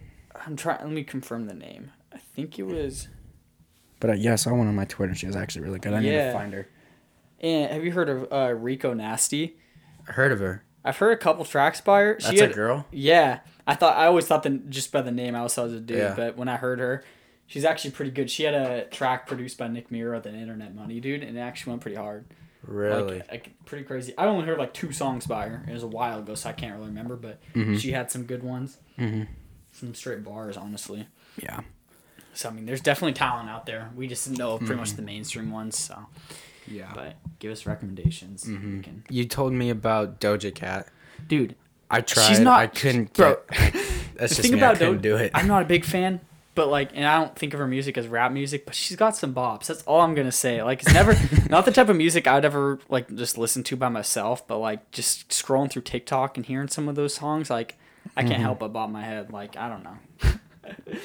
I'm 0.45 0.55
trying. 0.55 0.79
Let 0.81 0.91
me 0.91 1.03
confirm 1.03 1.45
the 1.47 1.53
name. 1.53 1.91
I 2.13 2.17
think 2.17 2.57
it 2.59 2.63
was. 2.63 3.07
But 3.99 4.09
uh, 4.11 4.13
yeah, 4.13 4.35
I 4.45 4.51
went 4.51 4.67
on 4.67 4.75
my 4.75 4.85
Twitter. 4.85 5.15
She 5.15 5.27
was 5.27 5.35
actually 5.35 5.63
really 5.65 5.79
good. 5.79 5.93
I 5.93 5.99
need 6.01 6.11
to 6.11 6.31
find 6.33 6.53
her. 6.53 6.67
And 7.39 7.71
have 7.71 7.83
you 7.83 7.91
heard 7.91 8.09
of 8.09 8.31
uh, 8.31 8.53
Rico 8.53 8.93
Nasty? 8.93 9.57
I 10.07 10.11
heard 10.13 10.31
of 10.31 10.39
her. 10.39 10.63
I've 10.83 10.97
heard 10.97 11.13
a 11.13 11.17
couple 11.17 11.45
tracks 11.45 11.81
by 11.81 12.01
her. 12.01 12.17
She 12.19 12.27
That's 12.27 12.41
had, 12.41 12.51
a 12.51 12.53
girl. 12.53 12.85
Yeah, 12.91 13.39
I 13.65 13.75
thought 13.75 13.97
I 13.97 14.05
always 14.05 14.25
thought 14.27 14.43
that 14.43 14.69
just 14.69 14.91
by 14.91 15.01
the 15.01 15.11
name 15.11 15.35
I 15.35 15.39
always 15.39 15.53
thought 15.53 15.63
it 15.63 15.71
was 15.71 15.73
a 15.75 15.79
dude, 15.79 15.97
Yeah. 15.97 16.13
but 16.15 16.37
when 16.37 16.47
I 16.47 16.57
heard 16.57 16.79
her, 16.79 17.03
she's 17.47 17.65
actually 17.65 17.91
pretty 17.91 18.11
good. 18.11 18.29
She 18.29 18.43
had 18.43 18.53
a 18.53 18.85
track 18.85 19.27
produced 19.27 19.57
by 19.57 19.67
Nick 19.67 19.91
Mira, 19.91 20.19
the 20.19 20.33
Internet 20.33 20.73
Money 20.75 20.99
dude, 20.99 21.23
and 21.23 21.37
it 21.37 21.39
actually 21.39 21.71
went 21.71 21.81
pretty 21.81 21.97
hard. 21.97 22.25
Really? 22.63 23.19
Like, 23.19 23.31
like 23.31 23.51
pretty 23.65 23.83
crazy. 23.83 24.13
I 24.17 24.25
only 24.25 24.45
heard 24.45 24.57
like 24.57 24.73
two 24.73 24.91
songs 24.91 25.27
by 25.27 25.47
her. 25.49 25.63
It 25.67 25.73
was 25.73 25.83
a 25.83 25.87
while 25.87 26.19
ago, 26.19 26.33
so 26.35 26.49
I 26.49 26.53
can't 26.53 26.73
really 26.75 26.87
remember, 26.87 27.15
but 27.15 27.39
Mm-hmm. 27.53 27.77
she 27.77 27.91
had 27.91 28.09
some 28.11 28.23
good 28.23 28.41
ones. 28.43 28.77
hmm 28.97 29.23
Some 29.71 29.93
straight 29.93 30.23
bars, 30.23 30.57
honestly. 30.57 31.07
Yeah. 31.41 31.59
So 32.33 32.49
I 32.49 32.51
mean, 32.51 32.65
there's 32.65 32.81
definitely 32.81 33.13
talent 33.13 33.49
out 33.49 33.65
there. 33.65 33.91
We 33.95 34.07
just 34.07 34.29
know 34.31 34.57
pretty 34.57 34.73
Mm-hmm. 34.73 34.79
much 34.81 34.93
the 34.93 35.01
mainstream 35.03 35.51
ones. 35.51 35.77
So, 35.77 36.07
Yeah. 36.67 36.91
but 36.95 37.15
give 37.39 37.51
us 37.51 37.65
recommendations. 37.67 38.43
Mm-hmm. 38.45 38.77
We 38.77 38.81
can- 38.83 39.03
You 39.09 39.25
told 39.25 39.53
me 39.53 39.69
about 39.69 40.19
Doja 40.19 40.53
Cat. 40.53 40.87
Dude, 41.27 41.55
I 41.91 42.01
tried. 42.01 42.27
She's 42.27 42.39
not- 42.39 42.59
I 42.59 42.67
couldn't. 42.67 43.13
bro, 43.13 43.37
Get, 43.51 43.73
that's 44.15 44.17
the 44.17 44.27
just 44.27 44.41
thing 44.41 44.51
me. 44.53 44.57
about 44.57 44.75
I 44.75 44.79
couldn't 44.79 45.01
Do- 45.03 45.09
do 45.09 45.15
it. 45.17 45.31
I'm 45.35 45.47
not 45.47 45.61
a 45.61 45.65
big 45.65 45.85
fan, 45.85 46.19
but 46.55 46.69
like, 46.69 46.91
and 46.95 47.05
I 47.05 47.19
don't 47.19 47.35
think 47.37 47.53
of 47.53 47.59
her 47.59 47.67
music 47.67 47.97
as 47.97 48.07
rap 48.07 48.31
music, 48.31 48.65
but 48.65 48.73
she's 48.75 48.97
got 48.97 49.15
some 49.15 49.33
bops. 49.33 49.67
That's 49.67 49.83
all 49.83 50.01
I'm 50.01 50.15
gonna 50.15 50.31
say. 50.31 50.63
Like, 50.63 50.81
it's 50.81 50.93
never 50.93 51.15
not 51.49 51.65
the 51.65 51.71
type 51.71 51.89
of 51.89 51.95
music 51.95 52.27
I'd 52.27 52.45
ever 52.45 52.79
like 52.89 53.13
just 53.15 53.37
listen 53.37 53.63
to 53.65 53.75
by 53.75 53.89
myself, 53.89 54.47
but 54.47 54.57
like 54.57 54.89
just 54.91 55.29
scrolling 55.29 55.69
through 55.69 55.83
TikTok 55.83 56.37
and 56.37 56.45
hearing 56.45 56.67
some 56.69 56.87
of 56.89 56.95
those 56.95 57.13
songs, 57.13 57.49
like 57.49 57.75
I 58.15 58.21
Mm-hmm. 58.21 58.29
can't 58.29 58.41
help 58.41 58.59
but 58.59 58.69
bob 58.73 58.89
my 58.91 59.03
head. 59.03 59.31
Like, 59.33 59.57
I 59.57 59.67
don't 59.69 59.83
know. 59.83 59.97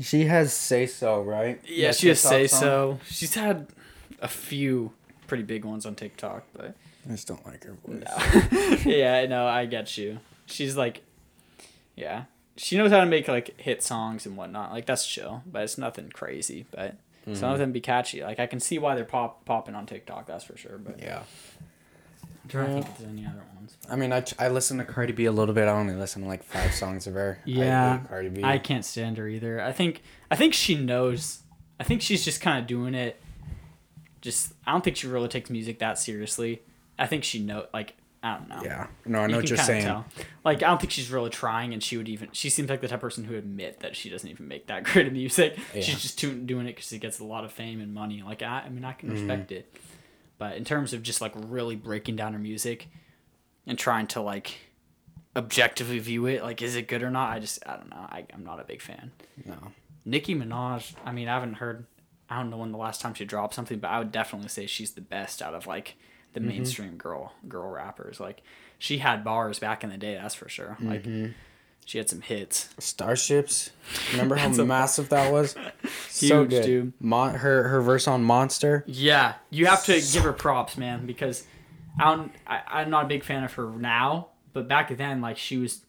She 0.00 0.24
has 0.26 0.52
say 0.52 0.86
so, 0.86 1.22
right? 1.22 1.60
Yeah, 1.66 1.88
That 1.88 1.96
she 1.96 2.08
TikTok 2.08 2.30
say 2.30 2.46
song? 2.48 2.60
so. 2.60 3.00
She's 3.08 3.34
had 3.34 3.66
a 4.20 4.28
few 4.28 4.92
pretty 5.26 5.42
big 5.42 5.64
ones 5.64 5.86
on 5.86 5.94
TikTok, 5.94 6.44
but 6.52 6.74
I 7.08 7.12
just 7.12 7.26
don't 7.26 7.44
like 7.46 7.64
her 7.64 7.76
voice. 7.86 8.84
yeah, 8.84 9.24
no, 9.26 9.46
I 9.46 9.64
get 9.64 9.96
you. 9.96 10.18
She's 10.44 10.76
like, 10.76 11.00
yeah, 11.94 12.24
she 12.56 12.76
knows 12.76 12.90
how 12.90 13.00
to 13.00 13.06
make 13.06 13.28
like 13.28 13.60
hit 13.60 13.82
songs 13.82 14.26
and 14.26 14.36
whatnot. 14.36 14.72
Like 14.72 14.86
that's 14.86 15.06
chill, 15.06 15.42
but 15.50 15.62
it's 15.62 15.78
nothing 15.78 16.10
crazy. 16.10 16.66
But 16.70 16.96
some 17.32 17.52
of 17.52 17.58
them 17.58 17.72
be 17.72 17.80
catchy. 17.80 18.22
Like 18.22 18.38
I 18.38 18.46
can 18.46 18.60
see 18.60 18.78
why 18.78 18.94
they're 18.94 19.04
pop 19.04 19.44
popping 19.44 19.74
on 19.74 19.84
TikTok. 19.86 20.26
That's 20.26 20.44
for 20.44 20.56
sure. 20.56 20.78
But 20.78 21.00
Yeah. 21.00 21.22
I'm 22.44 22.48
trying 22.48 22.66
to 22.66 22.72
think 22.74 22.86
if 22.86 22.98
there's 22.98 23.10
any 23.10 23.26
other 23.26 23.42
ones. 23.56 23.76
I 23.90 23.96
mean, 23.96 24.12
I, 24.12 24.22
I 24.38 24.46
listen 24.48 24.78
to 24.78 24.84
Cardi 24.84 25.12
B 25.12 25.24
a 25.24 25.32
little 25.32 25.52
bit. 25.52 25.64
I 25.66 25.72
only 25.72 25.94
listen 25.94 26.22
to 26.22 26.28
like 26.28 26.44
five 26.44 26.72
songs 26.72 27.08
of 27.08 27.14
her. 27.14 27.38
I 27.44 27.50
Yeah, 27.50 27.98
hate 27.98 28.08
Cardi 28.08 28.28
B. 28.28 28.44
I 28.44 28.58
can't 28.58 28.84
stand 28.84 29.16
her 29.18 29.26
either. 29.26 29.60
I 29.60 29.72
think 29.72 30.02
I 30.30 30.36
think 30.36 30.54
she 30.54 30.76
knows. 30.76 31.40
I 31.80 31.84
think 31.84 32.00
she's 32.02 32.24
just 32.24 32.40
kind 32.40 32.60
of 32.60 32.68
doing 32.68 32.94
it. 32.94 33.20
Just 34.20 34.52
I 34.64 34.70
don't 34.72 34.84
think 34.84 34.96
she 34.96 35.08
really 35.08 35.26
takes 35.28 35.50
music 35.50 35.80
that 35.80 35.98
seriously. 35.98 36.62
I 36.98 37.06
think 37.08 37.24
she 37.24 37.40
know 37.40 37.66
like 37.74 37.94
I 38.26 38.38
don't 38.38 38.48
know. 38.48 38.62
yeah. 38.64 38.86
No, 39.04 39.20
I 39.20 39.26
know 39.26 39.36
what 39.36 39.48
you're 39.48 39.56
saying. 39.58 39.84
tell. 39.84 40.04
Like 40.44 40.58
I 40.62 40.68
don't 40.68 40.80
think 40.80 40.90
she's 40.92 41.10
really 41.10 41.30
trying, 41.30 41.72
and 41.72 41.82
she 41.82 41.96
would 41.96 42.08
even. 42.08 42.28
She 42.32 42.50
seems 42.50 42.68
like 42.68 42.80
the 42.80 42.88
type 42.88 42.96
of 42.96 43.00
person 43.02 43.24
who 43.24 43.34
would 43.34 43.44
admit 43.44 43.80
that 43.80 43.94
she 43.96 44.08
doesn't 44.10 44.28
even 44.28 44.48
make 44.48 44.66
that 44.66 44.84
great 44.92 45.06
of 45.06 45.12
music. 45.12 45.56
Yeah. 45.74 45.82
She's 45.82 46.00
just 46.00 46.18
do- 46.18 46.34
doing 46.40 46.66
it 46.66 46.70
because 46.76 46.88
she 46.88 46.98
gets 46.98 47.18
a 47.20 47.24
lot 47.24 47.44
of 47.44 47.52
fame 47.52 47.80
and 47.80 47.92
money. 47.94 48.22
Like 48.22 48.42
I, 48.42 48.62
I 48.66 48.68
mean, 48.68 48.84
I 48.84 48.92
can 48.92 49.10
Mm-hmm. 49.10 49.28
respect 49.28 49.52
it, 49.52 49.76
but 50.38 50.56
in 50.56 50.64
terms 50.64 50.92
of 50.92 51.02
just 51.02 51.20
like 51.20 51.32
really 51.36 51.76
breaking 51.76 52.16
down 52.16 52.32
her 52.32 52.38
music 52.38 52.88
and 53.66 53.78
trying 53.78 54.06
to 54.08 54.20
like 54.20 54.54
objectively 55.34 55.98
view 55.98 56.26
it, 56.26 56.42
like 56.42 56.62
is 56.62 56.76
it 56.76 56.88
good 56.88 57.02
or 57.02 57.10
not? 57.10 57.30
I 57.32 57.38
just 57.40 57.58
I 57.66 57.76
don't 57.76 57.90
know. 57.90 57.96
I, 58.08 58.24
I'm 58.32 58.44
not 58.44 58.60
a 58.60 58.64
big 58.64 58.80
fan. 58.82 59.12
No. 59.44 59.54
Nicki 60.04 60.34
Minaj. 60.34 60.94
I 61.04 61.12
mean, 61.12 61.28
I 61.28 61.34
haven't 61.34 61.54
heard. 61.54 61.86
I 62.28 62.38
don't 62.38 62.50
know 62.50 62.56
when 62.56 62.72
the 62.72 62.78
last 62.78 63.00
time 63.00 63.14
she 63.14 63.24
dropped 63.24 63.54
something, 63.54 63.78
but 63.78 63.88
I 63.88 63.98
would 63.98 64.10
definitely 64.12 64.48
say 64.48 64.66
she's 64.66 64.92
the 64.92 65.00
best 65.00 65.40
out 65.42 65.54
of 65.54 65.66
like 65.66 65.96
the 66.36 66.40
Mm-hmm. 66.40 66.48
mainstream 66.48 66.96
girl 66.96 67.32
girl 67.48 67.68
rappers. 67.70 68.20
Like 68.20 68.42
she 68.78 68.98
had 68.98 69.24
bars 69.24 69.58
back 69.58 69.82
in 69.82 69.90
the 69.90 69.96
day, 69.96 70.14
that's 70.14 70.34
for 70.34 70.48
sure. 70.48 70.76
Like 70.80 71.02
Mm-hmm. 71.02 71.32
she 71.84 71.98
had 71.98 72.08
some 72.08 72.20
hits. 72.20 72.68
Starships. 72.78 73.70
Remember 74.12 74.36
how 74.42 74.48
massive 74.64 75.08
that 75.10 75.32
was? 75.32 75.54
so 76.08 76.40
Huge, 76.42 76.50
good. 76.50 76.64
dude. 76.64 76.92
Mon- 77.00 77.34
her 77.36 77.68
her 77.68 77.80
verse 77.80 78.06
on 78.08 78.22
Monster. 78.24 78.84
Yeah, 78.86 79.34
you 79.50 79.66
have 79.66 79.84
to 79.86 79.94
give 79.94 80.22
her 80.22 80.32
props, 80.32 80.76
man, 80.76 81.06
because 81.06 81.44
I 81.98 82.14
don't, 82.14 82.32
I, 82.46 82.60
I'm 82.68 82.90
not 82.90 83.04
a 83.06 83.08
big 83.08 83.24
fan 83.24 83.42
of 83.44 83.52
her 83.54 83.70
now, 83.70 84.28
but 84.52 84.68
back 84.68 84.94
then, 84.96 85.20
like 85.22 85.38
she 85.38 85.56
was, 85.56 85.82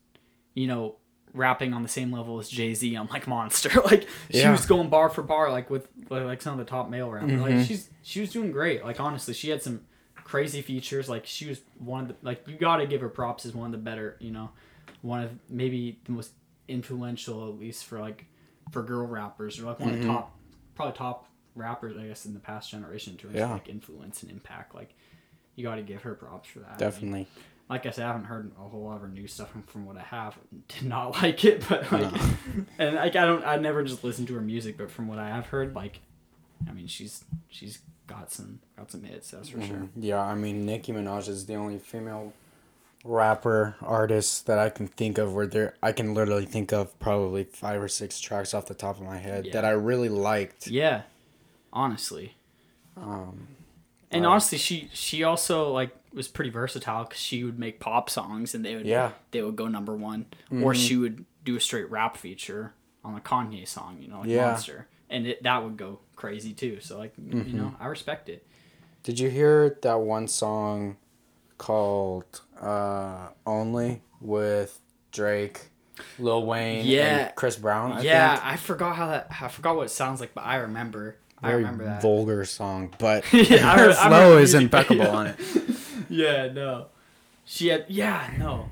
you 0.53 0.65
know, 0.67 0.95
rapping 1.33 1.73
on 1.73 1.83
the 1.83 1.89
same 1.89 2.11
level 2.13 2.39
as 2.39 2.47
Jay 2.49 2.73
Z 2.73 2.95
on 2.95 3.07
like 3.07 3.27
Monster. 3.27 3.69
like 3.85 4.07
she 4.31 4.39
Yeah. 4.39 4.51
was 4.51 4.65
going 4.65 4.89
bar 4.89 5.09
for 5.09 5.21
bar, 5.23 5.51
like 5.51 5.69
with 5.69 5.87
like, 6.09 6.23
like 6.23 6.41
some 6.41 6.53
of 6.53 6.59
the 6.65 6.69
top 6.69 6.89
male 6.89 7.09
rappers. 7.11 7.31
Mm-hmm. 7.31 7.41
Like 7.57 7.65
she's 7.67 7.89
she 8.03 8.21
was 8.21 8.31
doing 8.31 8.51
great. 8.53 8.85
Like 8.85 8.99
honestly, 9.01 9.33
she 9.33 9.49
had 9.49 9.61
some 9.61 9.81
crazy 10.27 10.61
features. 10.61 11.07
Like 11.07 11.25
she 11.25 11.47
was 11.47 11.61
one 11.79 12.01
of 12.01 12.07
the 12.09 12.15
like 12.21 12.45
you 12.47 12.57
got 12.57 12.77
to 12.77 12.85
give 12.85 12.99
her 13.01 13.07
props 13.09 13.45
as 13.45 13.53
one 13.55 13.67
of 13.67 13.71
the 13.71 13.77
better, 13.77 14.17
you 14.19 14.31
know, 14.31 14.49
one 15.01 15.23
of 15.23 15.31
maybe 15.49 15.99
the 16.03 16.11
most 16.11 16.31
influential 16.67 17.47
at 17.47 17.57
least 17.59 17.85
for 17.85 17.99
like 17.99 18.25
for 18.71 18.83
girl 18.83 19.07
rappers 19.07 19.59
or 19.59 19.63
like 19.63 19.79
one 19.79 19.91
Mm-hmm. 19.93 20.01
the 20.01 20.07
top 20.07 20.35
probably 20.75 20.95
top 20.97 21.29
rappers 21.55 21.95
I 21.97 22.05
guess 22.07 22.25
in 22.25 22.33
the 22.33 22.39
past 22.39 22.69
generation 22.69 23.13
in 23.13 23.17
terms 23.17 23.35
Yeah. 23.35 23.45
of 23.45 23.51
like 23.51 23.69
influence 23.69 24.21
and 24.21 24.31
impact. 24.31 24.75
Like 24.75 24.93
you 25.55 25.63
got 25.63 25.75
to 25.75 25.81
give 25.81 26.01
her 26.03 26.13
props 26.13 26.49
for 26.49 26.59
that. 26.59 26.67
I 26.67 26.71
mean, 26.71 26.77
Definitely. 26.79 27.27
like 27.69 27.85
I 27.85 27.91
said, 27.91 28.03
I 28.03 28.07
haven't 28.09 28.25
heard 28.25 28.51
a 28.59 28.67
whole 28.67 28.83
lot 28.83 28.97
of 28.97 29.01
her 29.03 29.07
new 29.07 29.27
stuff 29.27 29.49
from, 29.51 29.63
from 29.63 29.85
what 29.85 29.97
I 29.97 30.01
have. 30.03 30.37
Did 30.67 30.83
not 30.83 31.21
like 31.21 31.43
it, 31.45 31.63
but 31.69 31.89
like, 31.91 32.13
and 32.77 32.95
like 32.97 33.15
I 33.15 33.25
don't, 33.25 33.43
I 33.45 33.55
never 33.55 33.81
just 33.83 34.03
listen 34.03 34.25
to 34.27 34.33
her 34.35 34.41
music, 34.41 34.77
but 34.77 34.91
from 34.91 35.07
what 35.07 35.17
I 35.19 35.29
have 35.29 35.47
heard, 35.47 35.73
like, 35.73 36.01
I 36.69 36.73
mean, 36.73 36.85
she's 36.87 37.23
she's 37.49 37.79
got 38.07 38.31
some 38.31 38.59
got 38.77 38.89
some 38.91 39.03
hits, 39.03 39.31
that's 39.31 39.49
for 39.49 39.61
sure. 39.61 39.75
Mm-hmm. 39.75 40.01
Yeah, 40.03 40.21
I 40.21 40.35
mean 40.35 40.65
Nicki 40.65 40.91
Minaj 40.93 41.27
is 41.27 41.45
the 41.45 41.55
only 41.55 41.77
female 41.77 42.33
rapper 43.03 43.75
artist 43.81 44.47
that 44.47 44.57
I 44.59 44.69
can 44.69 44.87
think 44.87 45.17
of 45.17 45.33
where 45.33 45.47
there 45.47 45.75
I 45.81 45.91
can 45.91 46.13
literally 46.13 46.45
think 46.45 46.73
of 46.73 46.97
probably 46.99 47.43
five 47.45 47.81
or 47.81 47.87
six 47.87 48.19
tracks 48.19 48.53
off 48.53 48.65
the 48.65 48.73
top 48.73 48.97
of 48.97 49.03
my 49.03 49.17
head 49.17 49.45
Yeah. 49.45 49.53
that 49.53 49.65
I 49.65 49.71
really 49.71 50.09
liked. 50.09 50.67
Yeah, 50.67 51.03
honestly. 51.71 52.35
Um, 52.95 53.47
And 54.09 54.23
Wow. 54.23 54.31
honestly, 54.31 54.57
she 54.57 54.89
she 54.93 55.23
also 55.23 55.71
like 55.71 55.91
was 56.13 56.27
pretty 56.27 56.49
versatile 56.49 57.03
because 57.03 57.19
she 57.19 57.43
would 57.43 57.59
make 57.59 57.79
pop 57.79 58.09
songs 58.09 58.55
and 58.55 58.65
they 58.65 58.75
would 58.75 58.85
Yeah. 58.85 59.11
they 59.31 59.41
would 59.41 59.55
go 59.55 59.67
number 59.67 59.95
one, 59.95 60.25
or 60.51 60.55
mm-hmm. 60.55 60.71
she 60.73 60.95
would 60.97 61.25
do 61.43 61.55
a 61.55 61.59
straight 61.59 61.89
rap 61.91 62.17
feature 62.17 62.73
on 63.03 63.15
a 63.15 63.19
Kanye 63.21 63.67
song, 63.67 63.97
you 64.01 64.07
know, 64.07 64.21
like 64.21 64.29
Yeah. 64.29 64.47
Monster, 64.47 64.87
and 65.09 65.27
it 65.27 65.43
that 65.43 65.63
would 65.63 65.77
go 65.77 65.99
crazy 66.15 66.53
too. 66.53 66.79
So 66.81 66.97
like 66.97 67.13
you 67.17 67.53
know, 67.53 67.75
I 67.79 67.87
respect 67.87 68.29
it. 68.29 68.45
did 69.03 69.19
you 69.19 69.29
hear 69.29 69.77
that 69.81 69.99
one 69.99 70.27
song 70.27 70.97
called 71.57 72.41
uh, 72.61 73.29
"Only" 73.45 74.01
with 74.21 74.79
Drake, 75.11 75.69
Lil 76.19 76.45
Wayne, 76.45 76.85
Yeah. 76.85 77.27
and 77.27 77.35
Chris 77.35 77.55
Brown? 77.55 77.91
I 77.93 78.01
yeah, 78.01 78.35
think? 78.35 78.45
I 78.47 78.55
forgot 78.57 78.95
how 78.95 79.07
that 79.07 79.27
I 79.41 79.47
forgot 79.47 79.75
what 79.75 79.85
it 79.87 79.89
sounds 79.89 80.19
like, 80.19 80.33
but 80.33 80.41
I 80.45 80.57
remember. 80.57 81.17
I 81.41 81.49
very 81.51 81.57
remember 81.61 81.83
that. 81.85 82.01
vulgar 82.01 82.43
song, 82.45 82.93
but 82.97 83.23
Yeah, 83.33 83.77
her 83.77 83.91
I 83.91 84.07
flow 84.07 84.37
is 84.39 84.53
impeccable 84.55 85.07
on 85.09 85.27
it. 85.27 85.39
Yeah, 86.09 86.47
no. 86.53 86.87
She 87.45 87.67
had 87.67 87.85
yeah, 87.89 88.31
no. 88.39 88.69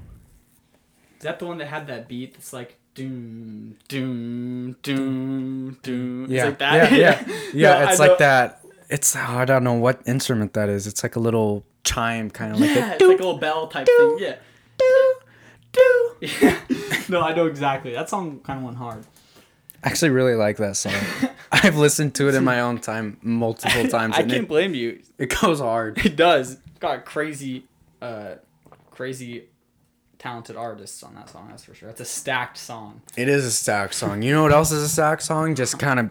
Is 1.17 1.23
that 1.23 1.37
the 1.39 1.45
one 1.45 1.57
that 1.57 1.67
had 1.67 1.87
that 1.87 2.07
beat 2.07 2.33
that's 2.33 2.53
like 2.53 2.77
doom 2.95 3.77
doom 3.87 4.75
doom 4.81 5.77
doom? 5.83 6.23
It's 6.25 6.31
Yeah, 6.33 6.45
like 6.45 6.57
that. 6.59 6.91
yeah, 6.91 6.97
yeah, 6.97 7.33
yeah. 7.53 7.79
No, 7.79 7.89
it's 7.91 7.99
I 7.99 8.07
like 8.07 8.17
that. 8.19 8.61
It's 8.89 9.15
oh, 9.15 9.19
I 9.19 9.45
don't 9.45 9.63
know 9.63 9.73
what 9.73 10.01
instrument 10.07 10.53
that 10.53 10.69
is. 10.69 10.87
It's 10.87 11.03
like 11.03 11.15
a 11.15 11.19
little 11.19 11.63
chime, 11.83 12.29
kind 12.31 12.53
of 12.53 12.59
like 12.59 12.69
Yeah, 12.75 12.91
a 12.91 12.93
it's 12.95 13.01
like 13.03 13.19
a 13.19 13.23
little 13.23 13.37
bell 13.37 13.67
type 13.67 13.85
thing. 13.85 14.17
Yeah. 14.19 14.35
Yeah. 16.21 16.59
no, 17.09 17.21
I 17.21 17.33
know 17.35 17.47
exactly. 17.47 17.93
That 17.93 18.09
song 18.09 18.39
kind 18.39 18.59
of 18.59 18.65
went 18.65 18.77
hard. 18.77 19.03
I 19.83 19.89
actually 19.89 20.11
really 20.11 20.35
like 20.35 20.57
that 20.57 20.77
song. 20.77 20.93
I've 21.51 21.75
listened 21.77 22.15
to 22.15 22.29
it 22.29 22.35
in 22.35 22.43
my 22.43 22.61
own 22.61 22.79
time 22.79 23.17
multiple 23.21 23.87
times, 23.87 24.15
I 24.15 24.21
can't 24.21 24.31
it, 24.33 24.47
blame 24.47 24.73
you. 24.73 25.01
it 25.17 25.35
goes 25.39 25.59
hard. 25.59 26.03
It 26.05 26.15
does. 26.15 26.57
Got 26.79 27.05
crazy, 27.05 27.65
uh, 28.01 28.35
crazy 28.91 29.45
talented 30.25 30.55
artists 30.55 31.03
on 31.03 31.13
that 31.13 31.29
song. 31.29 31.45
That's 31.51 31.63
for 31.63 31.75
sure. 31.75 31.87
It's 31.89 32.01
a 32.01 32.05
stacked 32.05 32.57
song. 32.57 33.01
It 33.15 33.29
is 33.29 33.45
a 33.45 33.51
stacked 33.51 33.93
song. 33.93 34.23
You 34.23 34.33
know 34.33 34.41
what 34.41 34.51
else 34.51 34.71
is 34.71 34.81
a 34.81 34.89
stacked 34.89 35.21
song? 35.21 35.53
Just 35.53 35.77
kind 35.77 35.99
of 35.99 36.09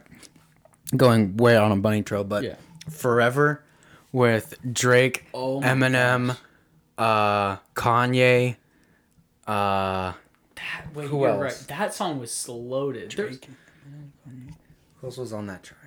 going 0.97 1.37
way 1.37 1.57
on 1.57 1.73
a 1.73 1.77
bunny 1.77 2.03
trail, 2.05 2.23
but 2.23 2.45
Yeah. 2.45 2.55
"Forever" 2.89 3.65
with 4.13 4.55
Drake, 4.73 5.25
Oh 5.35 5.61
Eminem, 5.63 6.37
uh, 6.97 7.57
Kanye, 7.75 8.55
uh, 9.49 10.13
That, 10.55 10.85
wait, 10.95 11.09
Who 11.09 11.27
else? 11.27 11.41
right. 11.43 11.65
That 11.69 11.93
song 11.93 12.21
was 12.21 12.49
loaded. 12.49 13.13
Who 13.15 13.29
else 15.03 15.17
was 15.17 15.33
on 15.33 15.49
that 15.49 15.65
track? 15.65 15.84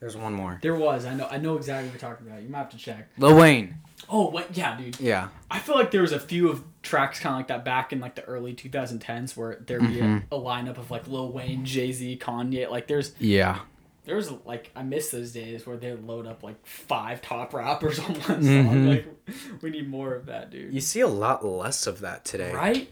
There's 0.00 0.16
one 0.16 0.34
more. 0.34 0.58
there 0.62 0.74
was. 0.74 1.04
I 1.06 1.14
know. 1.14 1.26
I 1.30 1.38
know 1.38 1.56
exactly 1.56 1.88
what 1.88 2.00
you're 2.00 2.10
talking 2.10 2.26
about. 2.26 2.42
You 2.42 2.48
might 2.48 2.58
have 2.58 2.70
to 2.70 2.76
check. 2.76 3.08
Lil 3.18 3.36
Wayne. 3.36 3.76
Oh, 4.10 4.30
wait, 4.30 4.46
yeah, 4.52 4.76
dude. 4.76 5.00
Yeah. 5.00 5.28
I 5.50 5.58
feel 5.58 5.74
like 5.74 5.90
there 5.90 6.02
was 6.02 6.12
a 6.12 6.20
few 6.20 6.50
of 6.50 6.62
tracks 6.82 7.18
kind 7.18 7.32
of 7.34 7.38
like 7.38 7.48
that 7.48 7.64
back 7.64 7.92
in 7.94 7.98
like 8.00 8.14
the 8.14 8.22
early 8.24 8.54
2010s 8.54 9.36
where 9.36 9.56
there'd 9.66 9.80
be 9.80 9.96
Mm-hmm. 9.96 10.32
a, 10.32 10.36
a 10.36 10.40
lineup 10.40 10.76
of 10.76 10.90
like 10.90 11.08
Lil 11.08 11.32
Wayne, 11.32 11.64
Jay 11.64 11.92
Z, 11.92 12.18
Kanye. 12.20 12.70
Like 12.70 12.88
there's 12.88 13.14
Yeah. 13.18 13.60
there 14.04 14.14
was 14.16 14.30
like 14.44 14.70
I 14.76 14.82
miss 14.82 15.10
those 15.10 15.32
days 15.32 15.66
where 15.66 15.78
they'd 15.78 15.98
load 16.04 16.26
up 16.26 16.42
like 16.42 16.64
five 16.66 17.22
top 17.22 17.54
rappers 17.54 17.98
on 18.00 18.14
one 18.14 18.20
song. 18.20 18.42
Mhm. 18.44 18.88
Like 18.88 19.62
we 19.62 19.70
need 19.70 19.88
more 19.88 20.14
of 20.14 20.26
that, 20.26 20.50
dude. 20.50 20.74
You 20.74 20.80
see 20.82 21.00
a 21.00 21.08
lot 21.08 21.44
less 21.44 21.86
of 21.86 22.00
that 22.00 22.26
today. 22.26 22.52
Right? 22.52 22.90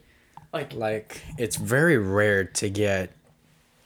Like 0.54 0.72
Like 0.72 1.20
it's 1.36 1.56
very 1.56 1.98
rare 1.98 2.44
to 2.44 2.70
get 2.70 3.12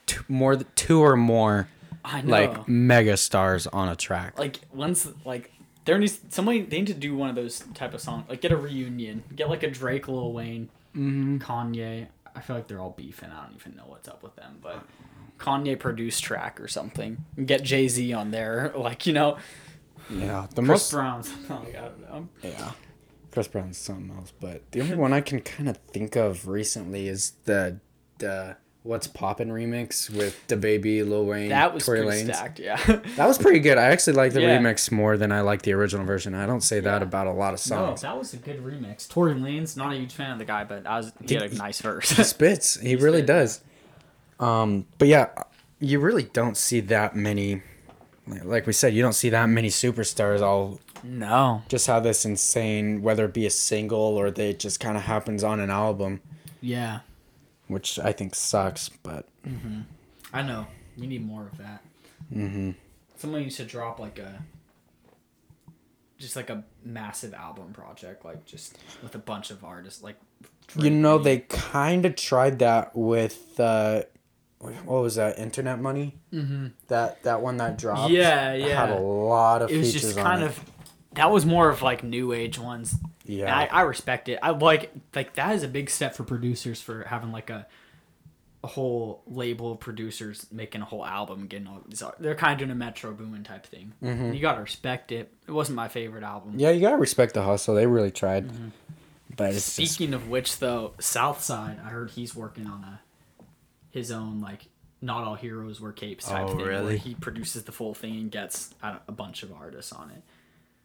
two, 0.07 0.23
more 0.29 0.55
th- 0.55 0.69
two 0.77 1.01
or 1.01 1.17
more 1.17 1.69
I 2.05 2.23
know. 2.23 2.31
like 2.31 2.69
mega 2.69 3.17
stars 3.17 3.67
on 3.67 3.89
a 3.89 3.97
track. 3.97 4.39
like 4.39 4.61
once 4.73 5.09
like 5.25 5.53
there 5.85 5.99
needs 5.99 6.21
somebody 6.29 6.63
they 6.63 6.79
need 6.79 6.87
to 6.89 6.95
do 6.95 7.17
one 7.17 7.29
of 7.31 7.35
those 7.37 7.61
type 7.75 7.95
of 7.95 8.01
songs 8.01 8.25
like 8.29 8.41
get 8.41 8.53
a 8.53 8.57
reunion 8.57 9.23
get 9.35 9.49
like 9.49 9.63
a 9.63 9.71
drake 9.71 10.09
lil 10.09 10.33
wayne 10.33 10.69
Mm-hmm. 10.97 11.37
kanye 11.39 12.07
i 12.35 12.41
feel 12.41 12.57
like 12.57 12.67
they're 12.67 12.81
all 12.81 12.95
beefing 12.97 13.31
i 13.31 13.45
don't 13.45 13.55
even 13.55 13.77
know 13.77 13.85
what's 13.87 14.09
up 14.09 14.23
with 14.23 14.35
them 14.37 14.57
but 14.63 14.83
kanye 15.39 15.79
produced 15.79 16.25
track 16.25 16.61
or 16.61 16.67
something 16.67 17.25
get 17.45 17.63
jay-z 17.63 18.13
on 18.13 18.31
there 18.31 18.73
like 18.77 19.07
you 19.07 19.13
know 19.13 19.37
Yeah, 20.11 20.47
the 20.51 20.63
chris 20.63 20.67
most 20.67 20.93
brown's 20.93 21.31
like, 21.51 21.77
i 21.77 21.81
don't 21.83 22.01
know 22.01 22.29
yeah. 22.43 22.73
Chris 23.31 23.47
Brown's 23.47 23.77
something 23.77 24.11
else, 24.17 24.33
but 24.41 24.73
the 24.73 24.81
only 24.81 24.97
one 24.97 25.13
I 25.13 25.21
can 25.21 25.41
kind 25.43 25.69
of 25.69 25.77
think 25.77 26.17
of 26.17 26.49
recently 26.49 27.09
is 27.09 27.33
the 27.45 27.79
the 28.17 28.57
What's 28.89 29.07
Poppin' 29.07 29.51
remix 29.51 30.09
with 30.09 30.41
DaBaby 30.49 31.07
Lil 31.07 31.27
Wayne, 31.27 31.51
that 31.51 31.75
was 31.75 31.85
Tory 31.85 32.03
pretty 32.03 32.23
Lanez. 32.25 32.35
stacked 32.35 32.59
yeah 32.59 32.77
That 33.17 33.27
was 33.29 33.37
pretty 33.37 33.61
good. 33.61 33.77
I 33.77 33.89
actually 33.89 34.15
like 34.15 34.33
the 34.33 34.41
Yeah. 34.41 34.59
remix 34.59 34.91
more 34.91 35.19
than 35.19 35.31
I 35.31 35.43
like 35.43 35.61
the 35.63 35.73
original 35.75 36.07
version. 36.07 36.35
I 36.35 36.47
don't 36.47 36.63
say 36.63 36.81
that 36.81 37.03
Yeah. 37.03 37.07
about 37.07 37.27
a 37.27 37.33
lot 37.33 37.53
of 37.53 37.61
no 37.71 37.77
songs. 37.77 38.01
that 38.01 38.17
was 38.17 38.33
a 38.33 38.39
good 38.39 38.65
remix 38.65 39.07
Tory 39.07 39.35
Lanez 39.35 39.77
not 39.77 39.93
a 39.93 39.97
huge 39.97 40.15
fan 40.15 40.31
of 40.33 40.39
the 40.39 40.47
guy 40.47 40.65
but 40.65 40.87
I 40.87 40.97
was 40.97 41.13
he 41.27 41.35
had 41.35 41.43
a 41.45 41.55
nice 41.55 41.81
he 41.81 41.83
verse 41.83 42.09
spits. 42.09 42.77
He 42.81 42.97
really 42.97 43.19
spit, 43.19 43.27
does. 43.27 43.61
Um, 44.41 44.87
but 44.97 45.09
yeah, 45.09 45.29
you 45.81 46.01
really 46.01 46.23
don't 46.23 46.57
see 46.57 46.81
that 46.81 47.15
many. 47.15 47.63
like- 48.27 48.45
Like 48.45 48.67
we 48.67 48.73
said, 48.73 48.95
you 48.95 49.03
don't 49.03 49.13
see 49.13 49.29
that 49.31 49.47
many 49.51 49.69
superstars 49.69 50.41
all 50.41 50.81
no 51.05 51.63
just 51.69 51.87
have 51.89 52.03
this 52.05 52.25
insane, 52.25 53.03
whether 53.03 53.27
it 53.27 53.35
be 53.35 53.47
a 53.47 53.51
single 53.51 53.99
or 54.19 54.31
they 54.31 54.51
it 54.51 54.59
just 54.59 54.81
kind 54.81 54.97
of 54.97 55.03
happens 55.05 55.45
on 55.45 55.61
an 55.61 55.71
album, 55.71 56.21
yeah 56.61 57.01
which 57.69 57.99
I 57.99 58.13
think 58.13 58.35
sucks. 58.35 58.89
But 58.89 59.29
I 60.33 60.43
know. 60.43 60.67
We 60.99 61.07
need 61.07 61.25
more 61.25 61.47
of 61.47 61.57
that. 61.59 61.83
hmm 62.33 62.73
Someone 63.17 63.43
needs 63.43 63.57
to 63.57 63.65
drop 63.65 63.99
like 63.99 64.19
a 64.19 64.43
just 66.19 66.35
like 66.37 66.51
a 66.51 66.65
massive 66.85 67.33
album 67.35 67.73
project, 67.73 68.25
like 68.25 68.45
just 68.45 68.77
with 69.03 69.15
a 69.15 69.19
bunch 69.19 69.51
of 69.51 69.65
artists. 69.65 70.03
Like 70.03 70.17
you 70.77 70.91
know 70.91 71.19
they 71.19 71.39
kind 71.41 72.05
of 72.05 72.17
tried 72.17 72.59
that 72.59 72.95
with 72.95 73.59
uh, 73.61 74.03
what 74.59 75.03
was 75.03 75.15
that? 75.15 75.39
Internet 75.39 75.81
Money. 75.81 76.17
mm-hmm. 76.33 76.69
That 76.89 77.23
that 77.23 77.41
one 77.41 77.57
that 77.59 77.79
dropped. 77.79 78.11
Yeah, 78.13 78.55
yeah. 78.55 78.87
Had 78.87 78.91
a 78.99 79.01
lot 79.01 79.63
of 79.63 79.71
it 79.71 79.79
was 79.79 79.93
just 79.93 80.17
kind 80.17 80.43
of 80.43 80.61
that 81.15 81.31
was 81.31 81.47
more 81.47 81.69
of 81.69 81.83
like 81.83 82.03
new 82.03 82.33
age 82.33 82.59
ones. 82.59 82.97
Yeah. 83.29 83.57
I, 83.57 83.67
I 83.67 83.81
respect 83.83 84.29
it. 84.29 84.39
I 84.43 84.51
like 84.51 84.93
like 85.15 85.35
that 85.35 85.55
is 85.55 85.63
a 85.63 85.69
big 85.69 85.91
step 85.91 86.15
for 86.17 86.25
producers 86.25 86.81
for 86.81 87.05
having 87.05 87.31
like 87.33 87.51
a 87.51 87.67
a 88.65 88.67
whole 88.67 89.23
label 89.29 89.71
of 89.73 89.79
producers 89.79 90.47
making 90.51 90.83
a 90.83 90.85
whole 90.85 91.07
album, 91.07 91.47
getting 91.47 91.69
all 91.69 91.81
these. 91.87 92.03
They're 92.19 92.35
kind 92.35 92.55
of 92.55 92.59
doing 92.59 92.73
a 92.73 92.75
Metro 92.75 93.13
Boomin 93.13 93.45
type 93.45 93.65
thing. 93.67 93.93
Mhm. 94.03 94.35
You 94.35 94.41
gotta 94.41 94.61
respect 94.61 95.13
it. 95.13 95.33
It 95.47 95.53
wasn't 95.53 95.77
my 95.77 95.87
favorite 95.87 96.25
album. 96.25 96.55
Yeah, 96.57 96.71
you 96.71 96.81
gotta 96.81 96.97
respect 96.97 97.35
the 97.35 97.43
hustle. 97.43 97.77
They 97.77 97.87
really 97.87 98.11
tried. 98.11 98.49
Mm-hmm. 98.49 98.69
But 99.37 99.55
it's 99.55 99.77
just 99.77 99.93
Speaking 99.95 100.15
of 100.15 100.29
which, 100.29 100.59
though, 100.59 100.95
Southside, 100.99 101.79
I 101.85 101.91
heard 101.91 102.11
he's 102.11 102.35
working 102.35 102.67
on 102.67 102.83
a 102.83 103.01
his 103.91 104.11
own 104.11 104.41
like 104.41 104.67
not 105.01 105.23
all 105.23 105.37
heroes 105.37 105.81
wear 105.81 105.93
capes 105.93 106.27
type 106.27 106.47
Oh, 106.47 106.57
thing. 106.57 106.59
Where 106.67 106.91
he 106.93 107.15
produces 107.15 107.63
the 107.63 107.71
full 107.73 107.95
thing 107.95 108.15
and 108.17 108.31
gets 108.33 108.75
a 108.83 109.13
bunch 109.13 109.45
of 109.45 109.53
artists 109.53 109.93
on 109.93 110.11
it. 110.11 110.23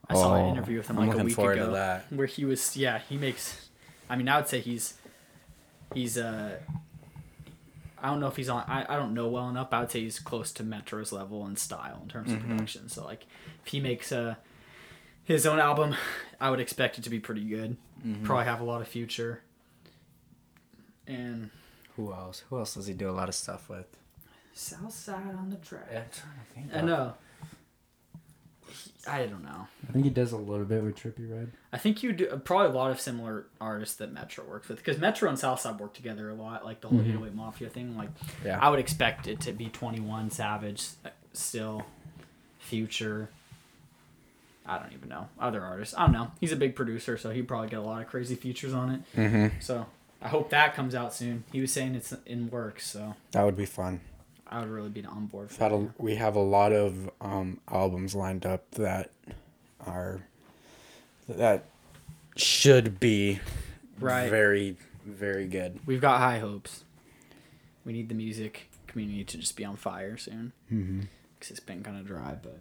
I 0.10 0.14
saw 0.16 0.36
an 0.36 0.46
Oh, 0.46 0.50
interview 0.52 0.78
with 0.78 0.88
him 0.90 0.98
like 0.98 1.14
a 1.14 1.24
week 1.24 1.36
forward 1.36 1.56
to 1.56 1.64
ago 1.64 1.74
that. 1.74 2.06
where 2.12 2.28
he 2.28 2.46
was 2.46 2.76
yeah 2.78 3.00
he 3.10 3.18
makes. 3.18 3.70
I 4.10 4.16
mean, 4.16 4.28
I 4.28 4.38
would 4.38 4.48
say 4.48 4.60
he's 4.60 4.96
he's 5.94 6.18
uh. 6.18 6.58
I 8.02 8.08
don't 8.08 8.20
know 8.20 8.28
if 8.28 8.36
he's 8.36 8.50
on. 8.50 8.66
I, 8.68 8.86
I 8.90 8.98
don't 8.98 9.14
know 9.14 9.30
well 9.30 9.48
enough. 9.48 9.70
But 9.70 9.78
I 9.78 9.80
would 9.82 9.92
say 9.92 10.02
he's 10.02 10.20
close 10.20 10.52
to 10.54 10.64
Metro's 10.64 11.14
level 11.14 11.48
in 11.48 11.56
style 11.56 12.00
in 12.04 12.10
terms 12.10 12.34
of 12.34 12.40
Mm-hmm. 12.40 12.52
production. 12.52 12.90
So 12.90 13.06
like, 13.06 13.26
if 13.66 13.72
he 13.72 13.80
makes 13.80 14.12
a 14.12 14.38
his 15.24 15.46
own 15.46 15.58
album, 15.60 15.96
I 16.42 16.50
would 16.50 16.60
expect 16.60 16.98
it 16.98 17.04
to 17.06 17.10
be 17.10 17.20
pretty 17.22 17.46
good. 17.46 17.78
Mm-hmm. 18.06 18.26
Probably 18.26 18.44
have 18.44 18.60
a 18.60 18.66
lot 18.66 18.82
of 18.82 18.90
future. 18.90 19.42
And 21.08 21.50
who 21.96 22.12
else? 22.12 22.44
Who 22.50 22.58
else 22.58 22.74
does 22.76 22.88
he 22.88 22.94
do 22.94 23.10
a 23.10 23.12
lot 23.12 23.30
of 23.30 23.36
stuff 23.36 23.70
with? 23.70 23.86
Southside 24.54 25.36
on 25.36 25.50
the 25.50 25.56
track. 25.58 25.90
To 26.12 26.20
think. 26.54 26.68
I 26.76 26.82
know. 26.82 27.14
I 29.06 29.26
don't 29.26 29.44
know. 29.44 29.68
I 29.90 29.92
think 29.92 30.06
he 30.06 30.10
does 30.12 30.32
a 30.32 30.38
little 30.38 30.66
bit 30.66 30.82
with 30.82 30.96
Trippie 30.96 31.30
Redd. 31.30 31.52
I 31.74 31.78
think 31.78 32.04
you 32.04 32.14
do 32.14 32.28
probably 32.46 32.68
a 32.68 32.72
lot 32.80 32.90
of 32.92 33.02
similar 33.02 33.46
artists 33.60 33.96
that 33.98 34.14
Metro 34.14 34.46
works 34.46 34.70
with 34.70 34.78
because 34.78 34.98
Metro 34.98 35.28
and 35.28 35.38
Southside 35.38 35.78
work 35.80 35.94
together 35.94 36.30
a 36.30 36.34
lot, 36.34 36.64
like 36.64 36.80
the 36.82 36.88
whole 36.88 37.02
808 37.02 37.34
Mafia 37.36 37.70
thing. 37.70 37.98
Like, 37.98 38.10
Yeah. 38.46 38.60
I 38.62 38.70
would 38.70 38.80
expect 38.80 39.28
it 39.28 39.42
to 39.42 39.52
be 39.52 39.68
21 39.68 40.30
Savage, 40.32 40.88
uh, 41.06 41.10
still, 41.34 41.84
Future. 42.60 43.30
I 44.66 44.80
don't 44.80 44.94
even 44.94 45.10
know 45.10 45.28
other 45.38 45.62
artists. 45.62 45.94
I 45.98 46.04
don't 46.06 46.14
know. 46.14 46.32
He's 46.40 46.54
a 46.54 46.56
big 46.56 46.74
producer, 46.76 47.18
so 47.18 47.32
he'd 47.32 47.48
probably 47.48 47.68
get 47.68 47.80
a 47.80 47.84
lot 47.84 48.02
of 48.02 48.08
crazy 48.08 48.36
features 48.36 48.74
on 48.74 48.90
it. 48.90 49.02
Mm-hmm. 49.18 49.48
So 49.60 49.86
I 50.22 50.30
hope 50.30 50.50
that 50.52 50.74
comes 50.74 50.96
out 50.96 51.14
soon. 51.14 51.44
He 51.52 51.60
was 51.60 51.74
saying 51.74 51.96
it's 51.96 52.14
in 52.26 52.50
works, 52.50 52.88
so 52.88 53.16
That 53.32 53.44
would 53.44 53.58
be 53.58 53.66
fun. 53.66 54.00
I 54.48 54.60
would 54.60 54.70
really 54.70 54.90
be 54.90 55.04
on 55.06 55.26
board 55.28 55.50
for 55.52 55.64
Had 55.64 55.72
a, 55.72 55.78
that. 55.80 55.92
we 56.00 56.16
have 56.16 56.36
a 56.36 56.40
lot 56.42 56.72
of 56.72 57.10
um, 57.22 57.60
albums 57.72 58.14
lined 58.16 58.46
up 58.46 58.70
that 58.72 59.10
are 59.86 60.22
that 61.28 61.66
should 62.36 63.00
be 63.00 63.40
Right. 64.00 64.30
very 64.30 64.76
very 65.06 65.48
good. 65.48 65.80
We've 65.86 66.02
got 66.02 66.20
high 66.20 66.40
hopes. 66.40 66.84
We 67.86 67.94
need 67.94 68.10
the 68.10 68.16
music 68.16 68.70
community 68.88 69.24
to 69.26 69.38
just 69.38 69.56
be 69.58 69.66
on 69.66 69.76
fire 69.76 70.18
soon. 70.18 70.54
Mm-hmm. 70.72 71.02
Because 71.38 71.52
it's 71.52 71.60
been 71.60 71.84
kind 71.84 71.98
of 71.98 72.06
dry, 72.08 72.36
but 72.42 72.58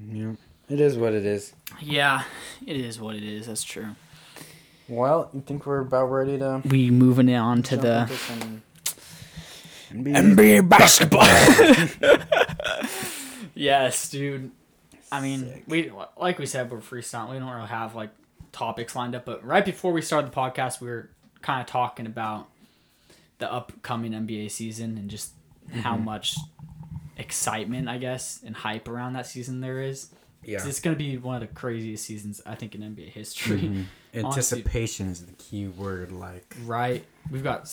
you 0.00 0.24
know. 0.24 0.36
Yeah, 0.68 0.74
it 0.74 0.80
is 0.80 0.96
what 0.96 1.12
it 1.12 1.24
is. 1.24 1.52
Yeah, 1.80 2.24
it 2.66 2.76
is 2.76 2.98
what 3.00 3.14
it 3.14 3.22
is. 3.22 3.46
That's 3.46 3.62
true. 3.62 3.94
Well, 4.88 5.30
you 5.32 5.40
think 5.40 5.66
we're 5.66 5.80
about 5.80 6.06
ready 6.06 6.36
to 6.38 6.62
We 6.64 6.90
moving 6.90 7.32
on 7.34 7.62
to 7.64 7.76
jump 7.76 7.82
the 8.08 8.60
into 9.94 10.14
some 10.14 10.36
NBA 10.36 10.68
basketball? 10.68 11.24
yes, 13.54 14.08
dude. 14.10 14.50
I 15.12 15.20
mean, 15.20 15.40
Sick. 15.40 15.64
we 15.66 15.92
like 16.16 16.38
we 16.38 16.46
said 16.46 16.70
we're 16.70 16.78
freestyling. 16.78 17.32
We 17.32 17.38
don't 17.38 17.50
really 17.50 17.68
have 17.68 17.94
like 17.94 18.10
topics 18.52 18.96
lined 18.96 19.14
up, 19.14 19.24
but 19.24 19.44
right 19.44 19.64
before 19.64 19.92
we 19.92 20.02
started 20.02 20.30
the 20.32 20.36
podcast, 20.36 20.80
we 20.80 20.88
were 20.88 21.10
kind 21.42 21.60
of 21.60 21.66
talking 21.66 22.06
about 22.06 22.48
the 23.38 23.52
upcoming 23.52 24.12
NBA 24.12 24.50
season 24.50 24.96
and 24.96 25.10
just 25.10 25.32
how 25.82 25.96
much 25.96 26.36
excitement, 27.16 27.88
I 27.88 27.98
guess, 27.98 28.40
and 28.44 28.54
hype 28.56 28.88
around 28.88 29.12
that 29.14 29.26
season 29.26 29.60
there 29.60 29.80
is. 29.80 30.08
yeah. 30.42 30.66
It's 30.66 30.80
going 30.80 30.94
to 30.94 30.98
be 30.98 31.16
one 31.16 31.36
of 31.36 31.40
the 31.48 31.54
craziest 31.54 32.04
seasons 32.04 32.40
I 32.44 32.54
think 32.54 32.74
in 32.74 32.80
NBA 32.82 33.10
history. 33.10 33.60
Mhm. 33.60 33.84
Honestly. 34.24 34.58
Anticipation 34.60 35.08
is 35.08 35.24
the 35.26 35.32
key 35.32 35.66
word. 35.66 36.12
Like, 36.12 36.54
Right. 36.64 37.04
We've 37.30 37.42
got. 37.42 37.68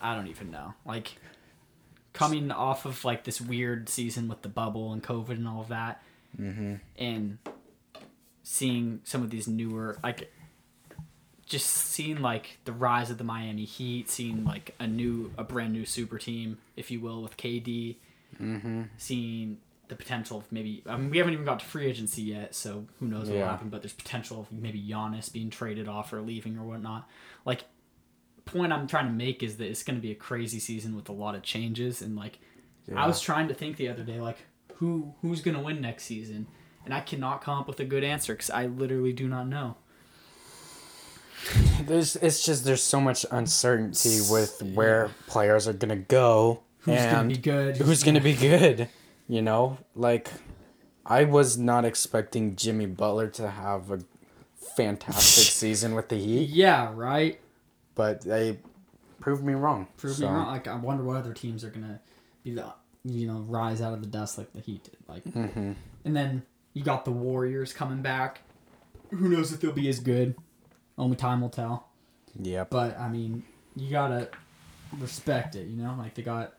I 0.00 0.14
don't 0.14 0.28
even 0.28 0.50
know. 0.50 0.74
Like, 0.86 1.16
coming 2.12 2.50
off 2.50 2.84
of 2.86 3.04
like 3.04 3.24
this 3.24 3.40
weird 3.40 3.88
season 3.88 4.28
with 4.28 4.42
the 4.42 4.48
bubble 4.48 4.92
and 4.92 5.02
COVID 5.02 5.30
and 5.30 5.46
all 5.48 5.60
of 5.60 5.68
that, 5.68 6.02
Mm-hmm. 6.40 6.74
and 6.96 7.38
seeing 8.42 9.00
some 9.04 9.22
of 9.22 9.30
these 9.30 9.48
newer 9.48 9.98
like. 10.02 10.32
Just 11.46 11.66
seeing 11.66 12.22
like 12.22 12.58
the 12.64 12.72
rise 12.72 13.10
of 13.10 13.18
the 13.18 13.24
Miami 13.24 13.64
Heat, 13.64 14.08
seeing 14.08 14.44
like 14.44 14.72
a 14.78 14.86
new, 14.86 15.32
a 15.36 15.42
brand 15.42 15.72
new 15.72 15.84
super 15.84 16.16
team, 16.16 16.58
if 16.76 16.92
you 16.92 17.00
will, 17.00 17.22
with 17.22 17.36
KD, 17.36 17.96
Mm-hmm. 18.40 18.82
seeing 18.96 19.58
the 19.88 19.96
potential 19.96 20.38
of 20.38 20.52
maybe 20.52 20.84
I 20.86 20.96
mean 20.96 21.10
we 21.10 21.18
haven't 21.18 21.32
even 21.32 21.44
got 21.44 21.58
to 21.58 21.66
free 21.66 21.86
agency 21.86 22.22
yet, 22.22 22.54
so 22.54 22.86
who 23.00 23.08
knows 23.08 23.26
what 23.26 23.32
will 23.34 23.38
Yeah. 23.40 23.50
happen, 23.50 23.68
but 23.68 23.82
there's 23.82 23.92
potential 23.92 24.38
of 24.42 24.52
maybe 24.52 24.80
Giannis 24.80 25.32
being 25.32 25.50
traded 25.50 25.88
off 25.88 26.12
or 26.12 26.20
leaving 26.20 26.56
or 26.56 26.62
whatnot. 26.62 27.08
Like 27.44 27.64
point 28.44 28.72
I'm 28.72 28.86
trying 28.86 29.06
to 29.06 29.12
make 29.12 29.42
is 29.42 29.56
that 29.56 29.66
it's 29.68 29.82
gonna 29.82 29.98
be 29.98 30.10
a 30.10 30.14
crazy 30.16 30.58
season 30.58 30.94
with 30.96 31.08
a 31.08 31.12
lot 31.12 31.34
of 31.34 31.42
changes 31.42 32.02
and 32.02 32.16
like 32.16 32.38
I 32.96 33.06
was 33.06 33.20
trying 33.20 33.48
to 33.48 33.54
think 33.54 33.76
the 33.76 33.88
other 33.88 34.02
day 34.02 34.20
like 34.20 34.38
who 34.74 35.14
who's 35.22 35.40
gonna 35.40 35.62
win 35.62 35.80
next 35.80 36.04
season 36.04 36.46
and 36.84 36.92
I 36.94 37.00
cannot 37.00 37.42
come 37.42 37.58
up 37.58 37.68
with 37.68 37.78
a 37.80 37.84
good 37.84 38.04
answer 38.04 38.34
because 38.34 38.50
I 38.50 38.66
literally 38.66 39.12
do 39.12 39.28
not 39.28 39.46
know. 39.46 39.76
There's 41.86 42.16
it's 42.16 42.44
just 42.44 42.64
there's 42.64 42.82
so 42.82 43.00
much 43.00 43.24
uncertainty 43.30 44.18
with 44.30 44.62
where 44.74 45.10
players 45.26 45.66
are 45.68 45.72
gonna 45.72 45.96
go 45.96 46.60
Who's 46.80 47.02
gonna 47.02 47.28
be 47.28 47.36
good? 47.36 47.76
who's 47.76 48.02
gonna 48.02 48.20
be 48.20 48.34
good. 48.34 48.88
You 49.28 49.42
know, 49.42 49.78
like 49.94 50.30
I 51.06 51.24
was 51.24 51.56
not 51.56 51.84
expecting 51.84 52.56
Jimmy 52.56 52.86
Butler 52.86 53.28
to 53.28 53.50
have 53.50 53.90
a 53.90 54.00
fantastic 54.76 55.44
season 55.52 55.94
with 55.94 56.08
the 56.08 56.16
Heat, 56.16 56.50
Yeah, 56.50 56.92
right. 56.94 57.40
But 57.94 58.22
they 58.22 58.58
proved 59.20 59.44
me 59.44 59.54
wrong. 59.54 59.86
Prove 59.96 60.16
So, 60.16 60.26
me 60.28 60.32
wrong. 60.34 60.46
Like 60.46 60.68
I 60.68 60.76
wonder 60.76 61.04
what 61.04 61.16
other 61.16 61.34
teams 61.34 61.64
are 61.64 61.70
gonna 61.70 62.00
be 62.42 62.54
the 62.54 62.72
you 63.04 63.26
know 63.26 63.40
rise 63.48 63.80
out 63.80 63.92
of 63.92 64.00
the 64.00 64.06
dust 64.06 64.38
like 64.38 64.52
the 64.52 64.60
Heat 64.60 64.84
did. 64.84 64.96
Like, 65.08 65.24
mhm. 65.24 65.74
and 66.04 66.16
then 66.16 66.42
you 66.74 66.82
got 66.82 67.04
the 67.04 67.10
Warriors 67.10 67.72
coming 67.72 68.02
back. 68.02 68.40
Who 69.10 69.28
knows 69.28 69.52
if 69.52 69.60
they'll 69.60 69.72
be 69.72 69.88
as 69.88 70.00
good? 70.00 70.36
Only 70.96 71.16
time 71.16 71.40
will 71.40 71.48
tell. 71.48 71.88
Yep. 72.38 72.70
But 72.70 72.98
I 72.98 73.08
mean, 73.08 73.42
you 73.76 73.90
gotta 73.90 74.28
respect 74.98 75.56
it. 75.56 75.66
You 75.66 75.82
know, 75.82 75.94
like 75.98 76.14
they 76.14 76.22
got 76.22 76.54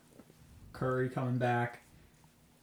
Curry 0.73 1.09
coming 1.09 1.37
back, 1.37 1.81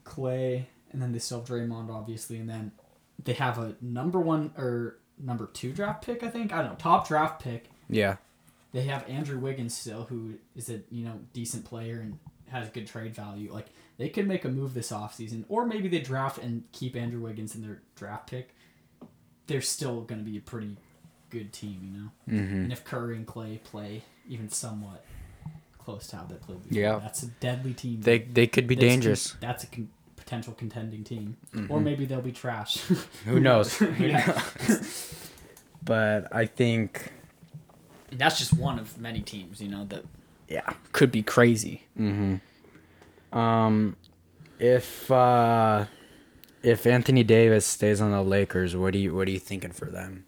Clay, 0.05 0.69
and 0.93 1.01
then 1.01 1.13
they 1.13 1.19
still 1.19 1.41
have 1.41 1.49
Draymond, 1.49 1.91
obviously, 1.91 2.39
and 2.39 2.49
then 2.49 2.73
they 3.23 3.33
have 3.35 3.59
a 3.59 3.77
number 3.81 4.19
one 4.21 4.53
or 4.57 4.99
number 5.19 5.47
two 5.47 5.73
draft 5.73 6.05
pick. 6.05 6.23
I 6.23 6.29
think 6.29 6.53
I 6.53 6.59
don't 6.63 6.71
know 6.73 6.77
top 6.77 7.09
draft 7.09 7.43
pick. 7.43 7.71
Yeah. 7.89 8.17
They 8.73 8.83
have 8.83 9.09
Andrew 9.09 9.39
Wiggins 9.39 9.75
still, 9.77 10.05
who 10.05 10.35
is 10.55 10.69
a 10.69 10.81
you 10.91 11.05
know 11.05 11.21
decent 11.33 11.65
player 11.65 12.01
and 12.01 12.19
has 12.49 12.69
good 12.69 12.87
trade 12.87 13.15
value. 13.15 13.53
Like 13.53 13.67
they 13.97 14.09
could 14.09 14.27
make 14.29 14.45
a 14.45 14.49
move 14.49 14.75
this 14.75 14.91
offseason, 14.93 15.45
or 15.49 15.67
maybe 15.67 15.89
they 15.89 16.01
draft 16.01 16.39
and 16.39 16.65
keep 16.73 16.95
Andrew 16.97 17.21
Wiggins 17.21 17.55
in 17.55 17.63
their 17.63 17.81
draft 17.97 18.29
pick. 18.31 18.55
They're 19.47 19.61
still 19.63 20.03
going 20.03 20.23
to 20.23 20.31
be 20.31 20.37
a 20.37 20.43
pretty 20.43 20.77
good 21.31 21.53
team, 21.53 21.81
you 21.83 21.99
know. 22.01 22.09
Mm-hmm. 22.43 22.55
And 22.65 22.73
if 22.73 22.85
Curry 22.85 23.17
and 23.17 23.27
Clay 23.27 23.61
play 23.65 24.03
even 24.29 24.51
somewhat 24.51 25.05
close 25.79 26.07
to 26.09 26.17
how 26.17 26.25
they 26.25 26.35
played 26.37 26.63
before, 26.63 26.79
Yeah. 26.79 26.99
that's 26.99 27.23
a 27.23 27.27
deadly 27.29 27.73
team. 27.73 28.03
They 28.03 28.19
they 28.19 28.47
could 28.47 28.67
be 28.67 28.75
That's 28.75 28.83
con- 28.85 28.89
dangerous. 28.91 29.37
that's 29.41 29.65
a 29.65 29.67
con- 29.69 29.89
potential 30.17 30.53
contending 30.53 31.05
team, 31.05 31.39
Mm-hmm. 31.55 31.73
or 31.73 31.81
maybe 31.81 32.05
they'll 32.05 32.21
be 32.21 32.33
trash. 32.33 32.77
Who 33.25 33.41
knows? 33.49 33.75
Who 33.79 34.09
knows? 34.09 35.15
but 35.83 36.29
I 36.35 36.45
think 36.45 37.11
And 38.11 38.19
that's 38.19 38.39
just 38.39 38.53
one 38.55 38.79
of 38.79 38.99
many 38.99 39.21
teams, 39.21 39.61
you 39.61 39.69
know, 39.69 39.85
that 39.87 40.05
yeah. 40.49 40.73
could 40.93 41.13
be 41.13 41.23
crazy. 41.23 41.85
Mm-hmm. 41.99 43.39
Um, 43.39 43.97
if 44.59 45.11
uh, 45.11 45.87
if 46.63 46.87
Anthony 46.87 47.23
Davis 47.23 47.67
stays 47.67 48.01
on 48.01 48.11
the 48.11 48.23
Lakers, 48.23 48.75
what 48.75 48.93
do 48.93 48.99
you 48.99 49.15
what 49.15 49.29
are 49.29 49.31
you 49.31 49.39
thinking 49.39 49.73
for 49.73 49.87
them? 49.87 50.25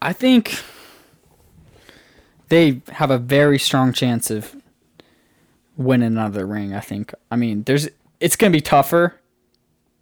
I 0.00 0.12
think 0.12 0.62
they 2.48 2.80
have 2.92 3.10
a 3.10 3.18
very 3.18 3.58
strong 3.58 3.92
chance 3.92 4.30
of 4.30 4.54
winning 5.76 6.06
another 6.06 6.46
ring. 6.46 6.74
I 6.74 6.80
think. 6.80 7.12
I 7.30 7.36
mean, 7.36 7.64
there's 7.64 7.88
it's 8.20 8.36
going 8.36 8.52
to 8.52 8.56
be 8.56 8.62
tougher 8.62 9.20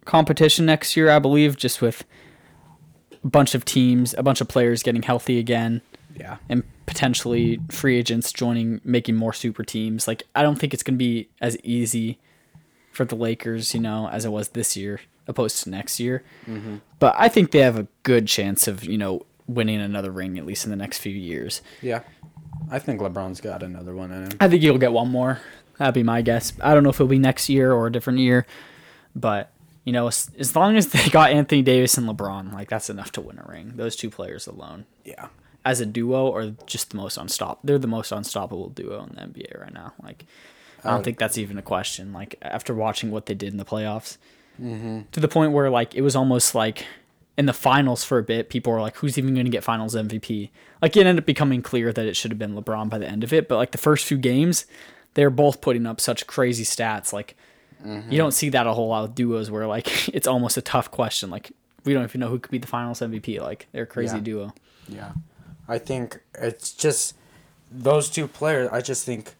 competition 0.05 0.65
next 0.65 0.95
year, 0.95 1.09
I 1.09 1.19
believe, 1.19 1.57
just 1.57 1.81
with 1.81 2.03
a 3.23 3.27
bunch 3.27 3.55
of 3.55 3.65
teams, 3.65 4.13
a 4.17 4.23
bunch 4.23 4.39
of 4.39 4.47
players 4.47 4.83
getting 4.83 5.01
healthy 5.01 5.39
again, 5.39 5.81
Yeah. 6.15 6.37
and 6.47 6.63
potentially 6.85 7.59
free 7.69 7.97
agents 7.97 8.31
joining, 8.31 8.81
making 8.83 9.15
more 9.15 9.33
super 9.33 9.63
teams. 9.63 10.07
Like, 10.07 10.23
I 10.35 10.41
don't 10.41 10.57
think 10.57 10.73
it's 10.73 10.83
going 10.83 10.95
to 10.95 10.99
be 10.99 11.29
as 11.41 11.57
easy 11.63 12.19
for 12.91 13.05
the 13.05 13.15
Lakers, 13.15 13.73
you 13.73 13.79
know, 13.79 14.07
as 14.09 14.25
it 14.25 14.29
was 14.29 14.49
this 14.49 14.77
year, 14.77 15.01
opposed 15.27 15.63
to 15.63 15.69
next 15.69 15.99
year. 15.99 16.23
Mm-hmm. 16.47 16.77
But 16.99 17.15
I 17.17 17.27
think 17.27 17.51
they 17.51 17.59
have 17.59 17.77
a 17.77 17.87
good 18.03 18.27
chance 18.27 18.67
of, 18.67 18.83
you 18.83 18.97
know, 18.97 19.25
winning 19.47 19.79
another 19.81 20.11
ring 20.11 20.37
at 20.37 20.45
least 20.45 20.65
in 20.65 20.71
the 20.71 20.77
next 20.77 20.99
few 20.99 21.11
years. 21.11 21.61
Yeah. 21.81 22.01
I 22.71 22.79
think 22.79 23.01
LeBron's 23.01 23.41
got 23.41 23.61
another 23.63 23.95
one 23.95 24.11
in 24.11 24.23
him. 24.23 24.37
I 24.39 24.47
think 24.47 24.61
he'll 24.61 24.77
get 24.77 24.91
one 24.91 25.09
more. 25.09 25.39
That'd 25.77 25.93
be 25.93 26.03
my 26.03 26.21
guess. 26.21 26.53
I 26.61 26.73
don't 26.73 26.83
know 26.83 26.89
if 26.89 26.95
it'll 26.95 27.07
be 27.07 27.19
next 27.19 27.49
year 27.49 27.71
or 27.73 27.87
a 27.87 27.91
different 27.91 28.19
year, 28.19 28.45
but 29.15 29.51
you 29.83 29.91
know, 29.91 30.07
as, 30.07 30.31
as 30.39 30.55
long 30.55 30.77
as 30.77 30.87
they 30.87 31.09
got 31.09 31.31
Anthony 31.31 31.61
Davis 31.61 31.97
and 31.97 32.07
LeBron, 32.07 32.53
like 32.53 32.69
that's 32.69 32.89
enough 32.89 33.11
to 33.13 33.21
win 33.21 33.39
a 33.39 33.45
ring. 33.47 33.73
Those 33.75 33.95
two 33.95 34.09
players 34.09 34.47
alone, 34.47 34.85
Yeah. 35.03 35.27
As 35.65 35.81
a 35.81 35.85
duo, 35.85 36.31
are 36.33 36.51
just 36.67 36.91
the 36.91 36.97
most 36.97 37.17
unstop. 37.17 37.57
They're 37.63 37.79
the 37.79 37.87
most 37.87 38.11
unstoppable 38.11 38.69
duo 38.69 39.03
in 39.03 39.15
the 39.15 39.21
NBA 39.41 39.59
right 39.59 39.73
now. 39.73 39.93
Like, 40.03 40.25
I 40.83 40.91
don't 40.91 40.99
Uh, 40.99 41.03
think 41.03 41.17
that's 41.17 41.37
even 41.39 41.57
a 41.57 41.61
question. 41.63 42.13
Like 42.13 42.35
after 42.41 42.73
watching 42.75 43.09
what 43.11 43.25
they 43.25 43.33
did 43.33 43.49
in 43.51 43.57
the 43.57 43.65
playoffs, 43.65 44.17
to 44.57 45.19
the 45.19 45.27
point 45.27 45.51
where 45.51 45.69
like 45.69 45.95
it 45.95 46.01
was 46.01 46.15
almost 46.15 46.55
like 46.55 46.85
in 47.37 47.45
the 47.47 47.53
finals 47.53 48.03
for 48.05 48.17
a 48.19 48.23
bit, 48.23 48.49
people 48.49 48.71
were 48.71 48.79
like, 48.79 48.95
"Who's 48.97 49.17
even 49.17 49.33
going 49.33 49.45
to 49.45 49.51
get 49.51 49.63
Finals 49.63 49.95
MVP?" 49.95 50.51
Like 50.81 50.95
it 50.95 51.01
ended 51.05 51.23
up 51.23 51.25
becoming 51.25 51.61
clear 51.61 51.91
that 51.91 52.05
it 52.05 52.15
should 52.15 52.31
have 52.31 52.39
been 52.39 52.55
LeBron 52.55 52.89
by 52.89 52.97
the 52.97 53.07
end 53.07 53.23
of 53.25 53.33
it. 53.33 53.49
But 53.49 53.57
like 53.57 53.71
the 53.71 53.77
first 53.77 54.05
few 54.05 54.17
games, 54.17 54.65
they're 55.15 55.29
both 55.29 55.59
putting 55.59 55.85
up 55.85 55.99
such 55.99 56.27
crazy 56.27 56.63
stats. 56.63 57.11
Like 57.11 57.35
you 58.09 58.17
don't 58.17 58.31
see 58.33 58.49
that 58.49 58.65
a 58.65 58.73
whole 58.73 58.87
lot 58.87 59.03
with 59.03 59.15
duos 59.15 59.51
where 59.51 59.67
like 59.67 60.07
it's 60.15 60.27
almost 60.27 60.55
a 60.57 60.61
tough 60.61 60.89
question. 60.91 61.29
Like 61.29 61.51
we 61.83 61.93
don't 61.93 62.03
even 62.03 62.21
know 62.21 62.29
who 62.29 62.39
could 62.39 62.51
be 62.51 62.57
the 62.59 62.67
Finals 62.67 62.99
MVP. 63.01 63.41
Like 63.41 63.67
they're 63.73 63.83
a 63.83 63.87
crazy 63.87 64.15
Yeah. 64.17 64.23
duo. 64.23 64.53
Yeah. 64.87 65.11
I 65.67 65.77
think 65.77 66.21
it's 66.33 66.71
just 66.73 67.15
those 67.71 68.09
two 68.09 68.27
players. 68.27 68.69
I 68.71 68.81
just 68.81 69.05
think 69.05 69.35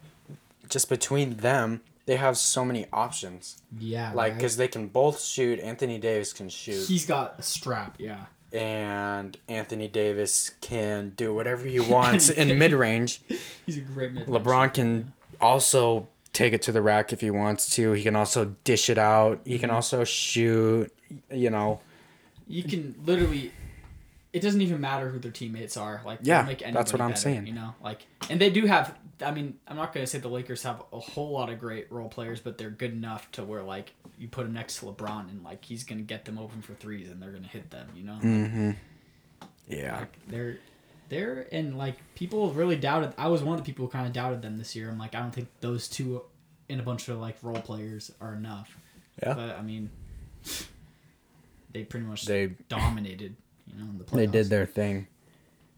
just 0.70 0.90
between 0.90 1.38
them, 1.38 1.82
they 2.06 2.18
have 2.18 2.38
so 2.38 2.64
many 2.64 2.86
options. 2.94 3.62
Yeah, 3.80 4.12
Like, 4.14 4.36
because 4.36 4.58
they 4.58 4.68
can 4.68 4.88
both 4.88 5.22
shoot. 5.22 5.60
Anthony 5.60 5.98
Davis 5.98 6.34
can 6.34 6.50
shoot. 6.50 6.88
he's 6.88 7.06
got 7.06 7.40
a 7.40 7.44
strap. 7.44 7.96
Yeah, 7.98 8.26
and 8.54 9.38
Anthony 9.48 9.88
Davis 9.88 10.52
can 10.62 11.10
do 11.16 11.34
whatever 11.34 11.66
he 11.66 11.80
wants 11.96 12.30
in 12.30 12.58
mid 12.58 12.74
range. 12.74 13.22
he's 13.66 13.78
a 13.78 13.82
great 13.82 14.14
mid. 14.14 14.28
LeBron 14.28 14.74
can 14.74 15.14
also 15.42 16.08
take 16.34 16.54
it 16.54 16.62
to 16.64 16.72
the 16.72 16.82
rack 16.82 17.12
if 17.12 17.22
he 17.22 17.32
wants 17.32 17.70
to. 17.76 17.94
He 17.94 18.04
can 18.04 18.16
also 18.16 18.56
dish 18.64 18.90
it 18.90 18.98
out. 18.98 19.42
He 19.46 19.58
can 19.58 19.70
mm-hmm. 19.70 19.76
also 19.76 20.04
shoot. 20.04 20.92
You 21.32 21.50
know, 21.50 21.82
you 22.48 22.64
can 22.64 22.96
literally. 23.06 23.52
It 24.36 24.42
doesn't 24.42 24.62
even 24.62 24.82
matter 24.82 25.10
who 25.10 25.18
their 25.20 25.32
teammates 25.32 25.78
are. 25.78 26.02
Like 26.06 26.20
Yeah, 26.22 26.44
that's 26.74 26.92
what 26.92 27.02
I'm 27.02 27.12
better, 27.12 27.22
saying. 27.22 27.48
You 27.48 27.54
know, 27.54 27.74
like, 27.82 28.06
and 28.30 28.40
they 28.42 28.50
do 28.50 28.66
have. 28.66 28.94
I 29.26 29.32
mean, 29.32 29.58
I'm 29.66 29.78
not 29.78 29.94
gonna 29.94 30.08
say 30.08 30.18
the 30.20 30.28
Lakers 30.28 30.64
have 30.64 30.84
a 30.92 31.00
whole 31.00 31.32
lot 31.32 31.50
of 31.50 31.58
great 31.60 31.90
role 31.90 32.10
players, 32.10 32.42
but 32.42 32.58
they're 32.58 32.70
good 32.70 32.92
enough 32.92 33.32
to 33.34 33.46
where 33.46 33.64
like 33.64 33.94
you 34.18 34.28
put 34.28 34.44
them 34.44 34.54
next 34.54 34.80
to 34.80 34.86
LeBron 34.88 35.30
and 35.30 35.42
like 35.44 35.64
he's 35.64 35.86
gonna 35.86 36.02
get 36.02 36.26
them 36.26 36.38
open 36.38 36.62
for 36.62 36.74
threes 36.74 37.10
and 37.10 37.22
they're 37.22 37.32
gonna 37.32 37.48
hit 37.48 37.72
them. 37.72 37.88
You 37.96 38.04
know, 38.04 38.20
Mm-hmm. 38.22 38.72
Yeah. 39.70 40.00
like 40.00 40.18
they're 40.28 40.58
they're 41.08 41.48
and 41.54 41.78
like 41.78 41.96
people 42.16 42.52
really 42.52 42.76
doubted. 42.76 43.14
I 43.18 43.28
was 43.30 43.42
one 43.42 43.58
of 43.58 43.64
the 43.64 43.72
people 43.72 43.86
who 43.86 43.92
kind 43.92 44.06
of 44.06 44.12
doubted 44.12 44.42
them 44.42 44.58
this 44.58 44.76
year. 44.76 44.90
I'm 44.90 45.00
like, 45.00 45.16
I 45.16 45.22
don't 45.22 45.32
think 45.32 45.48
those 45.62 45.88
two 45.88 46.22
and 46.70 46.82
a 46.82 46.84
bunch 46.84 47.08
of 47.08 47.18
like 47.20 47.38
role 47.42 47.62
players 47.62 48.12
are 48.20 48.34
enough. 48.34 48.76
Yeah. 49.24 49.34
But 49.34 49.58
I 49.58 49.62
mean, 49.62 49.92
they 51.72 51.84
pretty 51.84 52.06
much 52.06 52.26
They 52.26 52.48
dominated. 52.70 53.36
You 53.68 53.84
know, 53.84 53.92
the 54.06 54.16
they 54.16 54.28
did 54.28 54.50
their 54.50 54.66
thing. 54.66 55.08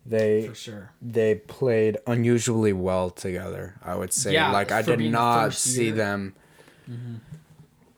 They 0.06 0.48
for 0.48 0.56
sure. 0.56 0.92
they 1.02 1.36
played 1.36 1.98
unusually 2.08 2.72
well 2.74 3.10
together. 3.10 3.76
I 3.84 3.96
would 3.96 4.14
say. 4.14 4.34
Yeah, 4.34 4.52
like 4.52 4.72
I 4.72 4.82
did 4.82 5.00
not 5.00 5.54
see 5.54 5.86
year. 5.88 5.96
them 5.96 6.36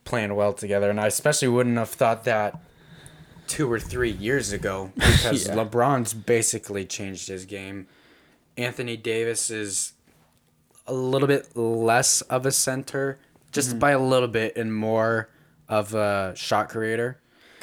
playing 0.05 0.35
well 0.35 0.53
together, 0.53 0.89
and 0.89 0.99
I 0.99 1.07
especially 1.07 1.47
wouldn't 1.49 1.77
have 1.77 1.89
thought 1.89 2.23
that 2.25 2.59
two 3.47 3.71
or 3.71 3.79
three 3.79 4.11
years 4.11 4.51
ago 4.51 4.91
because 4.95 5.47
Yeah. 5.47 5.55
LeBron's 5.55 6.13
basically 6.13 6.85
changed 6.85 7.27
his 7.27 7.45
game. 7.45 7.87
Anthony 8.57 8.97
Davis 8.97 9.49
is 9.49 9.93
a 10.87 10.93
little 10.93 11.27
bit 11.27 11.55
less 11.55 12.21
of 12.23 12.45
a 12.45 12.51
center, 12.51 13.19
just 13.51 13.69
Mm-hmm. 13.69 13.79
by 13.79 13.91
a 13.91 13.99
little 13.99 14.27
bit, 14.27 14.55
and 14.57 14.73
more 14.75 15.29
of 15.67 15.93
a 15.93 16.33
shot 16.35 16.69
creator. 16.69 17.19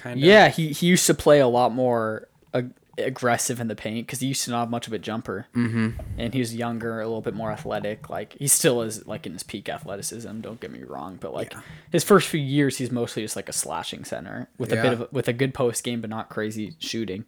Kind 0.08 0.20
of. 0.20 0.24
Yeah, 0.24 0.48
he, 0.48 0.68
he 0.72 0.86
used 0.86 1.06
to 1.06 1.14
play 1.14 1.40
a 1.40 1.48
lot 1.48 1.72
more 1.72 2.28
ag- 2.54 2.72
aggressive 2.98 3.60
in 3.60 3.68
the 3.68 3.74
paint 3.76 4.06
because 4.06 4.20
he 4.20 4.28
used 4.28 4.44
to 4.44 4.50
not 4.50 4.60
have 4.60 4.70
much 4.70 4.86
of 4.86 4.92
a 4.92 4.98
jumper. 4.98 5.46
Mm-hmm. 5.54 6.00
And 6.18 6.32
he 6.32 6.40
was 6.40 6.54
younger, 6.54 7.00
a 7.00 7.06
little 7.06 7.20
bit 7.20 7.34
more 7.34 7.52
athletic. 7.52 8.08
Like 8.08 8.34
he 8.38 8.48
still 8.48 8.82
is 8.82 9.06
like 9.06 9.26
in 9.26 9.32
his 9.32 9.42
peak 9.42 9.68
athleticism. 9.68 10.40
Don't 10.40 10.60
get 10.60 10.70
me 10.70 10.82
wrong, 10.82 11.18
but 11.20 11.34
like 11.34 11.54
his 11.92 12.04
first 12.04 12.28
few 12.28 12.40
years, 12.40 12.78
he's 12.78 12.90
mostly 12.90 13.22
just 13.22 13.36
like 13.36 13.48
a 13.48 13.52
slashing 13.52 14.04
center 14.04 14.48
with 14.58 14.72
a 14.72 14.76
bit 14.76 14.92
of 14.94 15.12
with 15.12 15.28
a 15.28 15.32
good 15.32 15.52
post 15.54 15.84
game, 15.84 16.00
but 16.00 16.08
not 16.10 16.28
crazy 16.30 16.74
shooting. 16.78 17.24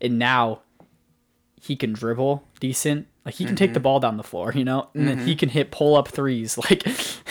And 0.00 0.18
now 0.18 0.60
he 1.60 1.74
can 1.74 1.92
dribble 1.92 2.44
decent. 2.60 3.08
Like 3.24 3.34
he 3.34 3.44
can 3.44 3.56
take 3.56 3.70
Mm-hmm. 3.70 3.74
the 3.74 3.80
ball 3.80 4.00
down 4.00 4.16
the 4.16 4.22
floor, 4.22 4.52
you 4.54 4.64
know, 4.64 4.88
and 4.94 5.06
then 5.08 5.26
he 5.26 5.34
can 5.34 5.48
hit 5.48 5.70
pull 5.70 5.96
up 5.96 6.08
threes. 6.08 6.56
Like 6.70 6.86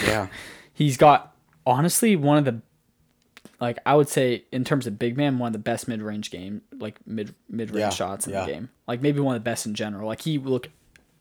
Yeah. 0.06 0.28
he's 0.74 0.98
got 0.98 1.34
honestly 1.66 2.16
one 2.16 2.38
of 2.38 2.46
the 2.46 2.62
like 3.60 3.80
I 3.86 3.96
would 3.96 4.08
say 4.10 4.46
in 4.52 4.64
terms 4.64 4.86
of 4.88 5.00
big 5.00 5.18
man 5.18 5.40
one 5.40 5.48
of 5.48 5.54
the 5.54 5.60
best 5.60 5.88
mid 5.88 6.02
range 6.02 6.32
game 6.32 6.62
like 6.80 7.00
mid 7.08 7.34
mid 7.50 7.70
range 7.72 7.80
Yeah, 7.82 7.90
shots 7.90 8.28
in 8.28 8.34
yeah. 8.34 8.46
the 8.46 8.52
game 8.52 8.70
like 8.88 9.02
maybe 9.02 9.20
one 9.20 9.36
of 9.36 9.42
the 9.42 9.50
best 9.50 9.66
in 9.66 9.74
general 9.74 10.08
like 10.08 10.22
he 10.22 10.38
looked 10.38 10.70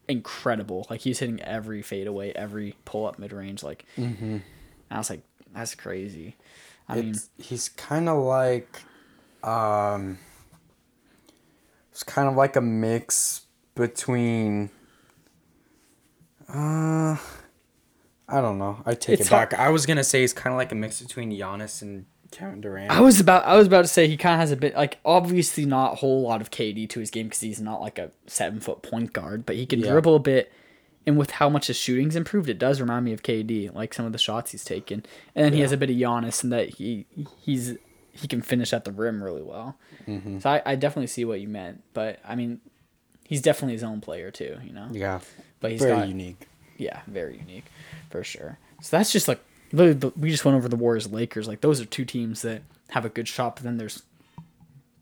incredible 0.09 0.87
like 0.91 1.01
he's 1.01 1.19
hitting 1.19 1.41
every 1.43 1.83
fadeaway 1.83 2.31
every 2.33 2.75
pull 2.85 3.07
up 3.07 3.19
mid 3.19 3.33
range 3.33 3.63
like 3.63 3.85
Mm-hmm. 3.99 4.39
I 4.91 4.99
was 4.99 5.11
like 5.11 5.23
that's 5.55 5.75
crazy 5.75 6.37
I 6.89 6.97
mean 7.01 7.15
he's 7.39 7.69
kind 7.71 8.09
of 8.09 8.23
like 8.23 8.83
um 9.43 10.19
it's 11.91 12.03
kind 12.03 12.29
of 12.29 12.37
like 12.37 12.55
a 12.57 12.61
mix 12.61 13.47
between 13.75 14.71
uh 16.49 17.17
I 18.29 18.41
don't 18.41 18.59
know. 18.59 18.83
I 18.85 18.95
take 18.95 19.21
It's 19.21 19.29
it 19.29 19.31
back. 19.31 19.55
I 19.55 19.69
was 19.71 19.87
gonna 19.87 20.03
say 20.05 20.21
he's 20.23 20.33
kind 20.33 20.53
of 20.53 20.59
like 20.59 20.73
a 20.73 20.75
mix 20.75 21.01
between 21.01 21.31
Giannis 21.31 21.81
and 21.83 22.07
Kevin 22.31 22.61
Durant. 22.61 22.91
I 22.91 23.01
was 23.01 23.21
about 23.21 23.45
I 23.45 23.57
was 23.57 23.67
about 23.67 23.83
to 23.83 23.89
say 23.89 24.09
he 24.09 24.17
kind 24.17 24.35
of 24.35 24.41
has 24.41 24.51
a 24.53 24.57
bit 24.57 24.75
like 24.75 24.99
obviously 25.05 25.65
not 25.65 25.93
a 25.95 25.97
whole 25.97 26.23
lot 26.23 26.41
of 26.41 26.51
KD 26.51 26.89
to 26.91 27.01
his 27.01 27.11
game 27.11 27.27
because 27.27 27.41
he's 27.41 27.61
not 27.61 27.81
like 27.81 27.99
a 27.99 28.11
seven 28.27 28.61
foot 28.61 28.83
point 28.83 29.13
guard, 29.13 29.47
but 29.47 29.57
he 29.57 29.67
can 29.67 29.81
Yeah. 29.81 29.91
dribble 29.93 30.17
a 30.17 30.21
bit. 30.21 30.53
And 31.09 31.17
with 31.17 31.31
how 31.33 31.49
much 31.49 31.69
his 31.69 31.77
shooting's 31.77 32.17
improved, 32.17 32.49
it 32.49 32.59
does 32.59 32.81
remind 32.81 33.05
me 33.05 33.13
of 33.13 33.23
KD, 33.23 33.73
like 33.73 33.95
some 33.95 34.07
of 34.07 34.13
the 34.13 34.19
shots 34.19 34.51
he's 34.51 34.65
taken. 34.65 35.05
And 35.37 35.45
then 35.45 35.53
he 35.53 35.61
has 35.61 35.71
a 35.71 35.77
bit 35.77 35.89
of 35.89 35.95
Giannis, 35.97 36.43
and 36.43 36.53
that 36.53 36.71
he 36.71 37.07
he's 37.43 37.77
he 38.13 38.27
can 38.27 38.43
finish 38.43 38.73
at 38.73 38.85
the 38.85 38.91
rim 38.93 39.23
really 39.23 39.43
well. 39.43 39.77
Mm-hmm. 40.09 40.41
So 40.41 40.51
I, 40.51 40.63
I 40.67 40.75
definitely 40.75 41.07
see 41.07 41.25
what 41.25 41.41
you 41.41 41.47
meant, 41.49 41.83
but 41.95 42.19
I 42.27 42.35
mean, 42.35 42.61
he's 43.25 43.41
definitely 43.43 43.75
his 43.75 43.85
own 43.85 44.01
player 44.01 44.31
too, 44.33 44.57
you 44.65 44.73
know. 44.73 44.89
yeah, 44.91 45.21
But 45.61 45.71
he's 45.73 45.81
very 45.83 45.97
got 45.97 46.09
unique. 46.09 46.49
yeah, 46.79 47.03
very 47.07 47.37
unique, 47.39 47.67
for 48.11 48.25
sure. 48.25 48.59
So 48.81 48.97
that's 48.97 49.13
just 49.13 49.29
like 49.29 49.41
we 49.73 50.31
just 50.31 50.45
went 50.45 50.57
over 50.57 50.69
the 50.69 50.77
Warriors, 50.77 51.11
Lakers. 51.11 51.49
Like 51.49 51.61
those 51.61 51.81
are 51.81 51.85
two 51.85 52.05
teams 52.05 52.43
that 52.43 52.63
have 52.91 53.05
a 53.05 53.09
good 53.09 53.29
shot. 53.29 53.57
But 53.57 53.65
then 53.65 53.77
there's 53.77 54.03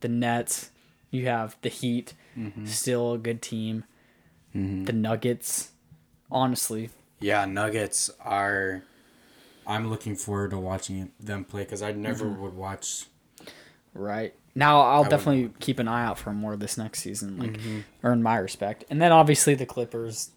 the 0.01 0.09
Nets. 0.09 0.71
You 1.11 1.27
have 1.27 1.57
the 1.63 1.69
Heat, 1.69 2.15
mm-hmm. 2.37 2.67
still 2.67 3.13
a 3.13 3.19
good 3.19 3.41
team. 3.41 3.85
Mm-hmm. 4.55 4.85
The 4.85 4.93
Nuggets, 4.93 5.71
honestly, 6.31 6.91
Yeah, 7.21 7.45
Nuggets 7.45 8.11
are. 8.21 8.83
I'm 9.67 9.89
looking 9.91 10.15
forward 10.17 10.51
to 10.51 10.59
watching 10.59 11.11
them 11.19 11.45
play 11.45 11.63
because 11.63 11.83
I 11.83 11.93
never 11.93 12.25
Mm-hmm. 12.27 12.43
would 12.43 12.55
watch. 12.55 13.07
right 13.95 14.35
now 14.55 14.81
I'll 14.81 15.03
would 15.03 15.11
definitely 15.11 15.51
keep 15.61 15.79
an 15.79 15.89
eye 15.89 16.05
out 16.05 16.19
for 16.19 16.33
more 16.33 16.57
this 16.57 16.77
next 16.77 17.01
season. 17.01 17.39
Like 17.39 17.53
mm-hmm. 17.53 17.81
earn 18.03 18.23
my 18.23 18.37
respect. 18.37 18.85
And 18.91 19.01
then 19.01 19.11
obviously 19.13 19.55
the 19.55 19.67
Clippers. 19.67 20.31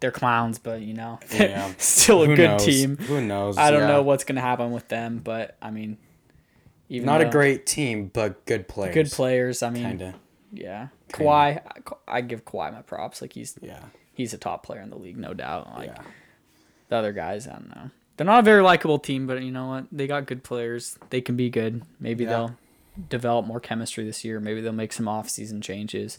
They're 0.00 0.10
clowns, 0.10 0.58
but 0.58 0.80
you 0.82 0.94
know, 0.94 1.18
Yeah. 1.32 1.72
still 1.78 2.22
a 2.22 2.26
Who 2.26 2.36
good 2.36 2.50
knows? 2.50 2.64
team. 2.64 2.96
Who 2.98 3.20
knows? 3.20 3.56
I 3.56 3.70
don't 3.70 3.80
Yeah. 3.82 3.88
know 3.88 4.02
what's 4.02 4.24
gonna 4.24 4.40
happen 4.42 4.70
with 4.72 4.88
them, 4.88 5.20
but 5.24 5.56
I 5.62 5.70
mean, 5.70 5.96
even 6.88 7.06
Not 7.06 7.20
a 7.22 7.24
great 7.30 7.66
team, 7.66 8.10
but 8.12 8.44
good 8.46 8.68
players. 8.68 8.94
good 8.94 9.10
players. 9.10 9.62
I 9.62 9.70
mean, 9.70 9.82
Kinda. 9.84 10.14
yeah. 10.52 10.88
Kinda. 11.12 11.30
Kawhi, 11.30 11.60
I, 12.08 12.18
I 12.18 12.20
give 12.20 12.44
Kawhi 12.44 12.72
my 12.72 12.82
props. 12.82 13.22
Like 13.22 13.32
he's 13.32 13.58
Yeah. 13.62 13.80
he's 14.12 14.34
a 14.34 14.38
top 14.38 14.64
player 14.64 14.80
in 14.82 14.90
the 14.90 14.98
league, 14.98 15.16
no 15.16 15.32
doubt. 15.34 15.74
Like 15.76 15.88
yeah. 15.88 16.02
the 16.88 16.96
other 16.96 17.12
guys, 17.12 17.46
I 17.48 17.52
don't 17.52 17.74
know. 17.74 17.90
They're 18.16 18.26
not 18.26 18.38
a 18.40 18.42
very 18.42 18.62
likable 18.62 18.98
team, 18.98 19.26
but 19.26 19.42
you 19.42 19.50
know 19.52 19.66
what? 19.68 19.86
They 19.92 20.06
got 20.06 20.26
good 20.26 20.42
players. 20.42 20.98
They 21.10 21.20
can 21.20 21.36
be 21.36 21.50
good. 21.50 21.82
Maybe 22.00 22.24
Yeah. 22.24 22.30
they'll 22.30 22.56
develop 23.10 23.46
more 23.46 23.60
chemistry 23.60 24.04
this 24.04 24.24
year. 24.24 24.40
Maybe 24.40 24.60
they'll 24.62 24.72
make 24.72 24.92
some 24.92 25.06
off-season 25.08 25.60
changes. 25.60 26.18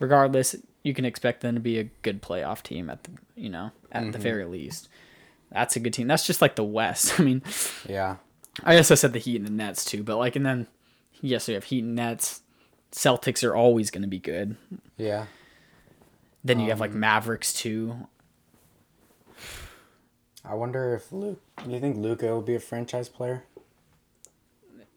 Regardless, 0.00 0.56
you 0.82 0.94
can 0.94 1.04
expect 1.04 1.40
them 1.40 1.54
to 1.54 1.60
be 1.60 1.78
a 1.78 1.84
good 2.02 2.20
playoff 2.22 2.62
team 2.62 2.90
at 2.90 3.04
the 3.04 3.10
you 3.36 3.48
know 3.48 3.70
at 3.90 4.02
Mm-hmm. 4.02 4.10
the 4.12 4.18
very 4.18 4.44
least. 4.44 4.88
That's 5.50 5.76
a 5.76 5.80
good 5.80 5.92
team. 5.92 6.06
That's 6.08 6.26
just 6.26 6.40
like 6.40 6.56
the 6.56 6.64
West. 6.64 7.14
I 7.20 7.22
mean, 7.24 7.42
Yeah. 7.88 8.16
I 8.64 8.76
guess 8.76 8.90
I 8.90 8.94
said 8.96 9.12
the 9.12 9.18
Heat 9.18 9.36
and 9.36 9.46
the 9.46 9.50
Nets 9.52 9.84
too, 9.84 10.02
but 10.02 10.16
like, 10.18 10.36
and 10.36 10.44
then 10.44 10.66
yes, 11.20 11.48
we 11.48 11.54
have 11.54 11.64
Heat 11.64 11.84
and 11.84 11.94
Nets. 11.94 12.42
Celtics 12.90 13.42
are 13.46 13.54
always 13.56 13.90
going 13.90 14.02
to 14.02 14.08
be 14.08 14.18
good. 14.18 14.56
Yeah. 14.98 15.26
Then 16.44 16.60
you 16.60 16.68
have 16.70 16.80
like 16.80 16.90
Um, 16.92 17.00
Mavericks 17.00 17.52
too. 17.54 18.08
I 20.44 20.54
wonder 20.54 20.94
if 20.94 21.12
Luke. 21.12 21.40
Do 21.64 21.70
you 21.70 21.80
think 21.80 21.96
Luka 21.96 22.26
will 22.26 22.42
be 22.42 22.54
a 22.54 22.60
franchise 22.60 23.08
player? 23.08 23.44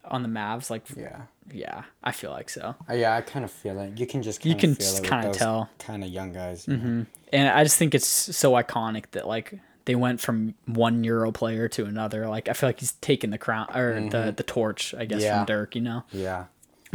On 0.08 0.22
the 0.22 0.28
Mavs. 0.28 0.70
Like, 0.70 0.84
Yeah. 0.96 1.22
yeah, 1.52 1.82
I 2.02 2.12
feel 2.12 2.30
like 2.30 2.48
so. 2.50 2.74
Uh, 2.88 2.94
yeah, 2.94 3.14
I 3.16 3.20
kind 3.20 3.44
of 3.44 3.50
feel 3.50 3.78
it. 3.80 3.98
You 3.98 4.06
can 4.06 4.22
just 4.22 4.44
You 4.44 4.54
can 4.54 4.74
feel 4.74 4.86
just 4.86 5.04
kinda 5.04 5.32
tell. 5.32 5.68
kind 5.78 6.02
of 6.04 6.10
young 6.10 6.32
guys. 6.32 6.66
you 6.68 6.76
know? 6.76 7.06
And 7.32 7.48
I 7.48 7.62
just 7.64 7.76
think 7.76 7.94
it's 7.94 8.06
so 8.06 8.52
iconic 8.52 9.04
that 9.12 9.26
like 9.26 9.58
they 9.84 9.94
went 9.94 10.20
from 10.20 10.54
one 10.66 11.04
Euro 11.04 11.30
player 11.32 11.68
to 11.68 11.84
another. 11.84 12.28
Like 12.28 12.48
I 12.48 12.52
feel 12.54 12.68
like 12.68 12.80
he's 12.80 12.92
taken 12.92 13.30
the 13.30 13.38
crown 13.38 13.68
or 13.74 14.08
the 14.10 14.32
the 14.36 14.42
torch, 14.42 14.94
I 14.96 15.04
guess, 15.04 15.22
Yeah. 15.22 15.38
from 15.38 15.46
Dirk. 15.46 15.74
You 15.76 15.82
know, 15.82 16.02
Yeah. 16.10 16.44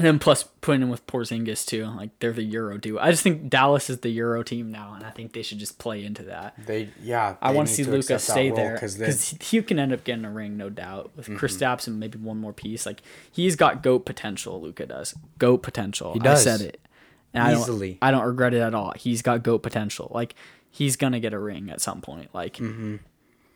And 0.02 0.08
then 0.08 0.18
plus 0.20 0.44
putting 0.62 0.82
him 0.82 0.90
with 0.90 1.06
Porzingis 1.06 1.64
too. 1.64 1.86
Like 1.86 2.10
they're 2.20 2.32
the 2.34 2.42
Euro 2.42 2.80
duo. 2.80 3.00
I 3.00 3.12
just 3.12 3.22
think 3.22 3.50
Dallas 3.52 3.88
is 3.88 4.00
the 4.00 4.10
Euro 4.10 4.42
team 4.42 4.72
now, 4.72 4.94
and 4.96 5.06
I 5.06 5.12
think 5.12 5.34
they 5.34 5.44
should 5.44 5.60
just 5.60 5.78
play 5.78 6.04
into 6.04 6.24
that. 6.24 6.56
They 6.66 6.90
yeah. 7.04 7.36
I 7.40 7.52
want 7.52 7.68
to 7.68 7.74
see 7.74 7.84
Luka 7.84 8.18
stay 8.18 8.48
role 8.50 8.56
there 8.56 8.78
'cause 8.80 8.98
they- 8.98 9.06
because 9.06 9.36
he 9.42 9.62
can 9.62 9.78
end 9.78 9.94
up 9.94 10.04
getting 10.04 10.26
a 10.26 10.32
ring, 10.32 10.58
no 10.58 10.70
doubt. 10.70 11.12
With 11.16 11.28
Kristaps 11.28 11.86
and 11.86 12.00
maybe 12.00 12.18
one 12.18 12.40
more 12.40 12.52
piece, 12.54 12.88
like 12.88 13.04
he's 13.32 13.56
got 13.56 13.84
goat 13.84 14.06
potential. 14.06 14.60
Luka 14.60 14.88
does 14.88 15.14
goat 15.38 15.60
potential. 15.62 16.14
He 16.14 16.20
does. 16.20 16.48
I 16.48 16.58
said 16.58 16.62
it. 16.68 16.82
And 17.34 17.56
Easily. 17.56 18.00
I 18.02 18.10
don't, 18.10 18.18
I 18.20 18.22
don't 18.24 18.30
regret 18.30 18.54
it 18.56 18.62
at 18.62 18.74
all. 18.74 18.94
He's 18.98 19.22
got 19.22 19.44
goat 19.44 19.60
potential. 19.60 20.10
Like 20.14 20.34
he's 20.72 20.96
gonna 20.96 21.20
get 21.20 21.34
a 21.34 21.40
ring 21.40 21.70
at 21.70 21.80
some 21.80 22.02
point. 22.02 22.30
Like 22.34 22.56
Mm-hmm. 22.58 22.96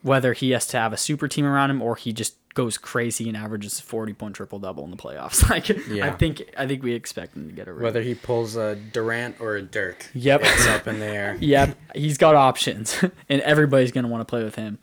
Whether 0.05 0.33
he 0.33 0.51
has 0.51 0.67
to 0.67 0.77
have 0.77 0.93
a 0.93 0.97
super 0.97 1.27
team 1.27 1.45
around 1.45 1.71
him 1.71 1.81
or 1.81 1.95
he 1.95 2.13
just 2.13 2.35
goes 2.53 2.77
crazy 2.77 3.27
and 3.27 3.35
averages 3.35 3.79
forty 3.79 4.13
point 4.13 4.35
triple 4.35 4.59
double 4.59 4.83
in 4.85 4.91
the 4.91 4.97
playoffs. 4.97 5.49
Like 5.49 5.71
I 5.99 6.11
think 6.11 6.43
I 6.55 6.67
think 6.67 6.83
we 6.83 6.93
expect 6.93 7.35
him 7.35 7.49
to 7.49 7.55
get 7.55 7.67
a 7.67 7.73
ring. 7.73 7.83
whether 7.83 8.03
he 8.03 8.13
pulls 8.13 8.55
a 8.55 8.75
Durant 8.75 9.41
or 9.41 9.55
a 9.55 9.63
Dirk. 9.63 10.05
Yep. 10.13 10.41
It's 10.43 10.67
up 10.67 10.87
in 10.87 10.99
the 10.99 11.05
air. 11.07 11.37
Yep, 11.41 11.75
he's 11.95 12.19
got 12.19 12.35
options, 12.35 13.03
and 13.29 13.41
everybody's 13.41 13.91
gonna 13.91 14.07
want 14.07 14.21
to 14.21 14.25
play 14.25 14.43
with 14.43 14.55
him. 14.55 14.77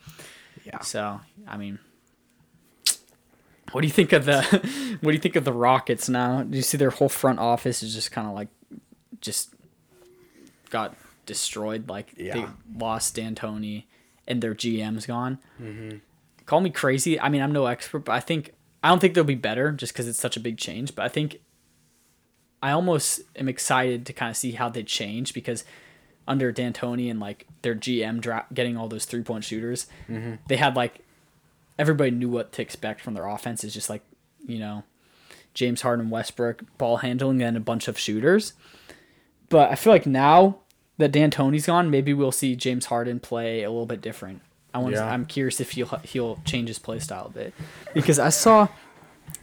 Yeah. 0.65 0.81
So, 0.81 1.21
I 1.47 1.57
mean, 1.57 1.79
what 3.71 3.83
do 3.83 3.87
you 3.87 3.93
think 3.93 4.13
of 4.13 4.25
the 4.25 4.43
what 5.01 5.13
do 5.13 5.15
you 5.15 5.21
think 5.21 5.37
of 5.37 5.45
the 5.45 5.53
Rockets 5.53 6.09
now? 6.09 6.43
Do 6.43 6.57
you 6.57 6.63
see 6.63 6.77
their 6.79 6.91
whole 6.91 7.09
front 7.09 7.39
office 7.39 7.83
is 7.85 7.95
just 7.95 8.11
kind 8.11 8.27
of 8.27 8.35
like 8.35 8.49
just 9.21 9.55
got 10.71 10.97
destroyed? 11.27 11.89
Like 11.89 12.13
they 12.17 12.45
lost 12.77 13.15
D'Antoni 13.15 13.85
and 14.27 14.43
their 14.43 14.55
GM's 14.55 15.07
gone. 15.07 15.39
Mm-hmm. 15.61 15.99
Call 16.47 16.61
me 16.61 16.71
crazy. 16.71 17.19
I 17.21 17.29
mean, 17.29 17.43
I'm 17.43 17.53
no 17.53 17.67
expert, 17.67 18.01
but 18.01 18.13
I 18.13 18.21
think 18.21 18.53
I 18.83 18.89
don't 18.89 18.99
think 18.99 19.15
they'll 19.15 19.25
be 19.25 19.35
better 19.35 19.73
just 19.73 19.93
because 19.93 20.09
it's 20.09 20.19
such 20.19 20.37
a 20.37 20.41
big 20.41 20.59
change. 20.59 20.95
But 20.95 21.05
I 21.05 21.09
think 21.09 21.41
I 22.63 22.73
almost 22.73 23.21
am 23.37 23.49
excited 23.49 24.07
to 24.07 24.13
kind 24.13 24.31
of 24.31 24.37
see 24.37 24.53
how 24.53 24.69
they 24.69 24.83
change 24.83 25.35
because 25.35 25.65
under 26.27 26.53
D'Antoni 26.53 27.11
and 27.11 27.21
like 27.21 27.47
their 27.63 27.75
GM 27.75 28.21
dra- 28.21 28.47
getting 28.53 28.77
all 28.77 28.89
those 28.89 29.05
three 29.05 29.23
point 29.23 29.45
shooters, 29.45 29.87
mm-hmm. 30.09 30.35
they 30.49 30.57
had 30.57 30.77
like 30.77 31.01
everybody 31.79 32.11
knew 32.11 32.29
what 32.29 32.53
to 32.53 32.63
expect 32.63 33.01
from 33.01 33.15
their 33.15 33.27
offense. 33.27 33.65
Is 33.65 33.75
just 33.75 33.91
like 33.91 34.03
you 34.47 34.59
know 34.59 34.85
James 35.55 35.83
Harden, 35.83 36.11
Westbrook, 36.11 36.63
ball 36.79 36.99
handling, 36.99 37.43
and 37.43 37.57
a 37.57 37.61
bunch 37.61 37.89
of 37.89 37.99
shooters. 37.99 38.53
But 39.49 39.71
I 39.71 39.75
feel 39.75 39.93
like 39.93 40.07
now 40.07 40.59
that 41.03 41.13
D'Antoni's 41.13 41.67
gone, 41.67 41.91
maybe 41.91 42.15
we'll 42.15 42.33
see 42.33 42.57
James 42.57 42.87
Harden 42.87 43.21
play 43.21 43.63
a 43.63 43.71
little 43.71 43.87
bit 43.87 44.01
different. 44.01 44.41
I 44.75 44.79
want. 44.79 44.95
Yeah. 44.95 45.05
I'm 45.05 45.27
curious 45.27 45.61
if 45.61 45.73
he'll 45.73 45.89
he'll 46.03 46.39
change 46.47 46.69
his 46.69 46.79
play 46.79 46.99
style 46.99 47.27
a 47.27 47.31
bit 47.31 47.55
because 47.93 48.19
I 48.19 48.31
saw 48.31 48.69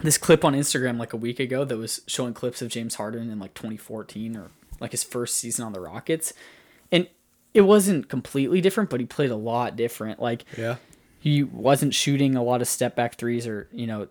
this 0.00 0.18
clip 0.18 0.44
on 0.44 0.54
Instagram 0.54 0.98
like 0.98 1.12
a 1.12 1.16
week 1.16 1.38
ago 1.38 1.64
that 1.64 1.76
was 1.76 2.00
showing 2.06 2.34
clips 2.34 2.60
of 2.62 2.68
James 2.68 2.96
Harden 2.96 3.30
in 3.30 3.38
like 3.38 3.54
2014 3.54 4.36
or 4.36 4.48
like 4.80 4.90
his 4.90 5.04
first 5.04 5.36
season 5.36 5.64
on 5.64 5.72
the 5.72 5.80
Rockets, 5.80 6.32
and 6.90 7.06
it 7.54 7.60
wasn't 7.62 8.08
completely 8.08 8.60
different, 8.60 8.90
but 8.90 8.98
he 9.00 9.06
played 9.06 9.30
a 9.30 9.36
lot 9.36 9.76
different. 9.76 10.20
Like 10.20 10.44
Yeah. 10.58 10.76
he 11.20 11.42
wasn't 11.44 11.94
shooting 11.94 12.34
a 12.34 12.42
lot 12.42 12.60
of 12.60 12.66
step 12.68 12.96
back 12.96 13.14
threes 13.16 13.46
or 13.46 13.68
you 13.72 13.86
know 13.86 14.08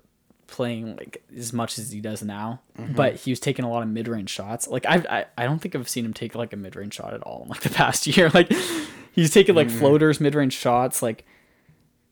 playing 0.50 0.96
like 0.96 1.24
as 1.36 1.54
much 1.54 1.78
as 1.78 1.92
he 1.92 2.02
does 2.02 2.24
now 2.24 2.62
mm-hmm. 2.78 2.94
but 2.94 3.16
he 3.16 3.32
was 3.32 3.40
taking 3.40 3.66
a 3.66 3.70
lot 3.70 3.84
of 3.84 3.90
mid-range 3.90 4.30
shots. 4.30 4.68
Like 4.68 4.86
I've, 4.86 5.06
i 5.08 5.26
i 5.38 5.46
don't 5.46 5.60
think 5.60 5.76
i've 5.76 5.90
seen 5.90 6.06
him 6.06 6.14
take 6.14 6.36
like 6.36 6.54
a 6.54 6.58
mid-range 6.58 6.96
shot 6.96 7.14
at 7.14 7.22
all 7.22 7.44
in 7.44 7.50
like 7.50 7.62
the 7.62 7.70
past 7.82 8.08
year. 8.08 8.30
Like 8.40 8.52
he's 9.12 9.32
taking 9.32 9.56
like 9.56 9.68
mm-hmm. 9.68 9.80
floaters 9.80 10.20
mid-range 10.20 10.54
shots 10.54 11.02
like 11.02 11.26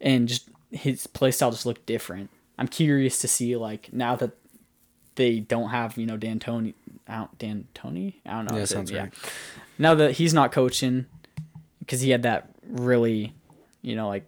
and 0.02 0.28
just 0.28 0.50
his 0.72 1.08
play 1.08 1.32
style 1.32 1.52
just 1.52 1.66
looked 1.66 1.86
different. 1.86 2.30
I'm 2.58 2.68
curious 2.68 3.20
to 3.20 3.28
see 3.28 3.56
like 3.56 3.94
now 3.94 4.16
that 4.16 4.32
they 5.16 5.40
don't 5.40 5.70
have 5.70 5.98
you 5.98 6.06
know 6.06 6.18
Dan 6.18 6.40
Tony 6.40 6.74
out 7.08 7.38
D'Antoni? 7.38 8.16
I 8.26 8.32
don't 8.32 8.52
know 8.52 8.58
Yeah, 8.58 8.66
sounds 8.66 8.94
right. 8.94 9.14
now 9.78 9.96
that 9.96 10.14
he's 10.14 10.34
not 10.34 10.52
coaching 10.52 11.06
because 11.80 12.02
he 12.02 12.10
had 12.10 12.24
that 12.24 12.50
really 12.68 13.34
you 13.82 13.96
know 13.96 14.08
like 14.08 14.28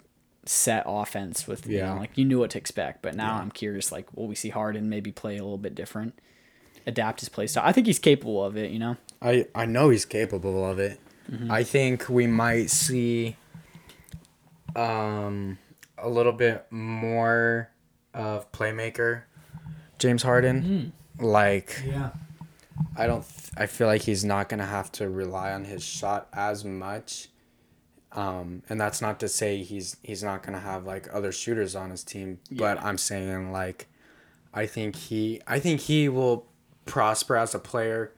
set 0.49 0.83
offense 0.87 1.45
with 1.47 1.67
you 1.67 1.77
Yeah. 1.77 1.93
know 1.93 1.99
like 1.99 2.17
you 2.17 2.25
knew 2.25 2.39
what 2.39 2.49
to 2.51 2.57
expect 2.57 3.03
but 3.03 3.13
now 3.15 3.35
i'm 3.35 3.51
curious 3.51 3.91
like 3.91 4.07
will 4.15 4.27
we 4.27 4.33
see 4.33 4.49
harden 4.49 4.89
maybe 4.89 5.11
play 5.11 5.37
a 5.37 5.43
little 5.43 5.59
bit 5.59 5.75
different 5.75 6.17
adapt 6.87 7.19
his 7.19 7.29
play 7.29 7.45
style 7.45 7.63
i 7.67 7.71
think 7.71 7.85
he's 7.85 7.99
capable 7.99 8.43
of 8.43 8.57
it 8.57 8.71
you 8.71 8.79
know 8.79 8.97
I 9.21 9.45
I 9.53 9.65
know 9.65 9.89
he's 9.89 10.05
capable 10.05 10.65
of 10.65 10.79
it. 10.79 10.97
Mm-hmm. 11.29 11.51
I 11.51 11.63
think 11.63 12.07
we 12.07 12.25
might 12.25 12.69
see 12.69 13.35
um 14.75 15.57
a 15.97 16.07
little 16.09 16.31
bit 16.31 16.65
more 16.71 17.69
of 18.13 18.49
playmaker 18.51 19.23
James 19.97 20.23
Harden. 20.23 20.93
Like 21.19 21.83
Yeah. 21.85 22.11
I 22.95 23.07
don't 23.07 23.27
th- 23.27 23.51
I 23.57 23.65
feel 23.65 23.87
like 23.87 24.03
he's 24.03 24.23
not 24.23 24.47
to 24.59 24.65
have 24.65 24.89
to 24.93 25.09
rely 25.09 25.51
on 25.51 25.65
his 25.65 25.83
shot 25.83 26.29
as 26.31 26.63
much. 26.63 27.27
Um 28.11 28.63
and 28.69 28.81
that's 28.81 29.01
not 29.01 29.19
to 29.19 29.27
say 29.27 29.63
he's 29.63 29.97
he's 30.03 30.23
not 30.23 30.41
going 30.43 30.53
to 30.53 30.59
have 30.59 30.85
like 30.85 31.07
other 31.13 31.31
shooters 31.31 31.75
on 31.75 31.91
his 31.91 32.03
team, 32.03 32.39
but 32.51 32.81
I'm 32.83 32.97
saying 32.97 33.51
like 33.51 33.87
I 34.53 34.65
think 34.65 34.95
he 34.95 35.41
I 35.45 35.59
think 35.59 35.81
he 35.81 36.09
will 36.09 36.47
prosper 36.85 37.35
as 37.37 37.53
a 37.53 37.59
player 37.59 38.11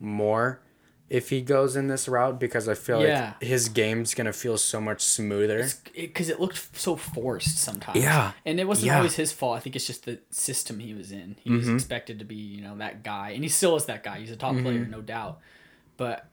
more 0.00 0.60
if 1.08 1.30
he 1.30 1.40
goes 1.40 1.76
in 1.76 1.86
this 1.86 2.08
route 2.08 2.40
because 2.40 2.68
I 2.68 2.74
feel 2.74 3.00
Yeah. 3.00 3.34
like 3.40 3.48
his 3.48 3.68
game's 3.68 4.12
going 4.14 4.24
to 4.26 4.32
feel 4.32 4.58
so 4.58 4.80
much 4.80 5.00
smoother. 5.02 5.68
because 5.94 6.28
it, 6.28 6.40
looked 6.40 6.76
so 6.76 6.96
forced 6.96 7.58
sometimes 7.58 8.02
Yeah. 8.02 8.32
and 8.44 8.58
it 8.58 8.66
wasn't 8.66 8.86
Yeah. 8.88 8.96
always 8.96 9.14
his 9.14 9.30
fault 9.32 9.56
i 9.56 9.60
think 9.60 9.76
it's 9.76 9.86
just 9.86 10.04
the 10.06 10.18
system 10.30 10.80
he 10.80 10.92
was 10.94 11.12
in 11.12 11.36
he 11.44 11.50
was 11.52 11.68
expected 11.68 12.18
to 12.18 12.24
be 12.24 12.34
you 12.34 12.60
know 12.62 12.76
that 12.78 13.04
guy 13.04 13.30
and 13.30 13.44
he 13.44 13.48
still 13.48 13.76
is 13.76 13.84
that 13.84 14.02
guy 14.02 14.18
he's 14.18 14.32
a 14.32 14.36
top 14.36 14.56
player 14.56 14.84
no 14.84 15.00
doubt 15.00 15.38
but 15.96 16.26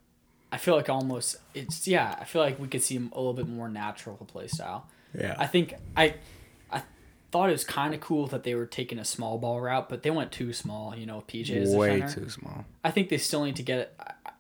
i 0.54 0.58
feel 0.58 0.76
like 0.76 0.88
almost 0.88 1.36
it's 1.54 1.88
yeah 1.88 2.16
i 2.22 2.24
feel 2.24 2.42
like 2.42 2.58
we 2.60 2.68
could 2.68 2.82
see 2.82 2.96
him 2.96 3.10
a 3.14 3.18
little 3.18 3.34
bit 3.34 3.48
more 3.48 3.68
natural 3.68 4.16
play 4.16 4.48
style 4.48 4.88
Yeah. 5.14 5.36
I 5.38 5.48
think 5.48 5.76
I 5.96 6.16
I 6.72 6.82
thought 7.32 7.50
it 7.50 7.54
was 7.54 7.64
kind 7.64 7.94
of 7.94 8.00
cool 8.00 8.28
that 8.28 8.44
they 8.44 8.56
were 8.56 8.66
taking 8.66 9.00
a 9.00 9.06
small 9.06 9.38
ball 9.38 9.62
route, 9.62 9.90
but 9.90 10.04
they 10.04 10.12
went 10.12 10.32
too 10.32 10.54
small. 10.54 10.96
You 10.96 11.06
know, 11.06 11.24
PJ 11.28 11.50
is 11.50 11.76
Way 11.76 12.00
center. 12.00 12.22
too 12.22 12.30
small. 12.30 12.66
I 12.84 12.92
think 12.92 13.10
they 13.10 13.18
still 13.18 13.44
need 13.44 13.56
to 13.58 13.64
get 13.64 13.80
it. 13.80 14.00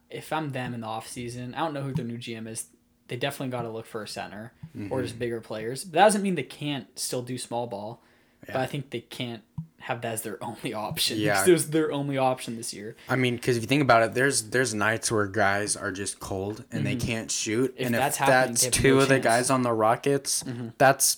If 0.09 0.31
I'm 0.31 0.51
them 0.51 0.73
in 0.73 0.81
the 0.81 0.87
off 0.87 1.07
season, 1.07 1.55
I 1.55 1.59
don't 1.59 1.73
know 1.73 1.81
who 1.81 1.93
their 1.93 2.05
new 2.05 2.17
GM 2.17 2.47
is. 2.47 2.67
They 3.07 3.17
definitely 3.17 3.51
got 3.51 3.63
to 3.63 3.69
look 3.69 3.85
for 3.85 4.03
a 4.03 4.07
center 4.07 4.53
or 4.75 4.79
mm-hmm. 4.79 5.01
just 5.01 5.19
bigger 5.19 5.41
players. 5.41 5.83
But 5.83 5.93
that 5.93 6.03
doesn't 6.05 6.21
mean 6.21 6.35
they 6.35 6.43
can't 6.43 6.87
still 6.97 7.21
do 7.21 7.37
small 7.37 7.67
ball. 7.67 8.01
Yeah. 8.47 8.53
But 8.53 8.61
I 8.61 8.65
think 8.65 8.91
they 8.91 9.01
can't 9.01 9.43
have 9.83 10.01
that 10.01 10.13
as 10.13 10.21
their 10.21 10.43
only 10.49 10.73
option. 10.73 11.17
Yeah. 11.19 11.45
was 11.47 11.69
their 11.69 11.91
only 11.91 12.17
option 12.17 12.55
this 12.57 12.73
year. 12.73 12.95
I 13.09 13.15
mean, 13.15 13.35
because 13.35 13.57
if 13.57 13.63
you 13.63 13.67
think 13.67 13.81
about 13.81 14.03
it, 14.03 14.13
there's 14.13 14.43
there's 14.49 14.73
nights 14.73 15.11
where 15.11 15.27
guys 15.27 15.75
are 15.75 15.91
just 15.91 16.19
cold 16.19 16.63
and 16.71 16.85
they 16.85 16.95
can't 16.95 17.29
shoot, 17.31 17.71
Mm-hmm. 17.73 17.81
If 17.81 17.85
and 17.87 17.95
that's 17.95 18.19
if 18.19 18.25
that's 18.27 18.67
two 18.67 18.95
no 18.95 19.01
of 19.01 19.07
the 19.09 19.15
chance. 19.15 19.25
Mm-hmm. 19.25 19.33
guys 19.39 19.49
on 19.49 19.61
the 19.63 19.73
Rockets, 19.73 20.43
that's 20.77 21.17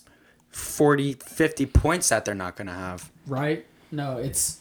40, 0.49 1.13
50 1.13 1.66
points 1.68 2.09
that 2.09 2.26
they're 2.26 2.34
not 2.36 2.55
gonna 2.55 2.74
have. 2.74 3.11
Right? 3.28 3.66
No, 3.91 4.18
it's 4.18 4.59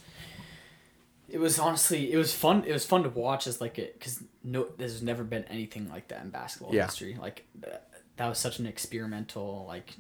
It 1.29 1.39
was 1.39 1.59
honestly, 1.59 2.13
it 2.13 2.17
was 2.17 2.35
fun. 2.35 2.65
It 2.67 2.73
was 2.73 2.85
fun 2.85 3.03
to 3.05 3.09
watch 3.09 3.47
as 3.47 3.61
like 3.61 3.79
it 3.79 3.99
because 3.99 4.23
no, 4.43 4.67
there's 4.77 5.03
never 5.03 5.25
been 5.25 5.45
anything 5.45 5.89
like 5.89 6.09
that 6.09 6.23
in 6.23 6.31
basketball 6.31 6.75
Yeah. 6.75 6.85
history. 6.87 7.17
Like 7.21 7.45
that, 7.61 7.89
that 8.17 8.29
was 8.29 8.39
such 8.39 8.59
an 8.59 8.67
experimental 8.67 9.65
like 9.67 9.95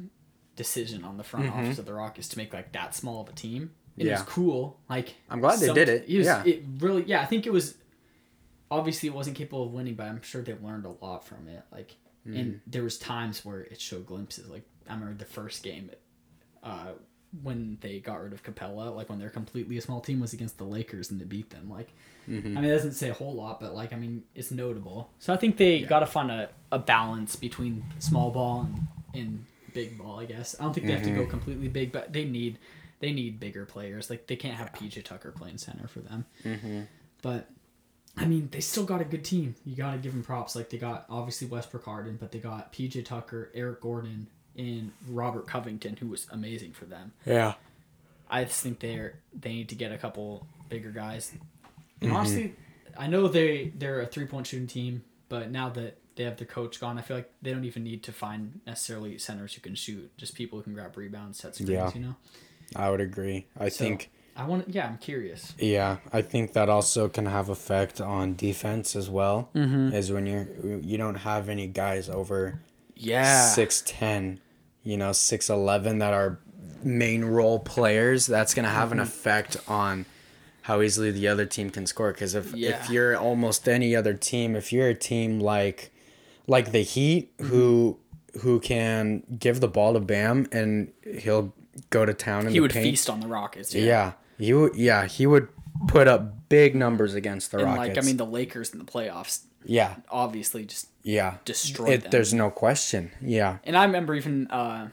decision 0.56 1.02
on 1.04 1.16
the 1.16 1.24
front 1.24 1.46
Mm-hmm. 1.46 1.58
office 1.58 1.78
of 1.78 1.86
the 1.86 1.94
Rockets 1.94 2.28
to 2.28 2.38
make 2.38 2.52
like 2.52 2.72
that 2.72 2.94
small 2.94 3.22
of 3.22 3.28
a 3.28 3.32
team. 3.32 3.70
It 3.96 4.10
was 4.10 4.22
cool. 4.22 4.78
Like 4.88 5.14
I'm 5.30 5.40
glad 5.40 5.58
they 5.60 5.72
did 5.72 5.88
it. 5.88 6.04
It 6.08 6.18
was, 6.18 6.26
Yeah. 6.26 6.42
It 6.44 6.64
really, 6.78 7.04
yeah. 7.04 7.20
I 7.22 7.26
think 7.26 7.46
it 7.46 7.52
was. 7.52 7.74
Obviously, 8.70 9.08
it 9.08 9.14
wasn't 9.14 9.36
capable 9.36 9.64
of 9.66 9.72
winning, 9.72 9.94
but 9.94 10.06
I'm 10.06 10.20
sure 10.22 10.42
they've 10.42 10.60
learned 10.62 10.84
a 10.86 11.04
lot 11.04 11.26
from 11.26 11.48
it. 11.48 11.62
Like, 11.72 11.96
Mm-hmm. 12.26 12.36
and 12.38 12.60
there 12.66 12.82
was 12.82 12.96
times 12.96 13.44
where 13.44 13.60
it 13.60 13.78
showed 13.78 14.06
glimpses. 14.06 14.48
Like 14.48 14.62
I 14.88 14.94
remember 14.94 15.12
the 15.18 15.26
first 15.26 15.62
game, 15.62 15.90
uh, 16.62 16.92
when 17.42 17.76
they 17.82 18.00
got 18.00 18.22
rid 18.22 18.32
of 18.32 18.42
Capela, 18.42 18.96
like 18.96 19.10
when 19.10 19.18
they're 19.18 19.28
completely 19.28 19.76
a 19.76 19.82
small 19.82 20.00
team, 20.00 20.20
was 20.20 20.32
against 20.32 20.56
the 20.56 20.64
Lakers 20.64 21.10
and 21.10 21.20
they 21.20 21.26
beat 21.26 21.50
them. 21.50 21.68
Like, 21.70 21.90
Mm-hmm. 22.26 22.56
I 22.56 22.60
mean, 22.62 22.70
it 22.70 22.74
doesn't 22.74 22.92
say 22.92 23.10
a 23.10 23.12
whole 23.12 23.34
lot, 23.34 23.60
but 23.60 23.74
like, 23.74 23.92
I 23.92 23.96
mean, 23.96 24.22
it's 24.34 24.50
notable. 24.50 25.10
So 25.18 25.34
I 25.34 25.36
think 25.36 25.58
they 25.58 25.82
got 25.82 25.98
to 26.00 26.06
find 26.06 26.30
a, 26.30 26.48
a 26.72 26.78
balance 26.78 27.36
between 27.36 27.84
small 27.98 28.30
ball 28.30 28.70
and, 29.12 29.20
and 29.20 29.44
big 29.74 29.98
ball. 29.98 30.20
I 30.20 30.24
guess 30.24 30.56
I 30.58 30.62
don't 30.64 30.72
think 30.72 30.86
they 30.86 30.94
have 30.94 31.02
to 31.02 31.10
Mm-hmm. 31.10 31.18
go 31.24 31.26
completely 31.26 31.68
big, 31.68 31.92
but 31.92 32.10
they 32.14 32.24
need 32.24 32.58
they 33.04 33.12
need 33.12 33.38
bigger 33.38 33.66
players. 33.66 34.08
Like 34.08 34.26
they 34.28 34.36
can't 34.36 34.56
have 34.56 34.72
PJ 34.72 35.04
Tucker 35.04 35.30
playing 35.30 35.58
center 35.58 35.86
for 35.86 36.00
them. 36.00 36.24
Mm-hmm. 36.42 36.80
But 37.20 37.50
I 38.16 38.24
mean, 38.24 38.48
they 38.50 38.60
still 38.60 38.84
got 38.84 39.02
a 39.02 39.04
good 39.04 39.26
team. 39.26 39.56
You 39.66 39.76
got 39.76 39.92
to 39.92 39.98
give 39.98 40.12
them 40.12 40.22
props. 40.22 40.56
Like 40.56 40.70
they 40.70 40.78
got 40.78 41.04
obviously 41.10 41.46
Westbrook 41.46 41.84
Harden, 41.84 42.16
but 42.18 42.32
they 42.32 42.38
got 42.38 42.72
PJ 42.72 43.04
Tucker, 43.04 43.50
Eric 43.54 43.82
Gordon, 43.82 44.28
and 44.56 44.90
Robert 45.06 45.46
Covington, 45.46 45.96
who 45.96 46.06
was 46.06 46.26
amazing 46.30 46.72
for 46.72 46.86
them. 46.86 47.12
Yeah. 47.26 47.54
I 48.30 48.44
just 48.44 48.62
think 48.62 48.80
they're 48.80 49.18
they 49.38 49.50
need 49.50 49.68
to 49.68 49.74
get 49.74 49.92
a 49.92 49.98
couple 49.98 50.46
bigger 50.70 50.90
guys. 50.90 51.30
Mm-hmm. 51.30 52.06
And 52.06 52.16
honestly, 52.16 52.54
I 52.96 53.06
know 53.06 53.28
they 53.28 53.70
they're 53.76 54.00
a 54.00 54.06
three 54.06 54.24
point 54.24 54.46
shooting 54.46 54.66
team, 54.66 55.04
but 55.28 55.50
now 55.50 55.68
that 55.68 55.98
they 56.16 56.24
have 56.24 56.38
their 56.38 56.46
coach 56.46 56.80
gone, 56.80 56.96
I 56.96 57.02
feel 57.02 57.18
like 57.18 57.30
they 57.42 57.52
don't 57.52 57.64
even 57.64 57.84
need 57.84 58.02
to 58.04 58.12
find 58.12 58.60
necessarily 58.66 59.18
centers 59.18 59.52
who 59.52 59.60
can 59.60 59.74
shoot, 59.74 60.10
just 60.16 60.34
people 60.34 60.58
who 60.58 60.62
can 60.62 60.72
grab 60.72 60.96
rebounds, 60.96 61.38
set 61.38 61.54
screens. 61.54 61.70
Yeah. 61.70 61.90
You 61.94 62.00
know. 62.00 62.16
I 62.76 62.90
would 62.90 63.00
agree. 63.00 63.46
I 63.58 63.68
So, 63.68 63.84
think 63.84 64.10
I 64.36 64.44
want. 64.46 64.68
Yeah, 64.68 64.86
I'm 64.88 64.98
curious. 64.98 65.54
yeah, 65.58 65.98
I 66.12 66.22
think 66.22 66.52
that 66.54 66.68
also 66.68 67.08
can 67.08 67.26
have 67.26 67.48
effect 67.48 68.00
on 68.00 68.34
defense 68.36 68.96
as 68.96 69.08
well. 69.10 69.48
Mm-hmm. 69.54 69.92
Is 69.94 70.10
when 70.12 70.26
you're 70.26 70.46
you 70.80 70.98
don't 70.98 71.16
have 71.16 71.48
any 71.48 71.66
guys 71.66 72.08
over 72.08 72.60
Yeah. 72.96 73.46
six 73.48 73.82
ten, 73.86 74.40
you 74.82 74.96
know, 74.96 75.12
six 75.12 75.48
eleven 75.50 75.98
that 75.98 76.12
are 76.12 76.38
main 76.82 77.24
role 77.24 77.58
players. 77.60 78.26
That's 78.26 78.54
gonna 78.54 78.68
have 78.68 78.92
an 78.92 78.98
Mm-hmm. 78.98 79.06
effect 79.06 79.56
on 79.68 80.06
how 80.62 80.80
easily 80.80 81.10
the 81.10 81.28
other 81.28 81.44
team 81.46 81.70
can 81.70 81.86
score. 81.86 82.12
Because 82.12 82.34
if 82.34 82.54
Yeah. 82.54 82.70
if 82.82 82.90
you're 82.90 83.16
almost 83.16 83.68
any 83.68 83.94
other 83.94 84.14
team, 84.14 84.56
if 84.56 84.72
you're 84.72 84.88
a 84.88 84.94
team 84.94 85.38
like 85.40 85.92
like 86.46 86.72
the 86.72 86.82
Heat 86.82 87.32
who 87.40 87.98
Mm-hmm. 88.34 88.40
who 88.40 88.58
can 88.60 89.22
give 89.38 89.60
the 89.60 89.68
ball 89.68 89.92
to 89.94 90.00
Bam 90.00 90.48
and 90.50 90.90
he'll 91.20 91.52
go 91.90 92.04
to 92.06 92.14
town 92.14 92.46
in 92.46 92.52
He 92.52 92.60
would 92.60 92.72
paint. 92.72 92.84
feast 92.84 93.10
on 93.10 93.20
the 93.20 93.28
Rockets. 93.28 93.74
Yeah. 93.74 94.12
he 94.38 94.52
would. 94.52 94.74
Yeah, 94.76 95.06
he 95.06 95.26
would 95.26 95.48
put 95.88 96.06
up 96.08 96.48
big 96.48 96.74
numbers 96.74 97.14
against 97.14 97.50
the 97.50 97.58
And 97.58 97.66
Rockets. 97.68 97.96
like 97.96 98.04
I 98.04 98.06
mean, 98.06 98.16
the 98.16 98.26
Lakers 98.26 98.72
in 98.72 98.78
the 98.78 98.84
playoffs 98.84 99.42
yeah, 99.66 99.94
obviously 100.10 100.64
just 100.66 100.88
yeah, 101.02 101.36
destroyed 101.46 101.88
It, 101.90 102.02
them. 102.02 102.10
there's 102.10 102.34
no 102.34 102.50
question. 102.50 103.10
Yeah, 103.22 103.58
And 103.64 103.76
I 103.76 103.84
remember 103.84 104.14
even 104.14 104.46
uh, 104.50 104.88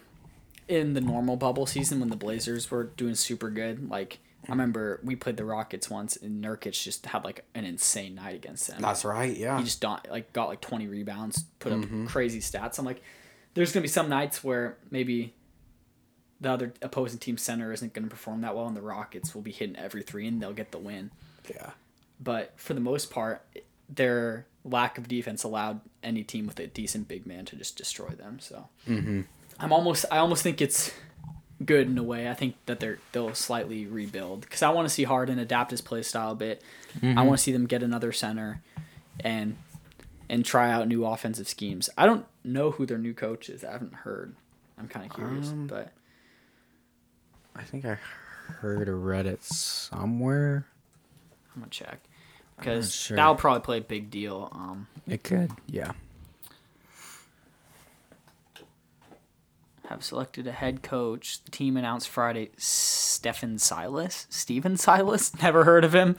in 0.67 0.93
the 0.93 1.01
normal 1.01 1.35
bubble 1.35 1.65
season 1.65 1.99
when 1.99 2.09
the 2.09 2.15
Blazers 2.15 2.71
were 2.71 2.85
doing 2.85 3.15
super 3.15 3.49
good. 3.49 3.89
Like 3.89 4.19
I 4.47 4.51
remember 4.51 4.99
we 5.03 5.15
played 5.15 5.35
the 5.37 5.45
Rockets 5.45 5.89
once, 5.89 6.15
and 6.15 6.43
Nurkic 6.43 6.71
just 6.81 7.05
had 7.05 7.23
like 7.25 7.43
an 7.53 7.65
insane 7.65 8.15
night 8.15 8.35
against 8.35 8.67
them. 8.67 8.81
that's 8.81 9.03
right. 9.05 9.35
Yeah, 9.35 9.57
he 9.57 9.63
just 9.65 9.81
don't, 9.81 10.09
like 10.09 10.31
got 10.33 10.47
like 10.47 10.61
twenty 10.61 10.87
rebounds, 10.87 11.43
put 11.59 11.73
Mm-hmm. 11.73 12.05
up 12.05 12.09
crazy 12.09 12.39
stats. 12.39 12.79
I'm 12.79 12.85
like, 12.85 13.01
there's 13.53 13.71
gonna 13.73 13.81
be 13.83 13.87
some 13.89 14.09
nights 14.09 14.41
where 14.43 14.77
maybe 14.89 15.33
the 16.41 16.51
other 16.51 16.73
opposing 16.81 17.19
team 17.19 17.37
center 17.37 17.71
isn't 17.71 17.93
going 17.93 18.03
to 18.03 18.09
perform 18.09 18.41
that 18.41 18.55
well, 18.55 18.67
and 18.67 18.75
the 18.75 18.81
Rockets 18.81 19.33
will 19.33 19.41
be 19.43 19.51
hitting 19.51 19.75
every 19.77 20.01
three 20.03 20.27
and 20.27 20.41
they'll 20.41 20.51
get 20.53 20.71
the 20.71 20.79
win. 20.79 21.11
Yeah. 21.49 21.69
But 22.19 22.53
for 22.57 22.73
the 22.73 22.79
most 22.81 23.09
part, 23.11 23.45
their 23.87 24.45
lack 24.63 24.97
of 24.97 25.07
defense 25.07 25.43
allowed 25.43 25.81
any 26.03 26.23
team 26.23 26.45
with 26.47 26.59
a 26.59 26.67
decent 26.67 27.07
big 27.07 27.25
man 27.25 27.45
to 27.45 27.55
just 27.55 27.77
destroy 27.77 28.09
them. 28.09 28.39
So 28.39 28.67
I'm 28.87 29.71
almost 29.73 30.05
I 30.11 30.17
almost 30.17 30.43
think 30.43 30.61
it's 30.61 30.91
good 31.63 31.87
in 31.87 31.97
a 31.97 32.03
way. 32.03 32.29
I 32.29 32.33
think 32.33 32.55
that 32.65 32.79
they're 32.79 32.99
they'll 33.11 33.33
slightly 33.35 33.85
rebuild 33.85 34.41
because 34.41 34.61
I 34.63 34.69
want 34.69 34.87
to 34.87 34.93
see 34.93 35.03
Harden 35.03 35.39
adapt 35.39 35.71
his 35.71 35.81
play 35.81 36.01
style 36.03 36.31
a 36.31 36.35
bit. 36.35 36.61
I 37.03 37.21
want 37.23 37.37
to 37.37 37.43
see 37.43 37.51
them 37.51 37.65
get 37.67 37.83
another 37.83 38.11
center 38.11 38.61
and 39.19 39.57
and 40.29 40.45
try 40.45 40.71
out 40.71 40.87
new 40.87 41.05
offensive 41.05 41.47
schemes. 41.47 41.89
I 41.97 42.05
don't 42.05 42.25
know 42.43 42.71
who 42.71 42.85
their 42.85 42.97
new 42.97 43.13
coach 43.13 43.49
is. 43.49 43.63
I 43.63 43.71
haven't 43.73 43.93
heard. 43.93 44.33
I'm 44.79 44.87
kind 44.87 45.05
of 45.05 45.13
curious, 45.15 45.49
Um, 45.49 45.67
but 45.67 45.91
I 47.55 47.63
think 47.63 47.85
I 47.85 47.97
heard 48.59 48.87
or 48.87 48.97
read 48.97 49.25
it 49.25 49.43
somewhere. 49.43 50.65
I'm 51.55 51.61
gonna 51.61 51.69
check 51.69 51.99
because 52.57 52.93
sure. 52.93 53.17
that'll 53.17 53.35
probably 53.35 53.61
play 53.61 53.77
a 53.79 53.81
big 53.81 54.09
deal. 54.09 54.49
Um, 54.53 54.87
It 55.07 55.23
could. 55.23 55.51
Yeah. 55.67 55.93
have 59.91 60.03
selected 60.03 60.47
a 60.47 60.51
head 60.51 60.81
coach. 60.81 61.43
The 61.43 61.51
team 61.51 61.75
announced 61.77 62.07
Friday 62.09 62.51
Stephen 62.57 63.57
Silas. 63.57 64.25
Stephen 64.29 64.77
Silas? 64.77 65.33
Never 65.41 65.65
heard 65.65 65.83
of 65.83 65.93
him. 65.93 66.15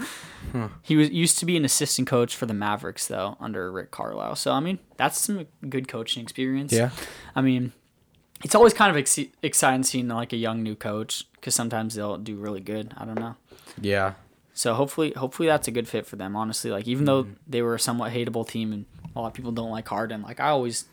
He 0.83 0.95
was 0.97 1.11
used 1.11 1.39
to 1.39 1.47
be 1.47 1.57
an 1.57 1.65
assistant 1.65 2.07
coach 2.07 2.37
for 2.37 2.45
the 2.47 2.55
Mavericks 2.55 3.07
though, 3.09 3.37
under 3.41 3.73
Rick 3.73 3.91
Carlisle. 3.91 4.37
So 4.37 4.53
I 4.53 4.61
mean, 4.61 4.79
that's 4.97 5.19
some 5.21 5.47
good 5.69 5.89
coaching 5.89 6.23
experience. 6.23 6.73
Yeah. 6.73 6.91
I 7.35 7.41
mean, 7.41 7.73
it's 8.43 8.55
always 8.55 8.75
kind 8.75 8.91
of 8.91 8.97
ex- 8.97 9.19
exciting 9.43 9.83
seeing 9.83 10.09
like 10.09 10.33
a 10.33 10.37
young 10.37 10.63
new 10.63 10.75
coach 10.75 11.27
because 11.35 11.55
sometimes 11.55 11.95
they'll 11.95 12.19
do 12.19 12.37
really 12.37 12.61
good. 12.61 12.95
I 12.97 13.05
don't 13.05 13.19
know. 13.19 13.37
Yeah. 13.81 14.15
So 14.55 14.75
hopefully, 14.75 15.13
hopefully 15.17 15.49
that's 15.49 15.69
a 15.69 15.71
good 15.71 15.89
fit 15.89 16.07
for 16.07 16.17
them. 16.17 16.37
Honestly, 16.37 16.71
like 16.71 16.87
even 16.87 17.05
though 17.05 17.25
mm-hmm. 17.25 17.35
they 17.47 17.63
were 17.63 17.75
a 17.75 17.81
somewhat 17.81 18.13
hateable 18.13 18.47
team 18.47 18.73
and 18.73 18.85
a 19.15 19.21
lot 19.21 19.29
of 19.29 19.35
people 19.35 19.53
don't 19.53 19.71
like 19.71 19.89
Harden, 19.89 20.23
like 20.23 20.41
I 20.41 20.49
always 20.49 20.87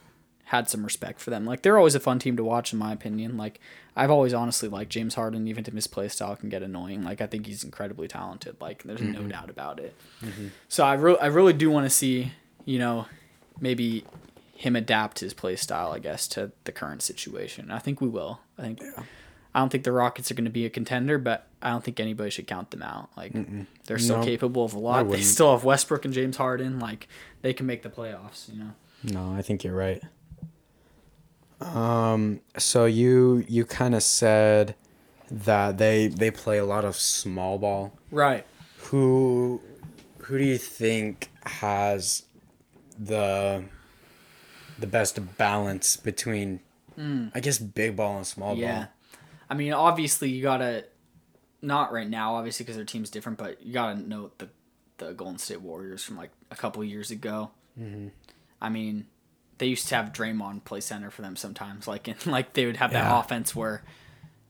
had 0.46 0.68
some 0.68 0.84
respect 0.84 1.20
for 1.20 1.30
them. 1.30 1.46
Like 1.46 1.62
they're 1.62 1.78
always 1.78 1.94
a 1.94 2.00
fun 2.00 2.20
team 2.20 2.38
to 2.38 2.44
watch, 2.44 2.74
in 2.74 2.80
my 2.80 2.92
opinion. 2.94 3.38
Like 3.38 3.60
I've 3.96 4.10
always 4.10 4.34
honestly 4.34 4.70
liked 4.70 4.92
James 4.92 5.16
Harden, 5.16 5.48
even 5.48 5.66
if 5.68 5.74
his 5.74 5.88
play 5.88 6.08
style 6.08 6.36
can 6.36 6.50
get 6.50 6.64
annoying. 6.64 7.04
Like 7.04 7.22
I 7.22 7.28
think 7.28 7.46
he's 7.46 7.64
incredibly 7.64 8.08
talented. 8.08 8.56
Like 8.62 8.84
there's 8.84 9.02
no 9.02 9.20
mm-hmm. 9.20 9.30
doubt 9.30 9.50
about 9.50 9.80
it. 9.80 9.94
Mm-hmm. 10.24 10.48
So 10.68 10.84
I 10.84 10.94
really, 10.94 11.20
I 11.20 11.28
really 11.28 11.54
do 11.54 11.70
want 11.70 11.86
to 11.86 11.90
see, 11.90 12.32
you 12.66 12.80
know, 12.80 13.06
maybe 13.60 14.06
him 14.60 14.76
adapt 14.76 15.20
his 15.20 15.34
play 15.34 15.56
style, 15.56 15.94
I 15.94 16.00
guess, 16.00 16.28
to 16.30 16.52
the 16.66 16.74
current 16.74 17.02
situation. 17.02 17.72
I 17.72 17.80
think 17.80 18.02
we 18.02 18.10
will. 18.10 18.42
I 18.58 18.64
think. 18.64 18.82
I 19.56 19.60
don't 19.62 19.70
think 19.70 19.86
the 19.86 19.94
Rockets 19.94 20.30
are 20.30 20.34
going 20.34 20.44
to 20.44 20.52
be 20.52 20.66
a 20.66 20.70
contender, 20.70 21.18
but 21.18 21.48
I 21.62 21.70
don't 21.70 21.82
think 21.82 21.98
anybody 21.98 22.30
should 22.30 22.46
count 22.46 22.72
them 22.72 22.84
out. 22.84 23.10
Like 23.16 23.32
they're 23.86 23.98
still 23.98 24.22
capable 24.22 24.66
of 24.66 24.74
a 24.74 24.80
lot. 24.80 25.10
They 25.10 25.22
still 25.22 25.54
have 25.54 25.64
Westbrook 25.64 26.04
and 26.04 26.14
James 26.14 26.36
Harden. 26.36 26.78
Like 26.78 27.08
they 27.42 27.54
can 27.54 27.68
make 27.68 27.84
the 27.84 27.90
playoffs. 27.90 28.52
You 28.52 28.60
know. 28.60 28.72
No, 29.02 29.34
I 29.34 29.42
think 29.42 29.64
you're 29.64 29.78
right. 29.78 30.04
Um, 31.62 32.42
so 32.58 32.84
you 32.84 33.46
you 33.48 33.64
kind 33.64 33.96
of 33.96 34.04
said 34.04 34.76
that 35.32 35.78
they 35.78 36.08
they 36.08 36.32
play 36.32 36.58
a 36.58 36.66
lot 36.66 36.84
of 36.84 36.98
small 36.98 37.58
ball. 37.58 37.98
Right. 38.12 38.46
Who 38.90 39.62
who 40.18 40.38
do 40.38 40.44
you 40.44 40.58
think 40.58 41.30
has 41.46 42.24
the 43.00 43.64
the 44.80 44.88
best 44.88 45.38
balance 45.38 45.98
between 45.98 46.60
I 47.34 47.40
guess 47.40 47.58
big 47.58 47.96
ball 47.96 48.18
and 48.18 48.28
small. 48.28 48.56
Yeah. 48.56 48.76
ball? 48.76 48.88
I 49.50 49.54
mean, 49.56 49.74
obviously 49.74 50.30
you 50.30 50.42
gotta 50.42 50.86
not 51.62 51.92
right 51.92 52.10
now, 52.10 52.36
obviously 52.36 52.66
because 52.66 52.76
their 52.76 52.86
team's 52.86 53.10
different, 53.10 53.38
but 53.38 53.62
you 53.66 53.74
gotta 53.74 54.00
note 54.00 54.38
the 54.40 54.50
the 54.98 55.14
Golden 55.14 55.38
State 55.38 55.62
Warriors 55.62 56.04
from 56.04 56.18
like 56.18 56.32
a 56.52 56.56
couple 56.56 56.84
years 56.84 57.10
ago. 57.10 57.52
Mm-hmm. 57.80 58.08
I 58.62 58.70
mean, 58.70 59.08
they 59.58 59.68
used 59.68 59.88
to 59.88 59.96
have 59.96 60.12
Draymond 60.12 60.66
play 60.66 60.82
center 60.82 61.10
for 61.10 61.22
them 61.22 61.36
sometimes, 61.36 61.88
like 61.88 62.08
and 62.10 62.26
like 62.26 62.54
they 62.54 62.66
would 62.66 62.78
have 62.78 62.92
that 62.92 63.18
offense 63.18 63.56
where 63.56 63.84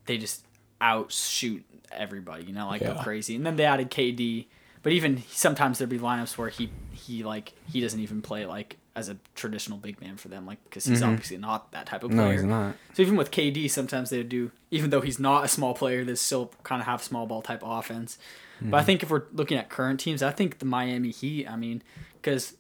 they 0.06 0.18
just 0.18 0.44
outshoot 0.82 1.64
everybody, 1.92 2.46
you 2.46 2.54
know, 2.54 2.68
like 2.68 2.82
go 2.82 2.96
crazy. 2.96 3.36
And 3.36 3.46
then 3.46 3.58
they 3.58 3.66
added 3.66 3.92
KD, 3.92 4.48
but 4.82 4.92
even 4.92 5.22
sometimes 5.30 5.78
there'd 5.78 5.90
be 5.90 6.00
lineups 6.00 6.38
where 6.38 6.50
he 6.50 6.72
he 6.92 7.24
like 7.24 7.54
he 7.72 7.80
doesn't 7.80 8.00
even 8.00 8.24
play 8.24 8.48
like 8.48 8.78
as 9.00 9.10
a 9.10 9.18
traditional 9.34 9.80
big 9.80 10.00
man 10.00 10.18
for 10.18 10.28
them, 10.28 10.46
like 10.46 10.64
because 10.66 10.86
he's 10.86 11.02
mm-hmm. 11.02 11.10
obviously 11.10 11.38
not 11.38 11.72
that 11.72 11.88
type 11.88 12.04
of 12.04 12.12
player. 12.12 12.28
No, 12.28 12.32
he's 12.32 12.44
not. 12.44 12.76
So 12.94 13.02
even 13.02 13.16
with 13.16 13.32
KD, 13.32 13.72
sometimes 13.72 14.12
they 14.12 14.22
do, 14.22 14.52
even 14.70 14.92
though 14.92 15.02
he's 15.02 15.20
not 15.20 15.46
a 15.46 15.48
small 15.48 15.74
player, 15.74 16.04
they 16.04 16.16
still 16.16 16.52
kind 16.64 16.82
of 16.82 16.86
have 16.86 17.02
small 17.02 17.26
ball 17.26 17.42
type 17.42 17.62
offense. 17.64 18.20
But 18.62 18.78
I 18.78 18.80
mm-hmm. 18.80 18.86
think 18.86 19.04
if 19.04 19.10
we're 19.10 19.24
looking 19.32 19.58
at 19.58 19.70
current 19.70 20.00
teams, 20.00 20.22
I 20.22 20.32
think 20.32 20.60
the 20.60 20.66
Miami 20.66 21.12
Heat. 21.12 21.48
I 21.48 21.56
mean, 21.56 21.82
because 22.22 22.56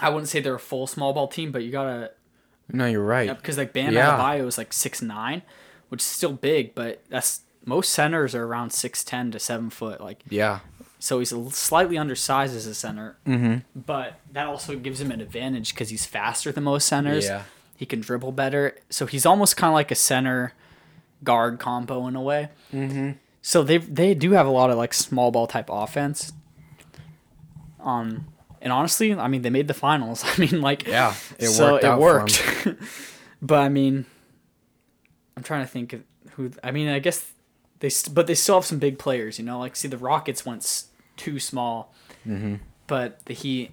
I 0.00 0.10
wouldn't 0.10 0.28
say 0.28 0.40
they're 0.40 0.54
a 0.54 0.60
full 0.60 0.86
small 0.86 1.12
ball 1.12 1.28
team, 1.28 1.50
but 1.50 1.62
you 1.62 1.72
gotta 1.72 2.12
No, 2.72 2.86
you're 2.86 3.02
right. 3.02 3.34
because 3.34 3.58
like 3.58 3.72
Bam 3.72 3.92
Yeah. 3.92 4.18
Adebayo 4.18 4.46
is 4.46 4.58
like 4.58 4.72
six 4.72 5.00
nine, 5.02 5.42
which 5.88 6.00
is 6.00 6.06
still 6.06 6.32
big, 6.32 6.74
but 6.74 7.02
that's 7.08 7.40
most 7.64 7.90
centers 7.90 8.34
are 8.34 8.44
around 8.44 8.70
six 8.70 9.02
ten 9.02 9.30
to 9.30 9.38
seven 9.38 9.70
foot. 9.70 10.00
Like 10.00 10.22
Yeah. 10.28 10.60
So 10.98 11.18
he's 11.20 11.32
a 11.32 11.50
slightly 11.50 11.96
undersized 11.96 12.56
as 12.56 12.66
a 12.66 12.74
center, 12.74 13.16
mm-hmm. 13.26 13.58
but 13.74 14.18
that 14.32 14.46
also 14.46 14.76
gives 14.76 15.00
him 15.00 15.10
an 15.10 15.20
advantage 15.20 15.72
because 15.72 15.90
he's 15.90 16.04
faster 16.04 16.50
than 16.50 16.64
most 16.64 16.88
centers. 16.88 17.26
Yeah. 17.26 17.44
He 17.76 17.86
can 17.86 18.00
dribble 18.00 18.32
better, 18.32 18.76
so 18.90 19.06
he's 19.06 19.24
almost 19.24 19.56
kind 19.56 19.70
of 19.70 19.74
like 19.74 19.92
a 19.92 19.94
center 19.94 20.52
guard 21.22 21.60
combo 21.60 22.06
in 22.08 22.16
a 22.16 22.22
way. 22.22 22.48
Mm-hmm. 22.72 23.12
So 23.42 23.62
they 23.62 23.78
they 23.78 24.14
do 24.14 24.32
have 24.32 24.46
a 24.46 24.50
lot 24.50 24.70
of 24.70 24.76
like 24.76 24.92
small 24.92 25.30
ball 25.30 25.46
type 25.46 25.68
offense. 25.70 26.32
Um, 27.80 28.26
and 28.60 28.72
honestly, 28.72 29.14
I 29.14 29.28
mean 29.28 29.42
they 29.42 29.50
made 29.50 29.68
the 29.68 29.74
finals. 29.74 30.24
I 30.26 30.38
mean 30.40 30.60
like 30.60 30.86
Yeah, 30.86 31.14
it 31.38 31.48
so 31.48 31.74
worked 31.74 31.84
it 31.84 31.98
worked. 31.98 32.82
but 33.42 33.60
I 33.60 33.68
mean, 33.68 34.06
I'm 35.36 35.44
trying 35.44 35.62
to 35.62 35.70
think 35.70 35.92
of 35.92 36.02
who. 36.32 36.50
I 36.64 36.72
mean, 36.72 36.88
I 36.88 36.98
guess 36.98 37.32
they, 37.80 37.88
st- 37.88 38.14
but 38.14 38.26
they 38.26 38.34
still 38.34 38.56
have 38.56 38.64
some 38.64 38.78
big 38.78 38.98
players. 38.98 39.38
You 39.38 39.44
know, 39.44 39.58
like 39.58 39.76
see 39.76 39.88
the 39.88 39.98
Rockets 39.98 40.44
went 40.46 40.62
s- 40.62 40.86
too 41.16 41.38
small, 41.38 41.92
Mm-hmm. 42.26 42.56
but 42.86 43.24
the 43.26 43.34
Heat. 43.34 43.72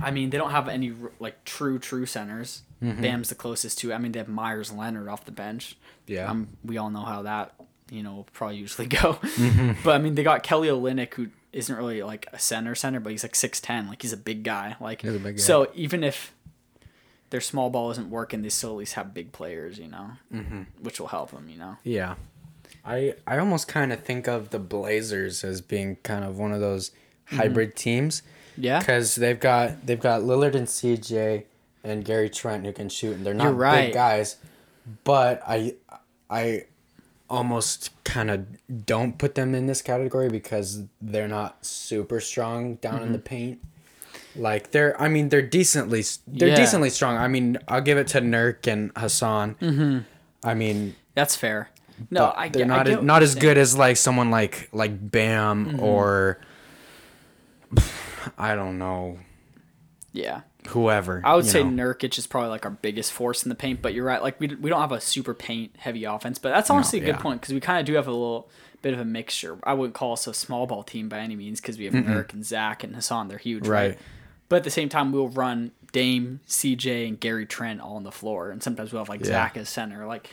I 0.00 0.10
mean, 0.10 0.28
they 0.30 0.36
don't 0.36 0.50
have 0.50 0.68
any 0.68 0.92
like 1.20 1.44
true 1.44 1.78
true 1.78 2.04
centers. 2.06 2.62
Mm-hmm. 2.82 3.00
Bam's 3.02 3.28
the 3.30 3.34
closest 3.34 3.78
to. 3.78 3.92
I 3.94 3.98
mean, 3.98 4.12
they 4.12 4.18
have 4.18 4.28
Meyers 4.28 4.70
Leonard 4.70 5.08
off 5.08 5.24
the 5.24 5.32
bench. 5.32 5.76
Yeah. 6.06 6.30
Um, 6.30 6.48
we 6.64 6.76
all 6.76 6.90
know 6.90 7.04
how 7.04 7.22
that 7.22 7.54
you 7.90 8.02
know 8.02 8.14
will 8.16 8.28
probably 8.34 8.56
usually 8.58 8.86
go. 9.00 9.14
Mm-hmm. 9.14 9.72
But 9.82 9.94
I 9.94 9.98
mean, 9.98 10.14
they 10.14 10.22
got 10.22 10.42
Kelly 10.42 10.68
Olynyk 10.68 11.14
who 11.14 11.28
isn't 11.52 11.74
really 11.74 12.02
like 12.02 12.26
a 12.34 12.38
center 12.38 12.74
center, 12.74 13.00
but 13.00 13.10
he's 13.12 13.24
like 13.24 13.34
six 13.34 13.58
ten. 13.60 13.88
Like 13.88 14.02
he's 14.02 14.12
a 14.12 14.16
big 14.18 14.42
guy. 14.44 14.76
Like 14.80 15.00
He's 15.00 15.14
a 15.14 15.18
big 15.18 15.36
guy. 15.38 15.42
so 15.42 15.70
even 15.74 16.04
if 16.04 16.34
their 17.30 17.40
small 17.40 17.70
ball 17.70 17.90
isn't 17.92 18.10
working, 18.10 18.42
they 18.42 18.50
still 18.50 18.70
at 18.72 18.76
least 18.76 18.92
have 18.94 19.14
big 19.14 19.32
players, 19.32 19.78
you 19.78 19.88
know, 19.88 20.10
Mm-hmm. 20.32 20.62
which 20.82 21.00
will 21.00 21.08
help 21.08 21.30
them, 21.30 21.48
you 21.48 21.56
know. 21.58 21.78
Yeah. 21.82 22.16
I 22.86 23.14
I 23.26 23.38
almost 23.38 23.66
kind 23.68 23.92
of 23.92 24.00
think 24.04 24.28
of 24.28 24.50
the 24.50 24.58
Blazers 24.58 25.42
as 25.44 25.60
being 25.60 25.96
kind 26.02 26.24
of 26.24 26.38
one 26.38 26.52
of 26.52 26.60
those 26.60 26.92
hybrid 27.26 27.74
teams 27.76 28.22
Yeah. 28.56 28.78
because 28.78 29.16
they've 29.16 29.38
got 29.40 29.84
they've 29.86 30.00
got 30.00 30.22
Lillard 30.22 30.54
and 30.54 30.66
CJ 30.68 31.44
and 31.82 32.04
Gary 32.04 32.30
Trent 32.30 32.64
who 32.64 32.72
can 32.72 32.88
shoot 32.88 33.16
and 33.16 33.26
they're 33.26 33.34
not 33.34 33.56
right. 33.56 33.86
big 33.86 33.94
guys, 33.94 34.36
but 35.04 35.42
I 35.46 35.74
I 36.30 36.64
almost 37.28 37.90
kind 38.04 38.30
of 38.30 38.46
don't 38.86 39.18
put 39.18 39.34
them 39.34 39.54
in 39.54 39.66
this 39.66 39.82
category 39.82 40.28
because 40.28 40.84
they're 41.02 41.26
not 41.28 41.64
super 41.66 42.20
strong 42.20 42.76
down 42.76 43.02
in 43.02 43.12
the 43.12 43.18
Mm-hmm. 43.18 43.24
paint. 43.26 43.60
Like 44.36 44.70
they're, 44.70 45.00
I 45.00 45.08
mean, 45.08 45.30
they're 45.30 45.40
decently, 45.42 46.04
they're 46.26 46.48
Yeah. 46.50 46.56
decently 46.56 46.90
strong. 46.90 47.16
I 47.16 47.26
mean, 47.26 47.56
I'll 47.68 47.80
give 47.80 47.96
it 47.98 48.06
to 48.08 48.20
Nurk 48.20 48.70
and 48.70 48.92
Hassan. 48.94 49.54
Mm-hmm. 49.56 49.98
I 50.44 50.54
mean, 50.54 50.94
That's 51.14 51.34
fair. 51.34 51.70
No, 52.10 52.26
but 52.26 52.38
I 52.38 52.48
they're 52.48 52.66
get, 52.66 52.72
I 52.72 52.76
not 52.76 52.88
as, 52.88 53.02
not 53.02 53.22
as 53.22 53.34
good 53.34 53.58
as 53.58 53.76
like 53.76 53.96
someone 53.96 54.30
like 54.30 54.68
like 54.72 55.10
Bam 55.10 55.66
mm-hmm. 55.66 55.80
or 55.82 56.40
I 58.38 58.54
don't 58.54 58.78
know 58.78 59.18
Yeah. 60.12 60.42
whoever. 60.68 61.22
I 61.24 61.34
would 61.36 61.46
say 61.46 61.62
know. 61.62 61.84
Nurkic 61.84 62.18
is 62.18 62.26
probably 62.26 62.50
like 62.50 62.64
our 62.64 62.70
biggest 62.70 63.12
force 63.12 63.44
in 63.44 63.48
the 63.48 63.54
paint, 63.54 63.82
but 63.82 63.94
you're 63.94 64.04
right. 64.04 64.22
Like 64.22 64.40
we, 64.40 64.48
we 64.48 64.70
don't 64.70 64.80
have 64.80 64.92
a 64.92 65.00
super 65.00 65.34
paint 65.34 65.76
heavy 65.78 66.04
offense, 66.04 66.38
but 66.38 66.50
that's 66.50 66.70
honestly 66.70 67.00
a 67.00 67.04
good 67.04 67.16
yeah. 67.16 67.22
point 67.22 67.40
because 67.40 67.54
we 67.54 67.60
kind 67.60 67.80
of 67.80 67.86
do 67.86 67.94
have 67.94 68.06
a 68.08 68.12
little 68.12 68.48
bit 68.82 68.92
of 68.94 69.00
a 69.00 69.04
mixture. 69.04 69.58
I 69.64 69.74
wouldn't 69.74 69.94
call 69.94 70.12
us 70.12 70.26
a 70.26 70.34
small 70.34 70.66
ball 70.66 70.82
team 70.82 71.08
by 71.08 71.18
any 71.18 71.36
means 71.36 71.60
because 71.60 71.78
we 71.78 71.86
have 71.86 71.94
Nurk 71.94 72.32
and 72.32 72.44
Zach 72.44 72.84
and 72.84 72.94
Hassan. 72.94 73.28
They're 73.28 73.38
huge, 73.38 73.66
right. 73.66 73.90
Right. 73.90 73.98
But 74.48 74.56
at 74.56 74.64
the 74.64 74.70
same 74.70 74.88
time, 74.88 75.10
we'll 75.10 75.28
run 75.28 75.72
Dame, 75.92 76.40
CJ, 76.46 77.08
and 77.08 77.18
Gary 77.18 77.46
Trent 77.46 77.80
all 77.80 77.96
on 77.96 78.04
the 78.04 78.12
floor, 78.12 78.50
and 78.50 78.62
sometimes 78.62 78.92
we'll 78.92 79.00
have 79.02 79.08
like 79.08 79.20
Yeah. 79.20 79.26
Zach 79.26 79.56
as 79.56 79.68
center. 79.68 80.06
Like, 80.06 80.30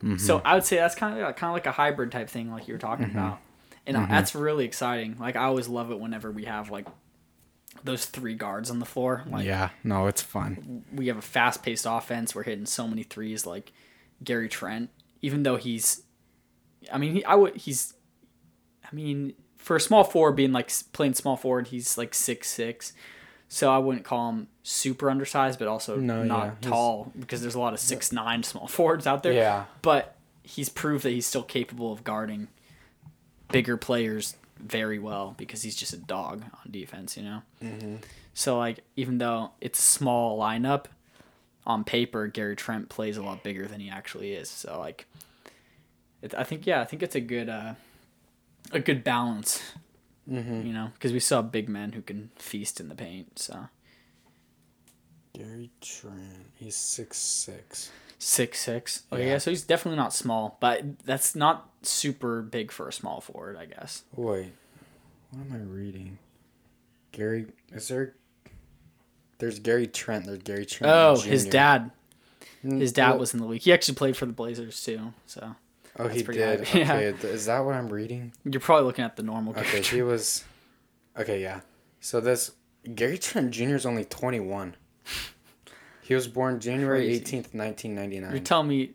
so 0.00 0.38
mm-hmm. 0.38 0.46
I 0.46 0.54
would 0.54 0.64
say 0.64 0.76
that's 0.76 0.94
kind 0.94 1.18
of 1.18 1.36
kind 1.36 1.50
of 1.50 1.54
like 1.54 1.66
a 1.66 1.72
hybrid 1.72 2.12
type 2.12 2.30
thing, 2.30 2.50
like 2.50 2.68
you 2.68 2.74
were 2.74 2.78
talking 2.78 3.06
mm-hmm. 3.06 3.18
about, 3.18 3.38
and 3.86 3.96
uh 3.96 4.00
mm-hmm. 4.00 4.10
that's 4.12 4.34
really 4.34 4.64
exciting. 4.64 5.16
Like 5.18 5.36
I 5.36 5.44
always 5.44 5.68
love 5.68 5.90
it 5.90 5.98
whenever 5.98 6.30
we 6.30 6.44
have 6.44 6.70
like 6.70 6.86
those 7.84 8.06
three 8.06 8.34
guards 8.34 8.70
on 8.70 8.78
the 8.78 8.86
floor. 8.86 9.24
Like 9.28 9.44
yeah, 9.44 9.70
no, 9.84 10.06
it's 10.06 10.22
fun. 10.22 10.84
we 10.92 11.08
have 11.08 11.16
a 11.16 11.22
fast 11.22 11.62
paced 11.62 11.86
offense. 11.88 12.34
We're 12.34 12.44
hitting 12.44 12.66
so 12.66 12.86
many 12.88 13.02
threes. 13.02 13.46
Like 13.46 13.72
Gary 14.22 14.48
Trent, 14.48 14.90
even 15.22 15.42
though 15.42 15.56
he's, 15.56 16.02
I 16.92 16.98
mean, 16.98 17.14
he, 17.14 17.24
I 17.24 17.34
would, 17.34 17.56
he's, 17.56 17.94
I 18.84 18.94
mean, 18.94 19.34
for 19.56 19.76
a 19.76 19.80
small 19.80 20.04
forward 20.04 20.32
being 20.32 20.52
like 20.52 20.70
playing 20.92 21.14
small 21.14 21.36
forward, 21.36 21.68
he's 21.68 21.98
like 21.98 22.14
six 22.14 22.48
six. 22.48 22.92
So 23.48 23.70
I 23.72 23.78
wouldn't 23.78 24.04
call 24.04 24.28
him 24.28 24.48
super 24.62 25.08
undersized, 25.10 25.58
but 25.58 25.68
also 25.68 25.96
No, 25.96 26.22
not 26.22 26.38
yeah, 26.38 26.44
he's- 26.60 26.70
tall 26.70 27.12
because 27.18 27.40
there's 27.40 27.54
a 27.54 27.60
lot 27.60 27.72
of 27.72 27.80
six 27.80 28.12
nine 28.12 28.42
small 28.42 28.66
forwards 28.68 29.06
out 29.06 29.22
there. 29.22 29.32
Yeah. 29.32 29.64
But 29.82 30.16
he's 30.42 30.68
proved 30.68 31.04
that 31.04 31.10
he's 31.10 31.26
still 31.26 31.42
capable 31.42 31.92
of 31.92 32.04
guarding 32.04 32.48
bigger 33.50 33.76
players 33.76 34.36
very 34.58 34.98
well 34.98 35.34
because 35.38 35.62
he's 35.62 35.76
just 35.76 35.92
a 35.92 35.98
dog 35.98 36.42
on 36.42 36.70
defense, 36.70 37.16
you 37.16 37.22
know. 37.22 37.42
Mm-hmm. 37.62 37.96
So 38.34 38.58
like, 38.58 38.80
even 38.96 39.18
though 39.18 39.52
it's 39.60 39.78
a 39.78 39.82
small 39.82 40.38
lineup, 40.38 40.86
on 41.66 41.84
paper 41.84 42.26
Gary 42.26 42.56
Trent 42.56 42.88
plays 42.88 43.16
a 43.18 43.22
lot 43.22 43.42
bigger 43.42 43.66
than 43.66 43.78
he 43.80 43.90
actually 43.90 44.32
is. 44.32 44.48
So 44.48 44.78
like, 44.78 45.06
it, 46.22 46.34
I 46.34 46.42
think 46.42 46.66
yeah, 46.66 46.80
I 46.80 46.84
think 46.84 47.02
it's 47.02 47.14
a 47.14 47.20
good 47.20 47.48
uh, 47.48 47.74
a 48.72 48.80
good 48.80 49.04
balance. 49.04 49.62
Mm-hmm. 50.30 50.66
You 50.66 50.72
know, 50.72 50.90
because 50.94 51.12
we 51.12 51.20
saw 51.20 51.40
big 51.42 51.68
men 51.68 51.92
who 51.92 52.02
can 52.02 52.30
feast 52.36 52.80
in 52.80 52.88
the 52.88 52.94
paint. 52.94 53.38
So 53.38 53.68
Gary 55.32 55.70
Trent. 55.80 56.50
He's 56.56 56.76
six 56.76 57.16
six. 57.18 57.90
six 58.18 58.60
six. 58.60 59.02
Oh 59.12 59.16
Yeah. 59.16 59.24
yeah, 59.26 59.38
so 59.38 59.50
he's 59.50 59.62
definitely 59.62 59.96
not 59.98 60.12
small, 60.12 60.56
but 60.60 60.98
that's 61.04 61.34
not 61.34 61.70
super 61.82 62.42
big 62.42 62.70
for 62.70 62.88
a 62.88 62.92
small 62.92 63.20
forward, 63.20 63.56
I 63.56 63.66
guess. 63.66 64.02
Wait, 64.14 64.52
what 65.30 65.46
am 65.46 65.52
I 65.52 65.58
reading? 65.64 66.18
Gary, 67.12 67.46
is 67.72 67.88
there? 67.88 68.14
There's 69.38 69.60
Gary 69.60 69.86
Trent. 69.86 70.26
There's 70.26 70.38
Gary 70.42 70.66
Trent. 70.66 70.92
Oh, 70.92 71.20
his 71.20 71.46
dad. 71.46 71.90
Mm, 72.64 72.80
His 72.80 72.92
dad 72.92 73.20
was 73.20 73.32
in 73.34 73.40
the 73.40 73.46
league. 73.46 73.62
He 73.62 73.72
actually 73.72 73.94
played 73.94 74.16
for 74.16 74.26
the 74.26 74.32
Blazers 74.32 74.82
too. 74.82 75.12
So 75.26 75.54
Oh, 75.98 76.04
that's 76.04 76.16
he 76.16 76.22
did. 76.22 76.68
Yeah. 76.74 76.94
Okay, 76.94 77.12
th- 77.12 77.24
is 77.34 77.46
that 77.46 77.60
what 77.64 77.74
I'm 77.74 77.88
reading? 77.88 78.32
you're 78.44 78.60
probably 78.60 78.86
looking 78.86 79.04
at 79.04 79.16
the 79.16 79.22
normal. 79.22 79.52
Okay, 79.58 79.82
he 79.82 80.02
was. 80.02 80.44
Okay, 81.18 81.42
yeah. 81.42 81.60
So 82.00 82.20
this 82.20 82.52
Gary 82.94 83.18
Trent 83.18 83.50
Jr. 83.50 83.74
is 83.74 83.84
only 83.86 84.04
21. 84.04 84.76
He 86.02 86.14
was 86.14 86.26
born 86.28 86.58
January 86.60 87.06
Crazy. 87.06 87.20
18th, 87.20 87.54
1999. 87.54 88.30
You're 88.30 88.40
telling 88.40 88.68
me 88.68 88.92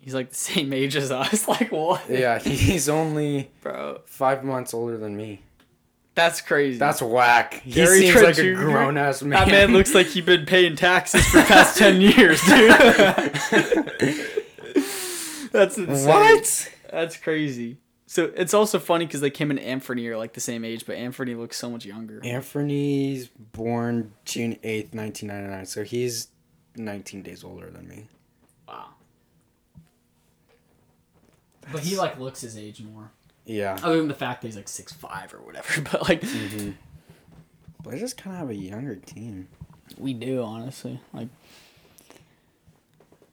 he's 0.00 0.14
like 0.14 0.30
the 0.30 0.34
same 0.36 0.72
age 0.80 0.96
as 0.96 1.10
us? 1.10 1.46
Like 1.54 1.70
what? 1.72 2.02
yeah, 2.08 2.38
he's 2.38 2.88
only 2.88 3.50
bro. 3.60 4.00
five 4.06 4.44
months 4.44 4.72
older 4.72 4.96
than 4.96 5.16
me. 5.16 5.42
That's 6.14 6.40
crazy. 6.40 6.78
That's 6.78 7.02
whack. 7.02 7.54
He 7.64 7.72
Gary 7.72 7.98
seems 7.98 8.12
Trent 8.12 8.26
like 8.28 8.38
a 8.38 8.54
Jr.? 8.54 8.60
grown 8.60 8.96
ass 8.96 9.20
man. 9.22 9.30
that 9.40 9.48
man 9.48 9.72
looks 9.72 9.94
like 9.96 10.06
he's 10.06 10.24
been 10.24 10.46
paying 10.46 10.76
taxes 10.76 11.26
for 11.26 11.38
the 11.38 11.44
past 11.44 11.76
ten 11.76 12.00
years, 12.00 12.40
dude. 12.46 14.43
That's 15.54 15.78
insane. 15.78 16.08
What? 16.08 16.72
That's 16.90 17.16
crazy. 17.16 17.78
So 18.06 18.30
it's 18.36 18.52
also 18.54 18.78
funny 18.80 19.06
because 19.06 19.22
like 19.22 19.40
him 19.40 19.50
and 19.50 19.58
Anthony 19.60 20.06
are 20.08 20.16
like 20.18 20.32
the 20.34 20.40
same 20.40 20.64
age, 20.64 20.84
but 20.84 20.96
Anthony 20.96 21.34
looks 21.34 21.56
so 21.56 21.70
much 21.70 21.86
younger. 21.86 22.20
Anthony's 22.24 23.28
born 23.28 24.12
June 24.24 24.54
8th, 24.64 24.94
1999. 24.94 25.66
So 25.66 25.84
he's 25.84 26.28
19 26.76 27.22
days 27.22 27.44
older 27.44 27.70
than 27.70 27.86
me. 27.88 28.08
Wow. 28.68 28.86
But 31.72 31.82
he 31.82 31.96
like 31.96 32.18
looks 32.18 32.40
his 32.42 32.58
age 32.58 32.82
more. 32.82 33.10
Yeah. 33.46 33.78
Other 33.82 33.98
than 33.98 34.08
the 34.08 34.14
fact 34.14 34.42
that 34.42 34.48
he's 34.48 34.56
like 34.56 34.68
six 34.68 34.92
five 34.92 35.32
or 35.32 35.38
whatever. 35.40 35.80
But 35.92 36.08
like 36.08 36.20
Mm-hmm. 36.22 36.70
Blazers 37.82 38.14
kind 38.14 38.34
of 38.34 38.40
have 38.40 38.50
a 38.50 38.54
younger 38.54 38.96
team. 38.96 39.48
we 39.98 40.14
do 40.14 40.42
honestly. 40.42 41.00
Like 41.12 41.28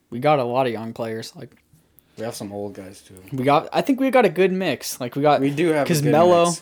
we 0.10 0.20
got 0.20 0.40
a 0.40 0.44
lot 0.44 0.68
of 0.68 0.74
young 0.74 0.94
players. 0.94 1.36
Like 1.36 1.56
We 2.18 2.24
have 2.26 2.36
some 2.36 2.52
old 2.52 2.74
guys 2.76 3.02
too. 3.02 3.16
we 3.32 3.44
got 3.44 3.70
I 3.74 3.82
think 3.82 4.00
we 4.00 4.10
got 4.12 4.26
a 4.26 4.30
good 4.30 4.52
mix. 4.52 5.00
Like 5.00 5.16
we 5.16 5.22
got 5.22 5.42
We 5.42 5.50
do 5.50 5.68
have 5.70 5.86
because 5.86 6.04
Melo 6.04 6.46
mix. 6.46 6.62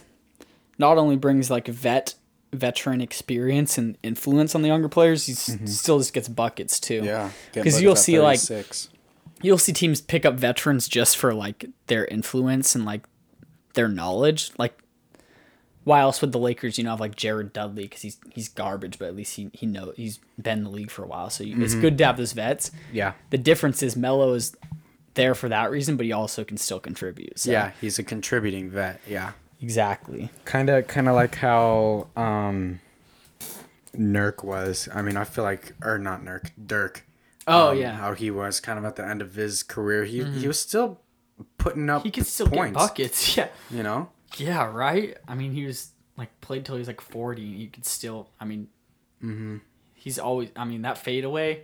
not 0.78 0.98
only 0.98 1.16
brings 1.16 1.50
like 1.50 1.68
vet 1.68 2.16
veteran 2.54 3.02
experience 3.02 3.78
and 3.78 3.98
influence 4.02 4.56
on 4.56 4.62
the 4.62 4.68
younger 4.70 4.90
players, 4.90 5.26
he 5.28 5.34
still 5.34 5.98
just 6.00 6.14
gets 6.14 6.28
buckets 6.28 6.80
too. 6.80 7.00
Mm-hmm. 7.00 7.06
Yeah. 7.06 7.30
because 7.54 7.82
you'll 7.82 7.96
see, 7.96 8.20
like- 8.20 8.40
36. 8.40 8.90
You'll 9.42 9.58
see 9.58 9.72
teams 9.72 10.02
pick 10.02 10.26
up 10.26 10.34
veterans 10.36 10.88
just 10.90 11.16
for 11.16 11.34
like 11.34 11.66
their 11.88 12.06
influence 12.06 12.76
and 12.76 12.84
like 12.86 13.04
their 13.74 13.88
knowledge. 13.88 14.52
Like 14.58 14.78
why 15.86 16.02
else 16.02 16.20
would 16.22 16.32
the 16.34 16.40
Lakers, 16.40 16.78
you 16.78 16.84
know, 16.84 16.90
have 16.92 17.00
like 17.00 17.16
Jared 17.16 17.54
Dudley 17.54 17.84
because 17.84 18.02
he's 18.02 18.18
he's 18.34 18.50
garbage, 18.50 19.00
but 19.00 19.08
at 19.08 19.16
least 19.16 19.36
he 19.38 19.50
he 19.54 19.66
know 19.66 19.94
he's 19.96 20.20
been 20.42 20.60
in 20.60 20.64
the 20.66 20.70
league 20.70 20.92
for 20.92 21.04
a 21.04 21.08
while. 21.08 21.30
So 21.30 21.44
you, 21.44 21.62
it's 21.64 21.72
Mm-hmm. 21.74 21.82
good 21.82 21.98
to 22.00 22.06
have 22.06 22.18
those 22.18 22.34
vets. 22.34 22.72
Yeah. 22.92 23.14
The 23.30 23.38
difference 23.38 23.82
is 23.82 23.96
Melo 23.96 24.34
is 24.34 24.56
there 25.16 25.36
for 25.36 25.50
that 25.50 25.72
reason, 25.72 25.98
but 25.98 26.06
he 26.06 26.12
also 26.12 26.44
can 26.44 26.58
still 26.58 26.80
contribute. 26.80 27.40
So. 27.40 27.52
Yeah, 27.52 27.72
he's 27.82 28.00
a 28.00 28.04
contributing 28.04 28.70
vet. 28.70 29.02
Yeah. 29.08 29.32
exactly. 29.62 30.30
Kind 30.46 30.70
of, 30.70 30.88
kind 30.88 31.08
of 31.10 31.16
like 31.16 31.36
how 31.36 32.08
um, 32.16 32.80
Nurk 33.96 34.44
was. 34.44 34.88
I 34.94 35.02
mean, 35.02 35.18
I 35.18 35.24
feel 35.24 35.44
like, 35.44 35.74
or 35.84 35.98
not 35.98 36.24
Nurk, 36.24 36.52
Dirk. 36.64 37.06
Oh 37.48 37.70
um, 37.72 37.78
yeah, 37.80 37.94
how 37.94 38.14
he 38.14 38.30
was 38.30 38.60
kind 38.60 38.78
of 38.78 38.86
at 38.86 38.96
the 38.96 39.06
end 39.06 39.22
of 39.22 39.34
his 39.36 39.64
career. 39.64 40.04
He 40.06 40.24
he 40.24 40.48
was 40.48 40.60
still 40.60 41.00
putting 41.58 41.90
up. 41.90 42.04
he 42.04 42.12
could 42.12 42.28
still 42.28 42.48
points, 42.48 42.74
get 42.78 42.88
buckets. 42.88 43.36
Yeah. 43.38 43.48
You 43.72 43.82
know. 43.84 44.10
Yeah, 44.38 44.72
right. 44.72 45.18
I 45.28 45.34
mean, 45.34 45.52
he 45.54 45.66
was 45.66 45.90
like 46.16 46.40
played 46.42 46.64
till 46.66 46.76
he 46.76 46.80
was 46.80 46.88
like 46.88 47.02
forty. 47.02 47.44
and 47.52 47.56
You 47.60 47.68
could 47.70 47.86
still. 47.86 48.30
I 48.40 48.46
mean, 48.46 48.68
Mm-hmm. 49.24 49.58
he's 49.96 50.20
always. 50.20 50.50
I 50.56 50.64
mean, 50.66 50.84
that 50.84 50.98
fadeaway. 51.00 51.64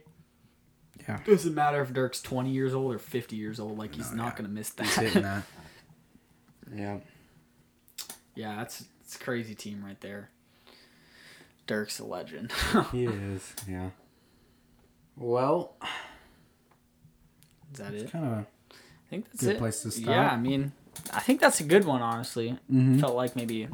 Yeah. 1.07 1.19
Doesn't 1.25 1.53
matter 1.53 1.81
if 1.81 1.93
Dirk's 1.93 2.21
twenty 2.21 2.51
years 2.51 2.73
old 2.73 2.93
or 2.93 2.99
fifty 2.99 3.35
years 3.35 3.59
old. 3.59 3.77
Like 3.77 3.93
he's 3.95 4.11
No, 4.11 4.23
not 4.23 4.33
yeah. 4.33 4.37
gonna 4.37 4.49
miss 4.49 4.73
He's 4.77 4.95
that. 4.95 5.03
hitting 5.03 5.23
that. 5.23 5.43
Yeah. 6.75 6.97
yeah, 8.33 8.55
that's 8.55 8.85
it's 9.01 9.15
a 9.15 9.19
crazy 9.19 9.53
team 9.53 9.83
right 9.85 9.99
there. 10.01 10.29
Dirk's 11.67 11.99
a 11.99 12.05
legend. 12.05 12.51
he 12.91 13.05
is. 13.05 13.53
Yeah. 13.69 13.89
Well, 15.15 15.75
Is 17.71 17.79
that 17.79 17.93
it? 17.93 18.11
Kind 18.11 18.25
of. 18.25 18.31
I 18.71 19.09
think 19.09 19.25
that's 19.25 19.41
Good 19.43 19.55
it. 19.57 19.59
place 19.59 19.81
to 19.83 19.91
stop. 19.91 20.07
Yeah, 20.07 20.29
I 20.31 20.37
mean, 20.37 20.71
I 21.13 21.19
think 21.19 21.39
that's 21.39 21.59
a 21.59 21.63
good 21.63 21.85
one. 21.85 22.01
Honestly, 22.01 22.57
Mhm. 22.71 22.99
felt 22.99 23.15
like 23.15 23.35
maybe 23.35 23.67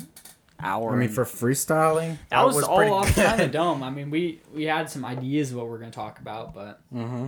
hour. 0.61 0.93
I 0.93 0.95
mean, 0.95 1.09
for 1.09 1.25
freestyling, 1.25 2.17
that 2.29 2.45
was, 2.45 2.63
all 2.63 2.93
off 2.93 3.15
good. 3.15 3.25
kind 3.25 3.41
of 3.41 3.51
dome. 3.51 3.83
I 3.83 3.89
mean, 3.89 4.09
we 4.09 4.41
we 4.53 4.63
had 4.63 4.89
some 4.89 5.05
ideas 5.05 5.51
of 5.51 5.57
what 5.57 5.67
we're 5.67 5.79
gonna 5.79 5.91
talk 5.91 6.19
about, 6.19 6.53
but 6.53 6.79
mm-hmm. 6.93 7.27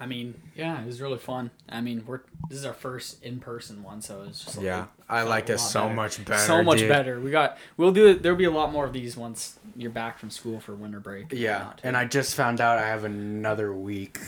I 0.00 0.06
mean, 0.06 0.34
yeah, 0.56 0.82
it 0.82 0.86
was 0.86 1.00
really 1.00 1.18
fun. 1.18 1.50
I 1.68 1.80
mean, 1.80 2.04
we're 2.06 2.20
this 2.48 2.58
is 2.58 2.64
our 2.64 2.74
first 2.74 3.22
in 3.22 3.38
person 3.38 3.82
one, 3.82 4.02
so 4.02 4.24
it's 4.26 4.44
just 4.44 4.60
Yeah, 4.60 4.86
I 5.08 5.22
like 5.22 5.48
it 5.48 5.58
so 5.58 5.82
better. 5.82 5.94
much 5.94 6.24
better. 6.24 6.42
so 6.42 6.62
much 6.62 6.78
dude. 6.78 6.88
better. 6.88 7.20
We 7.20 7.30
got 7.30 7.56
we'll 7.76 7.92
do 7.92 8.08
it. 8.08 8.22
There'll 8.22 8.36
be 8.36 8.44
a 8.44 8.50
lot 8.50 8.72
more 8.72 8.84
of 8.84 8.92
these 8.92 9.16
once 9.16 9.58
you're 9.76 9.90
back 9.90 10.18
from 10.18 10.30
school 10.30 10.58
for 10.58 10.74
winter 10.74 10.98
break. 10.98 11.26
Yeah, 11.30 11.72
and 11.84 11.96
I 11.96 12.04
just 12.04 12.34
found 12.34 12.60
out 12.60 12.78
I 12.78 12.88
have 12.88 13.04
another 13.04 13.72
week 13.72 14.18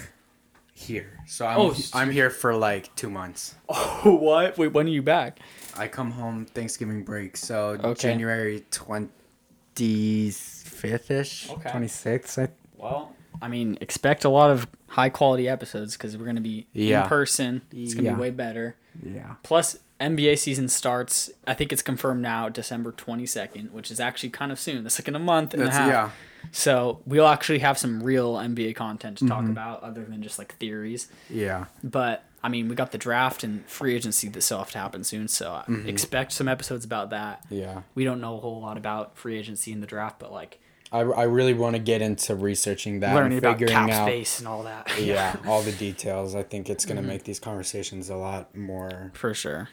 here, 0.74 1.18
so 1.26 1.46
I'm 1.46 1.59
Oh, 1.61 1.76
I'm 1.92 2.11
here 2.11 2.30
for 2.30 2.55
like 2.55 2.94
two 2.94 3.11
months. 3.11 3.55
oh 3.68 4.14
what? 4.14 4.57
Wait, 4.57 4.68
when 4.72 4.86
are 4.86 4.90
you 4.90 5.02
back? 5.02 5.40
I 5.76 5.88
come 5.88 6.10
home 6.12 6.46
Thanksgiving 6.46 7.02
break, 7.04 7.36
so 7.36 7.78
Okay. 7.82 7.94
January 8.02 8.64
twenty 8.70 10.30
fifth 10.30 11.10
ish. 11.10 11.48
twenty 11.70 11.88
sixth. 11.88 12.38
I 12.38 12.48
Well, 12.76 13.12
I 13.42 13.48
mean, 13.48 13.78
expect 13.80 14.24
a 14.24 14.28
lot 14.28 14.50
of 14.50 14.66
high 14.88 15.08
quality 15.08 15.48
episodes 15.48 15.96
because 15.96 16.16
we're 16.16 16.26
gonna 16.26 16.40
be 16.40 16.66
Yeah. 16.72 17.02
in 17.02 17.08
person. 17.08 17.62
It's 17.72 17.94
gonna 17.94 18.10
Yeah. 18.10 18.14
be 18.14 18.20
way 18.20 18.30
better. 18.30 18.76
yeah. 19.02 19.34
Plus, 19.42 19.78
NBA 20.00 20.36
season 20.36 20.68
starts. 20.68 21.30
I 21.46 21.54
think 21.54 21.72
it's 21.72 21.82
confirmed 21.82 22.20
now, 22.22 22.48
December 22.48 22.92
twenty 22.92 23.26
second, 23.26 23.72
which 23.72 23.90
is 23.90 23.98
actually 24.00 24.30
kind 24.30 24.52
of 24.52 24.60
soon. 24.60 24.82
That's 24.84 24.98
like 25.00 25.08
in 25.08 25.16
a 25.16 25.20
month 25.20 25.54
and 25.54 25.62
That's 25.62 25.74
a 25.76 25.80
half. 25.80 25.88
yeah. 25.88 26.10
So 26.52 27.00
we'll 27.06 27.26
actually 27.26 27.60
have 27.60 27.78
some 27.78 28.02
real 28.02 28.34
NBA 28.36 28.74
content 28.74 29.18
to 29.18 29.26
talk 29.26 29.42
Mm-hmm. 29.42 29.50
about, 29.52 29.82
other 29.82 30.04
than 30.04 30.22
just 30.22 30.38
like 30.38 30.54
theories. 30.56 31.08
Yeah. 31.30 31.64
But 31.82 32.24
I 32.45 32.49
mean, 32.51 32.68
we 32.68 32.74
got 32.74 32.92
the 32.92 32.99
draft 32.99 33.42
and 33.42 33.64
free 33.66 33.95
agency 33.97 34.28
that 34.28 34.42
still 34.42 34.59
have 34.59 34.70
to 34.72 34.78
happen 34.78 35.03
soon. 35.03 35.26
So 35.28 35.47
Mm-hmm. 35.66 35.88
expect 35.88 36.30
some 36.32 36.47
episodes 36.47 36.84
about 36.84 37.11
that. 37.11 37.42
Yeah. 37.51 37.82
We 37.97 38.05
don't 38.05 38.20
know 38.20 38.36
a 38.36 38.40
whole 38.40 38.61
lot 38.61 38.76
about 38.76 39.16
free 39.16 39.36
agency 39.38 39.72
and 39.72 39.82
the 39.82 39.86
draft, 39.86 40.18
but 40.18 40.30
like 40.30 40.61
I, 40.92 41.01
I 41.01 41.22
really 41.24 41.55
want 41.55 41.74
to 41.74 41.80
get 41.80 42.03
into 42.03 42.34
researching 42.36 43.01
that 43.01 43.14
learning 43.14 43.38
and 43.38 43.47
about 43.47 43.55
figuring 43.59 43.72
cap 43.72 43.90
out 43.90 44.07
space 44.07 44.38
and 44.38 44.47
all 44.47 44.62
that. 44.64 44.88
yeah 45.01 45.34
all 45.47 45.62
the 45.62 45.72
details. 45.72 46.34
I 46.36 46.42
think 46.45 46.68
it's 46.70 46.84
Mm-hmm. 46.84 46.95
gonna 46.97 47.07
make 47.09 47.24
these 47.24 47.40
conversations 47.40 48.11
a 48.11 48.16
lot 48.16 48.55
more 48.55 49.11
for 49.14 49.32
sure. 49.34 49.70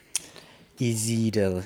easy 0.78 1.30
to 1.32 1.64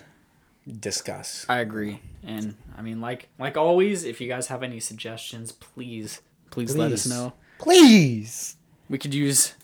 discuss. 0.81 1.47
I 1.49 1.59
agree. 1.59 2.01
And 2.25 2.57
I 2.77 2.83
mean, 2.83 3.01
like 3.01 3.29
like 3.39 3.57
always, 3.57 4.05
if 4.05 4.21
you 4.21 4.29
guys 4.29 4.49
have 4.49 4.63
any 4.63 4.81
suggestions, 4.81 5.53
please 5.53 6.21
please, 6.51 6.75
let 6.77 6.91
us 6.93 7.07
know. 7.07 7.33
Please. 7.59 8.57
We 8.89 8.99
could 8.99 9.15
use. 9.15 9.55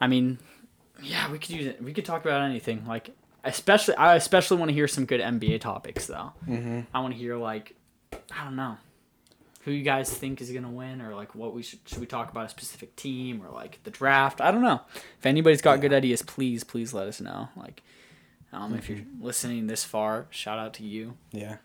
I 0.00 0.06
mean, 0.06 0.38
yeah, 1.02 1.30
we 1.30 1.38
could 1.38 1.50
use 1.50 1.66
it. 1.66 1.82
We 1.82 1.92
could 1.92 2.04
talk 2.04 2.24
about 2.24 2.42
anything. 2.42 2.84
Like 2.86 3.10
especially, 3.44 3.94
I 3.96 4.14
especially 4.16 4.58
want 4.58 4.70
to 4.70 4.74
hear 4.74 4.88
some 4.88 5.04
good 5.06 5.20
NBA 5.20 5.60
topics 5.60 6.06
though. 6.06 6.32
Mm-hmm. 6.48 6.80
I 6.92 7.00
want 7.00 7.12
to 7.14 7.18
hear 7.18 7.36
like, 7.36 7.74
I 8.12 8.44
don't 8.44 8.56
know. 8.56 8.76
who 9.64 9.70
you 9.72 9.82
guys 9.82 10.12
think 10.12 10.40
is 10.40 10.50
gonna 10.50 10.70
win, 10.70 11.00
or 11.00 11.14
like 11.14 11.34
what 11.34 11.54
we 11.54 11.62
should 11.62 11.80
should 11.86 11.98
we 11.98 12.06
talk 12.06 12.30
about 12.30 12.46
a 12.46 12.48
specific 12.48 12.94
team 12.96 13.42
or 13.44 13.50
like 13.50 13.80
the 13.84 13.90
draft? 13.90 14.40
I 14.40 14.50
don't 14.50 14.62
know. 14.62 14.80
If 15.18 15.26
anybody's 15.26 15.62
got 15.62 15.80
good 15.80 15.92
ideas, 15.92 16.22
please 16.22 16.64
please 16.64 16.92
let 16.94 17.06
us 17.08 17.20
know. 17.20 17.48
Like, 17.56 17.82
um, 18.52 18.74
if 18.74 18.88
you're 18.88 19.00
listening 19.20 19.66
this 19.66 19.82
far, 19.84 20.26
shout 20.30 20.58
out 20.58 20.74
to 20.74 20.84
you. 20.84 21.14
Yeah. 21.32 21.56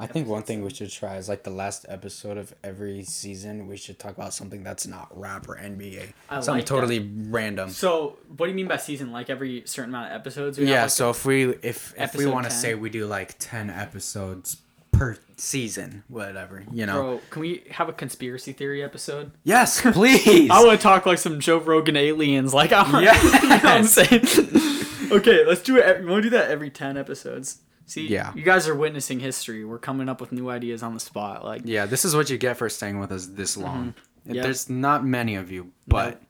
I 0.00 0.06
think 0.06 0.26
one 0.26 0.42
thing 0.42 0.64
we 0.64 0.70
should 0.70 0.90
try 0.90 1.16
is 1.16 1.28
like 1.28 1.42
the 1.44 1.50
last 1.50 1.84
episode 1.88 2.38
of 2.38 2.54
every 2.64 3.02
season. 3.04 3.66
We 3.66 3.76
should 3.76 3.98
talk 3.98 4.16
about 4.16 4.32
something 4.32 4.62
that's 4.64 4.86
not 4.86 5.08
rap 5.16 5.46
or 5.48 5.56
NBA. 5.56 6.12
I 6.30 6.40
something 6.40 6.54
like 6.54 6.64
that. 6.64 6.66
totally 6.66 6.98
random. 7.28 7.68
So, 7.68 8.16
what 8.36 8.46
do 8.46 8.50
you 8.50 8.56
mean 8.56 8.66
by 8.66 8.78
season? 8.78 9.12
Like 9.12 9.28
every 9.28 9.62
certain 9.66 9.90
amount 9.90 10.12
of 10.12 10.18
episodes? 10.18 10.58
we 10.58 10.64
have, 10.64 10.72
Yeah. 10.72 10.82
like, 10.82 10.90
So 10.90 11.10
if 11.10 11.24
we 11.26 11.50
if 11.62 11.92
if 11.98 12.14
we 12.16 12.26
want 12.26 12.46
to 12.46 12.50
say 12.50 12.74
we 12.74 12.88
do 12.90 13.06
like 13.06 13.36
ten 13.38 13.68
episodes 13.68 14.56
per 14.92 15.16
season, 15.36 16.02
whatever, 16.08 16.64
you 16.72 16.84
know. 16.86 16.94
Bro, 16.94 17.20
can 17.30 17.40
we 17.42 17.62
have 17.70 17.88
a 17.88 17.92
conspiracy 17.92 18.52
theory 18.52 18.82
episode? 18.82 19.30
Yes, 19.44 19.80
please. 19.92 20.50
I 20.50 20.64
want 20.64 20.78
to 20.80 20.82
talk 20.82 21.06
like 21.06 21.18
some 21.18 21.40
Joe 21.40 21.58
Rogan 21.58 21.96
aliens. 21.96 22.52
Like, 22.54 22.72
I 22.72 22.90
want, 22.90 23.04
Yes. 23.04 23.22
you 23.42 23.48
know 23.48 23.60
I'm 23.62 23.84
saying? 23.84 25.12
okay, 25.12 25.44
let's 25.46 25.62
do 25.62 25.76
it. 25.76 26.00
We 26.00 26.06
want 26.10 26.22
to 26.24 26.30
do 26.30 26.36
that 26.36 26.50
every 26.50 26.70
10 26.70 26.96
episodes. 26.96 27.58
See, 27.90 28.06
Yeah. 28.06 28.32
you 28.36 28.42
guys 28.42 28.68
are 28.68 28.74
witnessing 28.74 29.18
history. 29.18 29.64
We're 29.64 29.78
coming 29.78 30.08
up 30.08 30.20
with 30.20 30.30
new 30.30 30.48
ideas 30.48 30.82
on 30.84 30.94
the 30.94 31.00
spot. 31.00 31.44
Like, 31.44 31.62
yeah, 31.64 31.86
this 31.86 32.04
is 32.04 32.14
what 32.14 32.30
you 32.30 32.38
get 32.38 32.56
for 32.56 32.68
staying 32.68 33.00
with 33.00 33.10
us 33.10 33.26
this 33.26 33.56
long. 33.56 33.94
Mm-hmm. 34.26 34.34
Yep. 34.34 34.42
There's 34.44 34.70
not 34.70 35.04
many 35.04 35.34
of 35.34 35.50
you, 35.50 35.72
but 35.88 36.22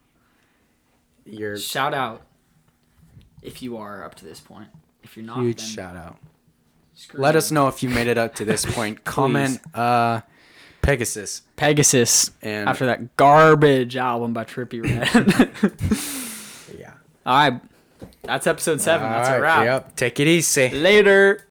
you're 1.26 1.58
shout 1.58 1.92
out 1.92 2.22
if 3.42 3.60
you 3.62 3.76
are 3.76 4.02
up 4.04 4.14
to 4.16 4.24
this 4.24 4.40
point. 4.40 4.68
If 5.02 5.16
you're 5.16 5.26
not, 5.26 5.40
huge 5.42 5.60
shout 5.60 5.96
out. 5.96 6.16
Let 7.12 7.34
you. 7.34 7.38
us 7.38 7.50
know 7.50 7.68
if 7.68 7.82
you 7.82 7.88
made 7.90 8.06
it 8.06 8.16
up 8.16 8.34
to 8.36 8.44
this 8.44 8.64
point. 8.64 9.04
Comment 9.04 9.60
uh 9.74 10.20
Pegasus 10.82 11.42
Pegasus 11.56 12.30
and 12.40 12.68
after 12.68 12.86
that 12.86 13.16
garbage 13.16 13.96
album 13.96 14.32
by 14.32 14.44
Trippie 14.44 14.82
Redd. 16.72 16.78
yeah. 16.78 16.92
All 17.26 17.50
right, 17.50 17.60
that's 18.22 18.46
episode 18.46 18.80
seven. 18.80 19.10
That's 19.10 19.28
a 19.28 19.32
All 19.34 19.40
right, 19.40 19.42
wrap. 19.42 19.64
Yep. 19.64 19.96
Take 19.96 20.20
it 20.20 20.26
easy. 20.26 20.70
Later. 20.70 21.44